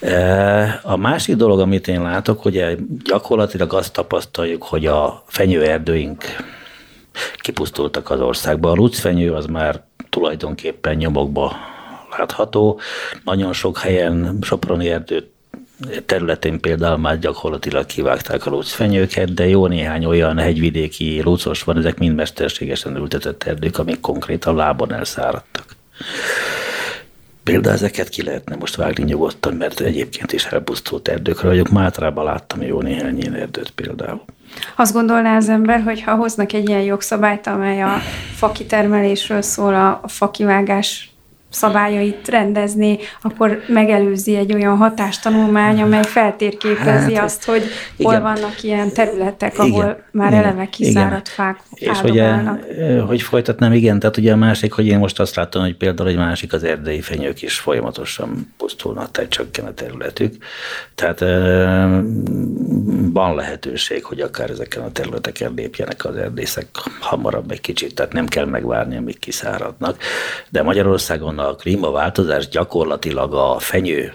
E, 0.00 0.80
a 0.82 0.96
másik 0.96 1.36
dolog, 1.36 1.60
amit 1.60 1.88
én 1.88 2.02
látok, 2.02 2.42
hogy 2.42 2.76
gyakorlatilag 3.04 3.74
azt 3.74 3.92
tapasztaljuk, 3.92 4.62
hogy 4.62 4.86
a 4.86 5.22
fenyőerdőink 5.26 6.24
kipusztultak 7.36 8.10
az 8.10 8.20
országba. 8.20 8.70
A 8.70 8.74
lucfenyő 8.74 9.32
az 9.32 9.46
már 9.46 9.82
tulajdonképpen 10.10 10.96
nyomokba 10.96 11.56
látható. 12.18 12.80
Nagyon 13.24 13.52
sok 13.52 13.78
helyen 13.78 14.38
Soproni 14.42 14.88
erdőt 14.88 15.30
területén 16.06 16.60
például 16.60 16.96
már 16.96 17.18
gyakorlatilag 17.18 17.86
kivágták 17.86 18.46
a 18.46 18.50
lucfenyőket, 18.50 19.34
de 19.34 19.48
jó 19.48 19.66
néhány 19.66 20.04
olyan 20.04 20.38
hegyvidéki 20.38 21.22
lucos 21.22 21.62
van, 21.62 21.76
ezek 21.76 21.98
mind 21.98 22.14
mesterségesen 22.14 22.96
ültetett 22.96 23.42
erdők, 23.42 23.78
amik 23.78 24.00
konkrétan 24.00 24.54
lábon 24.54 24.92
elszáradtak. 24.92 25.64
Például 27.42 27.74
ezeket 27.74 28.08
ki 28.08 28.22
lehetne 28.22 28.56
most 28.56 28.76
vágni 28.76 29.04
nyugodtan, 29.04 29.54
mert 29.54 29.80
egyébként 29.80 30.32
is 30.32 30.44
elpusztult 30.44 31.08
erdőkről 31.08 31.50
vagyok. 31.50 31.68
Mátrában 31.68 32.24
láttam 32.24 32.62
jó 32.62 32.80
néhány 32.80 33.18
ilyen 33.18 33.34
erdőt 33.34 33.70
például. 33.70 34.24
Azt 34.76 34.92
gondolná 34.92 35.36
az 35.36 35.48
ember, 35.48 35.82
hogy 35.82 36.02
ha 36.02 36.14
hoznak 36.14 36.52
egy 36.52 36.68
ilyen 36.68 36.80
jogszabályt, 36.80 37.46
amely 37.46 37.82
a 37.82 37.98
fakitermelésről 38.34 39.42
szól, 39.42 39.74
a 39.74 40.08
fakivágás 40.08 41.09
szabályait 41.50 42.28
rendezni, 42.28 42.98
akkor 43.22 43.60
megelőzi 43.68 44.36
egy 44.36 44.52
olyan 44.54 44.76
hatástanulmány, 44.76 45.82
amely 45.82 46.02
feltérképezi 46.02 47.14
hát, 47.14 47.24
azt, 47.24 47.44
hogy 47.44 47.62
igen. 47.96 48.12
hol 48.12 48.20
vannak 48.20 48.62
ilyen 48.62 48.92
területek, 48.92 49.58
ahol 49.58 49.70
igen. 49.70 50.02
már 50.12 50.32
igen. 50.32 50.44
eleve 50.44 50.68
kiszáradt 50.68 51.28
fák 51.28 51.60
És 51.74 52.02
ugye, 52.02 52.34
hogy 53.06 53.22
folytatnám, 53.22 53.72
igen, 53.72 53.98
tehát 53.98 54.16
ugye 54.16 54.32
a 54.32 54.36
másik, 54.36 54.72
hogy 54.72 54.86
én 54.86 54.98
most 54.98 55.20
azt 55.20 55.34
látom, 55.34 55.62
hogy 55.62 55.76
például 55.76 56.08
egy 56.08 56.16
másik 56.16 56.52
az 56.52 56.64
erdei 56.64 57.00
fenyők 57.00 57.42
is 57.42 57.58
folyamatosan 57.58 58.54
pusztulnak, 58.56 59.10
tehát 59.10 59.30
csökken 59.30 59.64
a 59.64 59.74
területük. 59.74 60.44
Tehát 60.94 61.20
van 63.12 63.34
lehetőség, 63.34 64.04
hogy 64.04 64.20
akár 64.20 64.50
ezeken 64.50 64.82
a 64.82 64.92
területeken 64.92 65.52
lépjenek 65.56 66.04
az 66.04 66.16
erdészek 66.16 66.66
hamarabb 67.00 67.50
egy 67.50 67.60
kicsit, 67.60 67.94
tehát 67.94 68.12
nem 68.12 68.26
kell 68.26 68.44
megvárni, 68.44 68.96
amíg 68.96 69.18
kiszáradnak. 69.18 69.96
De 70.48 70.62
Magyarországon 70.62 71.38
a 71.40 71.54
klímaváltozás 71.54 72.48
gyakorlatilag 72.48 73.34
a 73.34 73.58
fenyő 73.58 74.12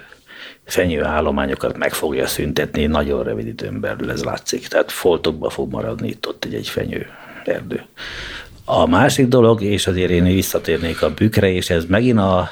fenyőállományokat 0.66 1.78
meg 1.78 1.94
fogja 1.94 2.28
szüntetni 2.28 2.86
nagyon 2.86 3.24
rövid 3.24 3.48
időn 3.48 3.80
belül, 3.80 4.12
ez 4.12 4.24
látszik. 4.24 4.68
Tehát 4.68 4.92
foltokba 4.92 5.50
fog 5.50 5.72
maradni 5.72 6.08
itt 6.08 6.28
ott 6.28 6.46
egy, 6.46 6.54
egy 6.54 6.68
fenyő 6.68 7.08
erdő. 7.44 7.86
A 8.66 8.88
másik 8.88 9.28
dolog, 9.28 9.62
és 9.62 9.88
azért 9.88 10.10
én 10.10 10.24
visszatérnék 10.24 11.02
a 11.02 11.14
bükre, 11.14 11.52
és 11.52 11.70
ez 11.70 11.86
megint 11.86 12.20
a, 12.20 12.50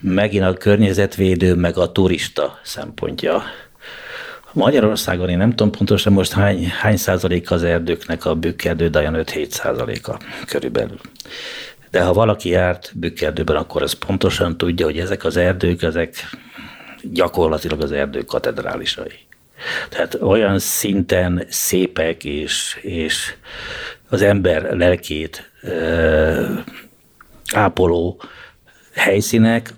megint 0.00 0.44
a 0.44 0.52
környezetvédő, 0.52 1.54
meg 1.54 1.76
a 1.76 1.92
turista 1.92 2.58
szempontja. 2.62 3.42
Magyarországon 4.52 5.28
én 5.28 5.38
nem 5.38 5.50
tudom 5.50 5.70
pontosan 5.72 6.12
most 6.12 6.32
hány, 6.32 6.66
hány 6.66 6.96
százalék 6.96 7.50
az 7.50 7.62
erdőknek 7.62 8.24
a 8.24 8.34
bükkerdő, 8.34 8.88
de 8.88 8.98
olyan 8.98 9.14
5-7 9.16 9.50
százaléka 9.50 10.18
körülbelül. 10.46 11.00
De 11.90 12.02
ha 12.02 12.12
valaki 12.12 12.48
járt 12.48 12.92
bükkerdőben, 12.94 13.56
akkor 13.56 13.82
az 13.82 13.92
pontosan 13.92 14.56
tudja, 14.56 14.86
hogy 14.86 14.98
ezek 14.98 15.24
az 15.24 15.36
erdők, 15.36 15.82
ezek 15.82 16.14
gyakorlatilag 17.02 17.82
az 17.82 17.92
erdők 17.92 18.26
katedrálisai. 18.26 19.18
Tehát 19.88 20.14
olyan 20.14 20.58
szinten 20.58 21.46
szépek 21.48 22.24
és, 22.24 22.78
és 22.82 23.34
az 24.08 24.22
ember 24.22 24.76
lelkét 24.76 25.50
ápoló 27.54 28.20
helyszínek, 28.94 29.74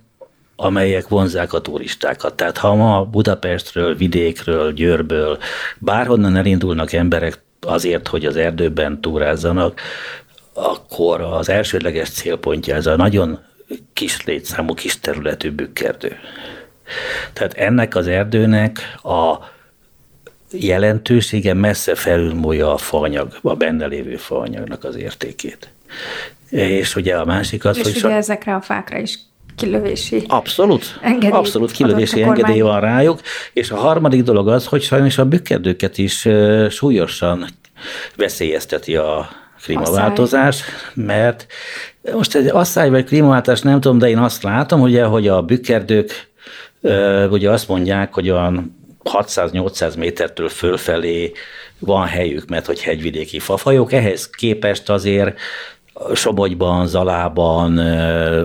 amelyek 0.57 1.09
vonzák 1.09 1.53
a 1.53 1.61
turistákat. 1.61 2.35
Tehát 2.35 2.59
ha 2.59 2.75
ma 2.75 3.05
Budapestről, 3.05 3.97
vidékről, 3.97 4.73
Győrből, 4.73 5.39
bárhonnan 5.79 6.37
elindulnak 6.37 6.93
emberek 6.93 7.43
azért, 7.61 8.09
hogy 8.09 8.27
az 8.27 8.37
erdőben 8.37 9.01
túrázzanak, 9.01 9.81
akkor 10.55 11.20
az 11.20 11.48
elsődleges 11.48 12.11
célpontja 12.11 12.74
ez 12.74 12.86
a 12.86 12.96
nagyon 12.96 13.38
kis 13.92 14.24
létszámú, 14.24 14.74
kis 14.74 15.00
területű 15.00 15.50
bükkerdő. 15.50 16.16
Tehát 17.32 17.53
ennek 17.53 17.94
az 17.94 18.07
erdőnek 18.07 18.78
a 19.03 19.36
jelentősége 20.50 21.55
messze 21.55 21.94
felülmúlja 21.94 22.72
a 22.72 22.76
faanyag, 22.76 23.38
a 23.42 23.55
benne 23.55 23.86
lévő 23.86 24.16
faanyagnak 24.16 24.84
az 24.84 24.96
értékét. 24.96 25.68
És 26.50 26.96
ugye 26.96 27.16
a 27.16 27.24
másik 27.24 27.64
az, 27.64 27.76
és 27.76 27.82
hogy... 27.82 27.94
És 27.94 28.03
ugye 28.03 28.14
ezekre 28.14 28.55
a 28.55 28.61
fákra 28.61 28.98
is 28.98 29.18
kilövési 29.57 30.24
Abszolút, 30.28 30.98
engedély 31.03 31.30
abszolút 31.30 31.70
kilövési 31.70 32.22
engedély 32.22 32.61
van 32.61 32.80
rájuk, 32.80 33.20
és 33.53 33.70
a 33.70 33.76
harmadik 33.76 34.22
dolog 34.22 34.48
az, 34.48 34.66
hogy 34.66 34.82
sajnos 34.82 35.18
a 35.18 35.24
bükkerdőket 35.24 35.98
is 35.98 36.28
súlyosan 36.70 37.48
veszélyezteti 38.16 38.96
a 38.96 39.28
klímaváltozás, 39.63 40.61
asszály. 40.61 41.07
mert 41.07 41.47
most 42.13 42.35
egy 42.35 42.47
asszály 42.47 42.91
vagy 42.91 43.05
klímaváltozás 43.05 43.61
nem 43.61 43.81
tudom, 43.81 43.99
de 43.99 44.09
én 44.09 44.19
azt 44.19 44.43
látom, 44.43 44.81
ugye, 44.81 45.05
hogy 45.05 45.29
a 45.29 45.43
bükkerdők 45.43 46.31
ugye 47.31 47.51
azt 47.51 47.69
mondják, 47.69 48.15
hogy 48.15 48.31
olyan 48.31 48.77
600-800 49.05 49.99
métertől 49.99 50.49
fölfelé 50.49 51.33
van 51.79 52.07
helyük, 52.07 52.49
mert 52.49 52.67
hogy 52.67 52.83
hegyvidéki 52.83 53.39
fafajok, 53.39 53.93
ehhez 53.93 54.31
képest 54.31 54.91
azért 54.91 55.39
Somogyban, 56.14 56.86
Zalában, 56.86 57.78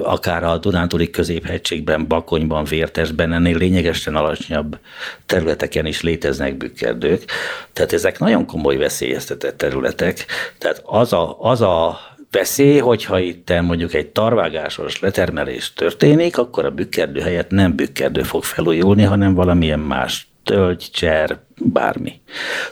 akár 0.04 0.44
a 0.44 0.58
Dunántúli 0.58 1.10
középhegységben, 1.10 2.08
Bakonyban, 2.08 2.64
Vértesben, 2.64 3.34
ennél 3.34 3.58
lényegesen 3.58 4.16
alacsonyabb 4.16 4.78
területeken 5.26 5.86
is 5.86 6.02
léteznek 6.02 6.58
bükkerdők. 6.58 7.24
Tehát 7.74 7.94
ezek 7.94 8.20
nagyon 8.20 8.46
komoly 8.46 8.78
veszélyeztetett 8.78 9.58
területek. 9.58 10.26
Tehát 10.58 10.82
az 10.86 11.14
a, 11.14 11.38
az 11.40 11.62
a 11.62 12.00
veszély, 12.32 12.78
hogyha 12.78 13.20
itt 13.20 13.62
mondjuk 13.62 13.94
egy 13.94 14.08
tarvágásos 14.08 15.00
letermelés 15.00 15.74
történik, 15.74 16.38
akkor 16.38 16.66
a 16.66 16.72
bükkerdő 16.72 17.20
helyett 17.20 17.50
nem 17.50 17.76
bükkerdő 17.76 18.22
fog 18.24 18.44
felújulni, 18.44 19.04
hanem 19.04 19.34
valamilyen 19.34 19.80
más 19.80 20.28
tölgy, 20.44 20.88
cser, 20.92 21.40
bármi. 21.60 22.20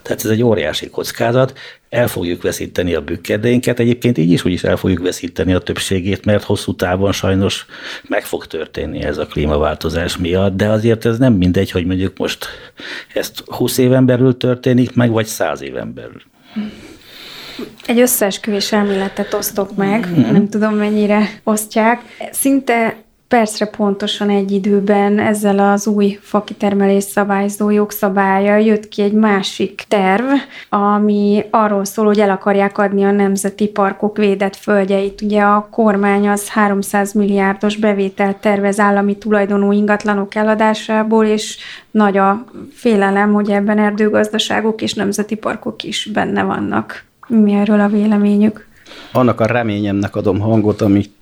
Tehát 0.02 0.24
ez 0.24 0.30
egy 0.30 0.44
óriási 0.44 0.90
kockázat, 0.90 1.58
el 1.90 2.08
fogjuk 2.08 2.42
veszíteni 2.42 2.94
a 2.94 3.02
bükkerdénket, 3.02 3.80
egyébként 3.80 4.18
így 4.18 4.32
is 4.32 4.46
úgy 4.46 4.52
is 4.52 4.64
el 4.64 4.78
fogjuk 4.78 5.02
veszíteni 5.02 5.54
a 5.54 5.60
többségét, 5.60 6.26
mert 6.26 6.44
hosszú 6.44 6.76
távon 6.76 7.12
sajnos 7.12 7.66
meg 8.08 8.24
fog 8.24 8.48
történni 8.48 9.04
ez 9.04 9.18
a 9.18 9.26
klímaváltozás 9.26 10.18
miatt, 10.18 10.56
de 10.56 10.68
azért 10.68 11.06
ez 11.06 11.18
nem 11.18 11.34
mindegy, 11.34 11.72
hogy 11.72 11.86
mondjuk 11.86 12.18
most 12.18 12.46
ezt 13.14 13.44
20 13.46 13.78
éven 13.78 14.06
belül 14.06 14.38
történik 14.38 14.94
meg, 14.94 15.12
vagy 15.12 15.26
100 15.26 15.62
éven 15.62 15.94
belül. 15.94 16.22
Egy 17.86 18.00
összeesküvés 18.00 18.72
elméletet 18.72 19.34
osztok 19.34 19.76
meg, 19.76 20.08
mm-hmm. 20.08 20.32
nem 20.32 20.50
tudom 20.50 20.74
mennyire 20.74 21.40
osztják. 21.44 22.02
Szinte 22.32 23.05
percre 23.36 23.66
pontosan 23.66 24.30
egy 24.30 24.52
időben 24.52 25.20
ezzel 25.20 25.60
az 25.60 25.88
új 25.88 26.20
fakitermelés 26.22 27.04
szabályzó 27.04 27.70
jogszabálya 27.70 28.58
jött 28.58 28.88
ki 28.88 29.02
egy 29.02 29.14
másik 29.14 29.84
terv, 29.88 30.26
ami 30.70 31.46
arról 31.50 31.86
szól, 31.86 32.06
hogy 32.06 32.20
el 32.20 32.30
akarják 32.30 32.78
adni 32.78 33.04
a 33.04 33.12
nemzeti 33.12 33.68
parkok 33.68 34.18
védett 34.18 34.56
földjeit. 34.56 35.22
Ugye 35.22 35.42
a 35.42 35.68
kormány 35.72 36.28
az 36.30 36.50
300 36.50 37.14
milliárdos 37.14 37.76
bevételt 37.76 38.38
tervez 38.38 38.80
állami 38.80 39.18
tulajdonú 39.18 39.72
ingatlanok 39.72 40.36
eladásából, 40.36 41.26
és 41.26 41.58
nagy 41.92 42.18
a 42.18 42.46
félelem, 42.74 43.34
hogy 43.34 43.50
ebben 43.50 43.78
erdőgazdaságok 43.78 44.82
és 44.82 44.94
nemzeti 44.94 45.36
parkok 45.36 45.84
is 45.84 46.10
benne 46.14 46.44
vannak. 46.44 47.04
Mi 47.28 47.54
erről 47.54 47.80
a 47.80 47.88
véleményük? 47.88 48.68
Annak 49.12 49.40
a 49.40 49.46
reményemnek 49.46 50.16
adom 50.16 50.40
hangot, 50.40 50.82
amit 50.82 51.14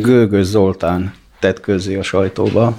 Gőgös 0.00 0.44
Zoltán 0.44 1.14
tett 1.38 1.60
közzé 1.60 1.96
a 1.96 2.02
sajtóba, 2.02 2.78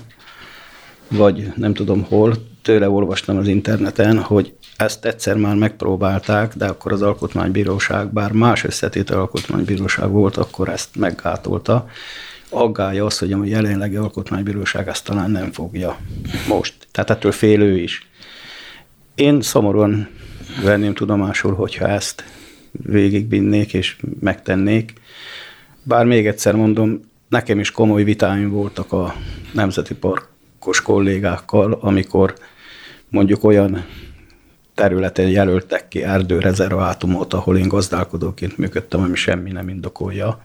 vagy 1.08 1.52
nem 1.56 1.74
tudom 1.74 2.04
hol, 2.04 2.34
tőle 2.62 2.90
olvastam 2.90 3.38
az 3.38 3.48
interneten, 3.48 4.20
hogy 4.20 4.54
ezt 4.78 5.06
egyszer 5.06 5.38
már 5.38 5.56
megpróbálták, 5.56 6.56
de 6.56 6.66
akkor 6.68 6.92
az 6.92 7.02
alkotmánybíróság, 7.02 8.14
bár 8.14 8.32
más 8.32 8.64
összetét 8.64 9.10
alkotmánybíróság 9.10 10.10
volt, 10.10 10.38
akkor 10.38 10.70
ezt 10.70 10.96
meggátolta. 10.96 11.88
Aggája 12.50 13.06
az, 13.06 13.20
hogy 13.20 13.32
a 13.32 13.46
jelenlegi 13.46 13.96
alkotmánybíróság 13.96 14.88
ezt 14.88 15.06
talán 15.06 15.32
nem 15.32 15.52
fogja 15.52 15.98
most. 16.48 16.74
Tehát 16.92 17.10
ettől 17.10 17.32
fél 17.32 17.76
is. 17.76 18.08
Én 19.16 19.42
szomorúan 19.42 20.08
venném 20.64 20.94
tudomásul, 20.94 21.54
hogyha 21.54 21.88
ezt 21.88 22.24
végigvinnék 22.72 23.74
és 23.74 23.96
megtennék. 24.20 24.94
Bár 25.84 26.06
még 26.06 26.28
egyszer 26.28 26.56
mondom, 26.56 27.00
nekem 27.30 27.60
is 27.60 27.72
komoly 27.72 28.04
vitáim 28.04 28.50
voltak 28.50 28.92
a 28.92 29.16
Nemzeti 29.54 29.96
Parkos 29.96 30.82
kollégákkal, 30.82 31.78
amikor 31.82 32.34
mondjuk 33.10 33.44
olyan 33.44 33.86
területen 34.76 35.30
jelöltek 35.30 35.88
ki 35.88 36.04
erdőrezervátumot, 36.04 37.34
ahol 37.34 37.58
én 37.58 37.68
gazdálkodóként 37.68 38.58
működtem, 38.58 39.02
ami 39.02 39.16
semmi 39.16 39.52
nem 39.52 39.70
indokolja. 39.70 40.42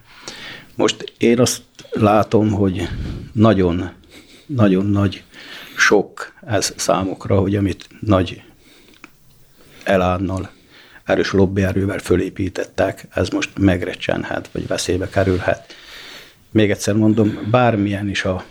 Most 0.75 1.15
én 1.19 1.41
azt 1.41 1.63
látom, 1.91 2.51
hogy 2.51 2.89
nagyon, 3.33 3.91
nagyon 4.47 4.87
nagy 4.87 5.23
sok 5.77 6.33
ez 6.47 6.73
számukra, 6.77 7.39
hogy 7.41 7.57
amit 7.57 7.89
nagy 8.01 8.43
elánnal, 9.85 10.51
erős 11.05 11.33
lobbyerővel 11.33 11.99
fölépítettek, 11.99 13.07
ez 13.15 13.29
most 13.29 13.51
megrecsenhet, 13.59 14.49
vagy 14.53 14.67
veszélybe 14.67 15.09
kerülhet. 15.09 15.75
Még 16.55 16.71
egyszer 16.71 16.95
mondom, 16.95 17.49
bármilyen 17.51 18.09
is 18.09 18.25
a 18.25 18.45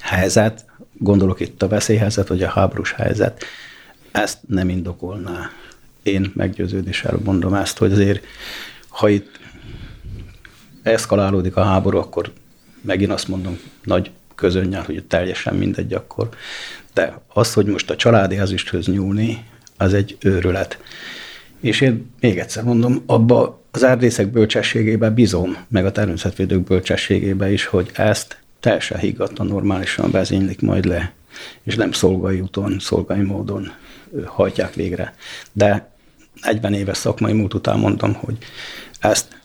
helyzet, 0.00 0.64
gondolok 0.92 1.40
itt 1.40 1.62
a 1.62 1.68
veszélyhelyzet, 1.68 2.28
vagy 2.28 2.42
a 2.42 2.48
háborús 2.48 2.92
helyzet, 2.92 3.44
ezt 4.12 4.38
nem 4.48 4.68
indokolná. 4.68 5.50
Én 6.02 6.32
meggyőződéssel 6.34 7.18
mondom 7.24 7.54
ezt, 7.54 7.78
hogy 7.78 7.92
azért, 7.92 8.24
ha 8.88 9.08
itt 9.08 9.40
eszkalálódik 10.82 11.56
a 11.56 11.64
háború, 11.64 11.98
akkor 11.98 12.32
megint 12.80 13.12
azt 13.12 13.28
mondom, 13.28 13.58
nagy 13.84 14.10
közönnyel, 14.34 14.82
hogy 14.82 15.04
teljesen 15.04 15.54
mindegy 15.54 15.92
akkor. 15.92 16.28
De 16.94 17.20
az, 17.28 17.52
hogy 17.52 17.66
most 17.66 17.90
a 17.90 17.96
családi 17.96 18.38
ezüsthöz 18.38 18.86
nyúlni, 18.86 19.44
az 19.76 19.94
egy 19.94 20.16
őrület. 20.20 20.78
És 21.60 21.80
én 21.80 22.10
még 22.20 22.38
egyszer 22.38 22.64
mondom, 22.64 23.02
abba 23.06 23.64
az 23.76 23.82
erdészek 23.82 24.30
bölcsességében 24.30 25.14
bizom, 25.14 25.56
meg 25.68 25.86
a 25.86 25.92
természetvédők 25.92 26.64
bölcsességében 26.64 27.52
is, 27.52 27.64
hogy 27.64 27.90
ezt 27.94 28.38
teljesen 28.60 28.98
higgadtan, 28.98 29.46
normálisan 29.46 30.10
vezénylik 30.10 30.60
majd 30.60 30.84
le, 30.84 31.12
és 31.62 31.74
nem 31.74 31.92
szolgai 31.92 32.40
úton, 32.40 32.76
szolgai 32.80 33.22
módon 33.22 33.72
hajtják 34.24 34.74
végre. 34.74 35.14
De 35.52 35.90
40 36.42 36.72
éves 36.72 36.96
szakmai 36.96 37.32
múlt 37.32 37.54
után 37.54 37.78
mondtam, 37.78 38.14
hogy 38.14 38.36
ezt 39.00 39.40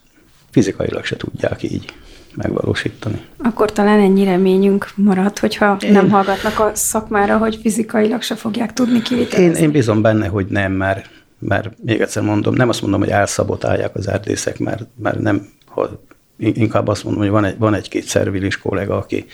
fizikailag 0.49 1.05
se 1.05 1.17
tudják 1.17 1.63
így 1.63 1.93
megvalósítani. 2.36 3.21
Akkor 3.38 3.71
talán 3.71 3.99
ennyi 3.99 4.23
reményünk 4.23 4.91
marad, 4.95 5.39
hogyha 5.39 5.77
én, 5.79 5.91
nem 5.91 6.09
hallgatnak 6.09 6.59
a 6.59 6.71
szakmára, 6.73 7.38
hogy 7.38 7.59
fizikailag 7.61 8.21
se 8.21 8.36
fogják 8.36 8.73
tudni 8.73 9.01
kivitelezni. 9.01 9.57
Én, 9.57 9.63
én 9.63 9.71
bízom 9.71 10.01
benne, 10.01 10.27
hogy 10.27 10.45
nem, 10.45 10.71
mert, 10.71 11.09
mert 11.41 11.69
még 11.83 12.01
egyszer 12.01 12.23
mondom, 12.23 12.53
nem 12.53 12.69
azt 12.69 12.81
mondom, 12.81 12.99
hogy 12.99 13.09
elszabotálják 13.09 13.95
az 13.95 14.07
erdészek, 14.07 14.59
mert, 14.59 14.83
mert 14.95 15.19
nem, 15.19 15.49
inkább 16.37 16.87
azt 16.87 17.03
mondom, 17.03 17.21
hogy 17.21 17.31
van, 17.31 17.45
egy, 17.45 17.57
van 17.57 17.73
egy-két 17.73 18.03
szervilis 18.03 18.57
kollega, 18.57 18.97
aki 18.97 19.25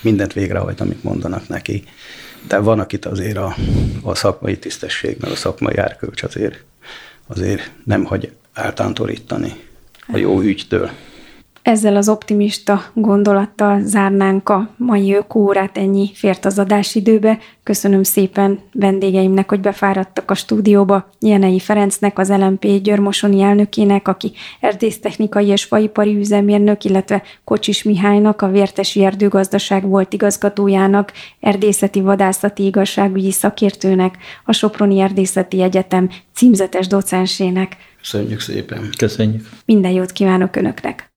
mindent 0.00 0.32
végrehajt, 0.32 0.80
amit 0.80 1.02
mondanak 1.02 1.48
neki. 1.48 1.84
De 2.48 2.58
van, 2.58 2.80
akit 2.80 3.04
azért 3.04 3.36
a, 3.36 3.56
a 4.02 4.14
szakmai 4.14 4.58
tisztesség, 4.58 5.16
meg 5.20 5.30
a 5.30 5.36
szakmai 5.36 5.76
árkölcs 5.76 6.22
azért, 6.22 6.64
azért 7.26 7.70
nem 7.84 8.04
hagy 8.04 8.32
eltántorítani 8.54 9.52
a 10.06 10.16
jó 10.16 10.40
ügytől. 10.40 10.90
Ezzel 11.66 11.96
az 11.96 12.08
optimista 12.08 12.82
gondolattal 12.94 13.80
zárnánk 13.82 14.48
a 14.48 14.70
mai 14.76 15.14
ökórát, 15.14 15.78
ennyi 15.78 16.10
fért 16.14 16.44
az 16.44 16.58
adásidőbe. 16.58 17.38
Köszönöm 17.62 18.02
szépen 18.02 18.58
vendégeimnek, 18.72 19.48
hogy 19.48 19.60
befáradtak 19.60 20.30
a 20.30 20.34
stúdióba, 20.34 21.08
Jenei 21.20 21.58
Ferencnek, 21.58 22.18
az 22.18 22.28
LMP 22.28 22.66
Györmosoni 22.82 23.40
elnökének, 23.40 24.08
aki 24.08 24.32
erdésztechnikai 24.60 25.46
és 25.46 25.64
faipari 25.64 26.16
üzemérnök, 26.16 26.84
illetve 26.84 27.22
Kocsis 27.44 27.82
Mihálynak, 27.82 28.42
a 28.42 28.50
Vértesi 28.50 29.04
Erdőgazdaság 29.04 29.88
volt 29.88 30.12
igazgatójának, 30.12 31.12
erdészeti 31.40 32.00
vadászati 32.00 32.64
igazságügyi 32.64 33.32
szakértőnek, 33.32 34.16
a 34.44 34.52
Soproni 34.52 35.00
Erdészeti 35.00 35.62
Egyetem 35.62 36.10
címzetes 36.34 36.86
docensének. 36.86 37.76
Köszönjük 37.98 38.40
szépen. 38.40 38.88
Köszönjük. 38.98 39.48
Minden 39.64 39.92
jót 39.92 40.12
kívánok 40.12 40.56
Önöknek. 40.56 41.14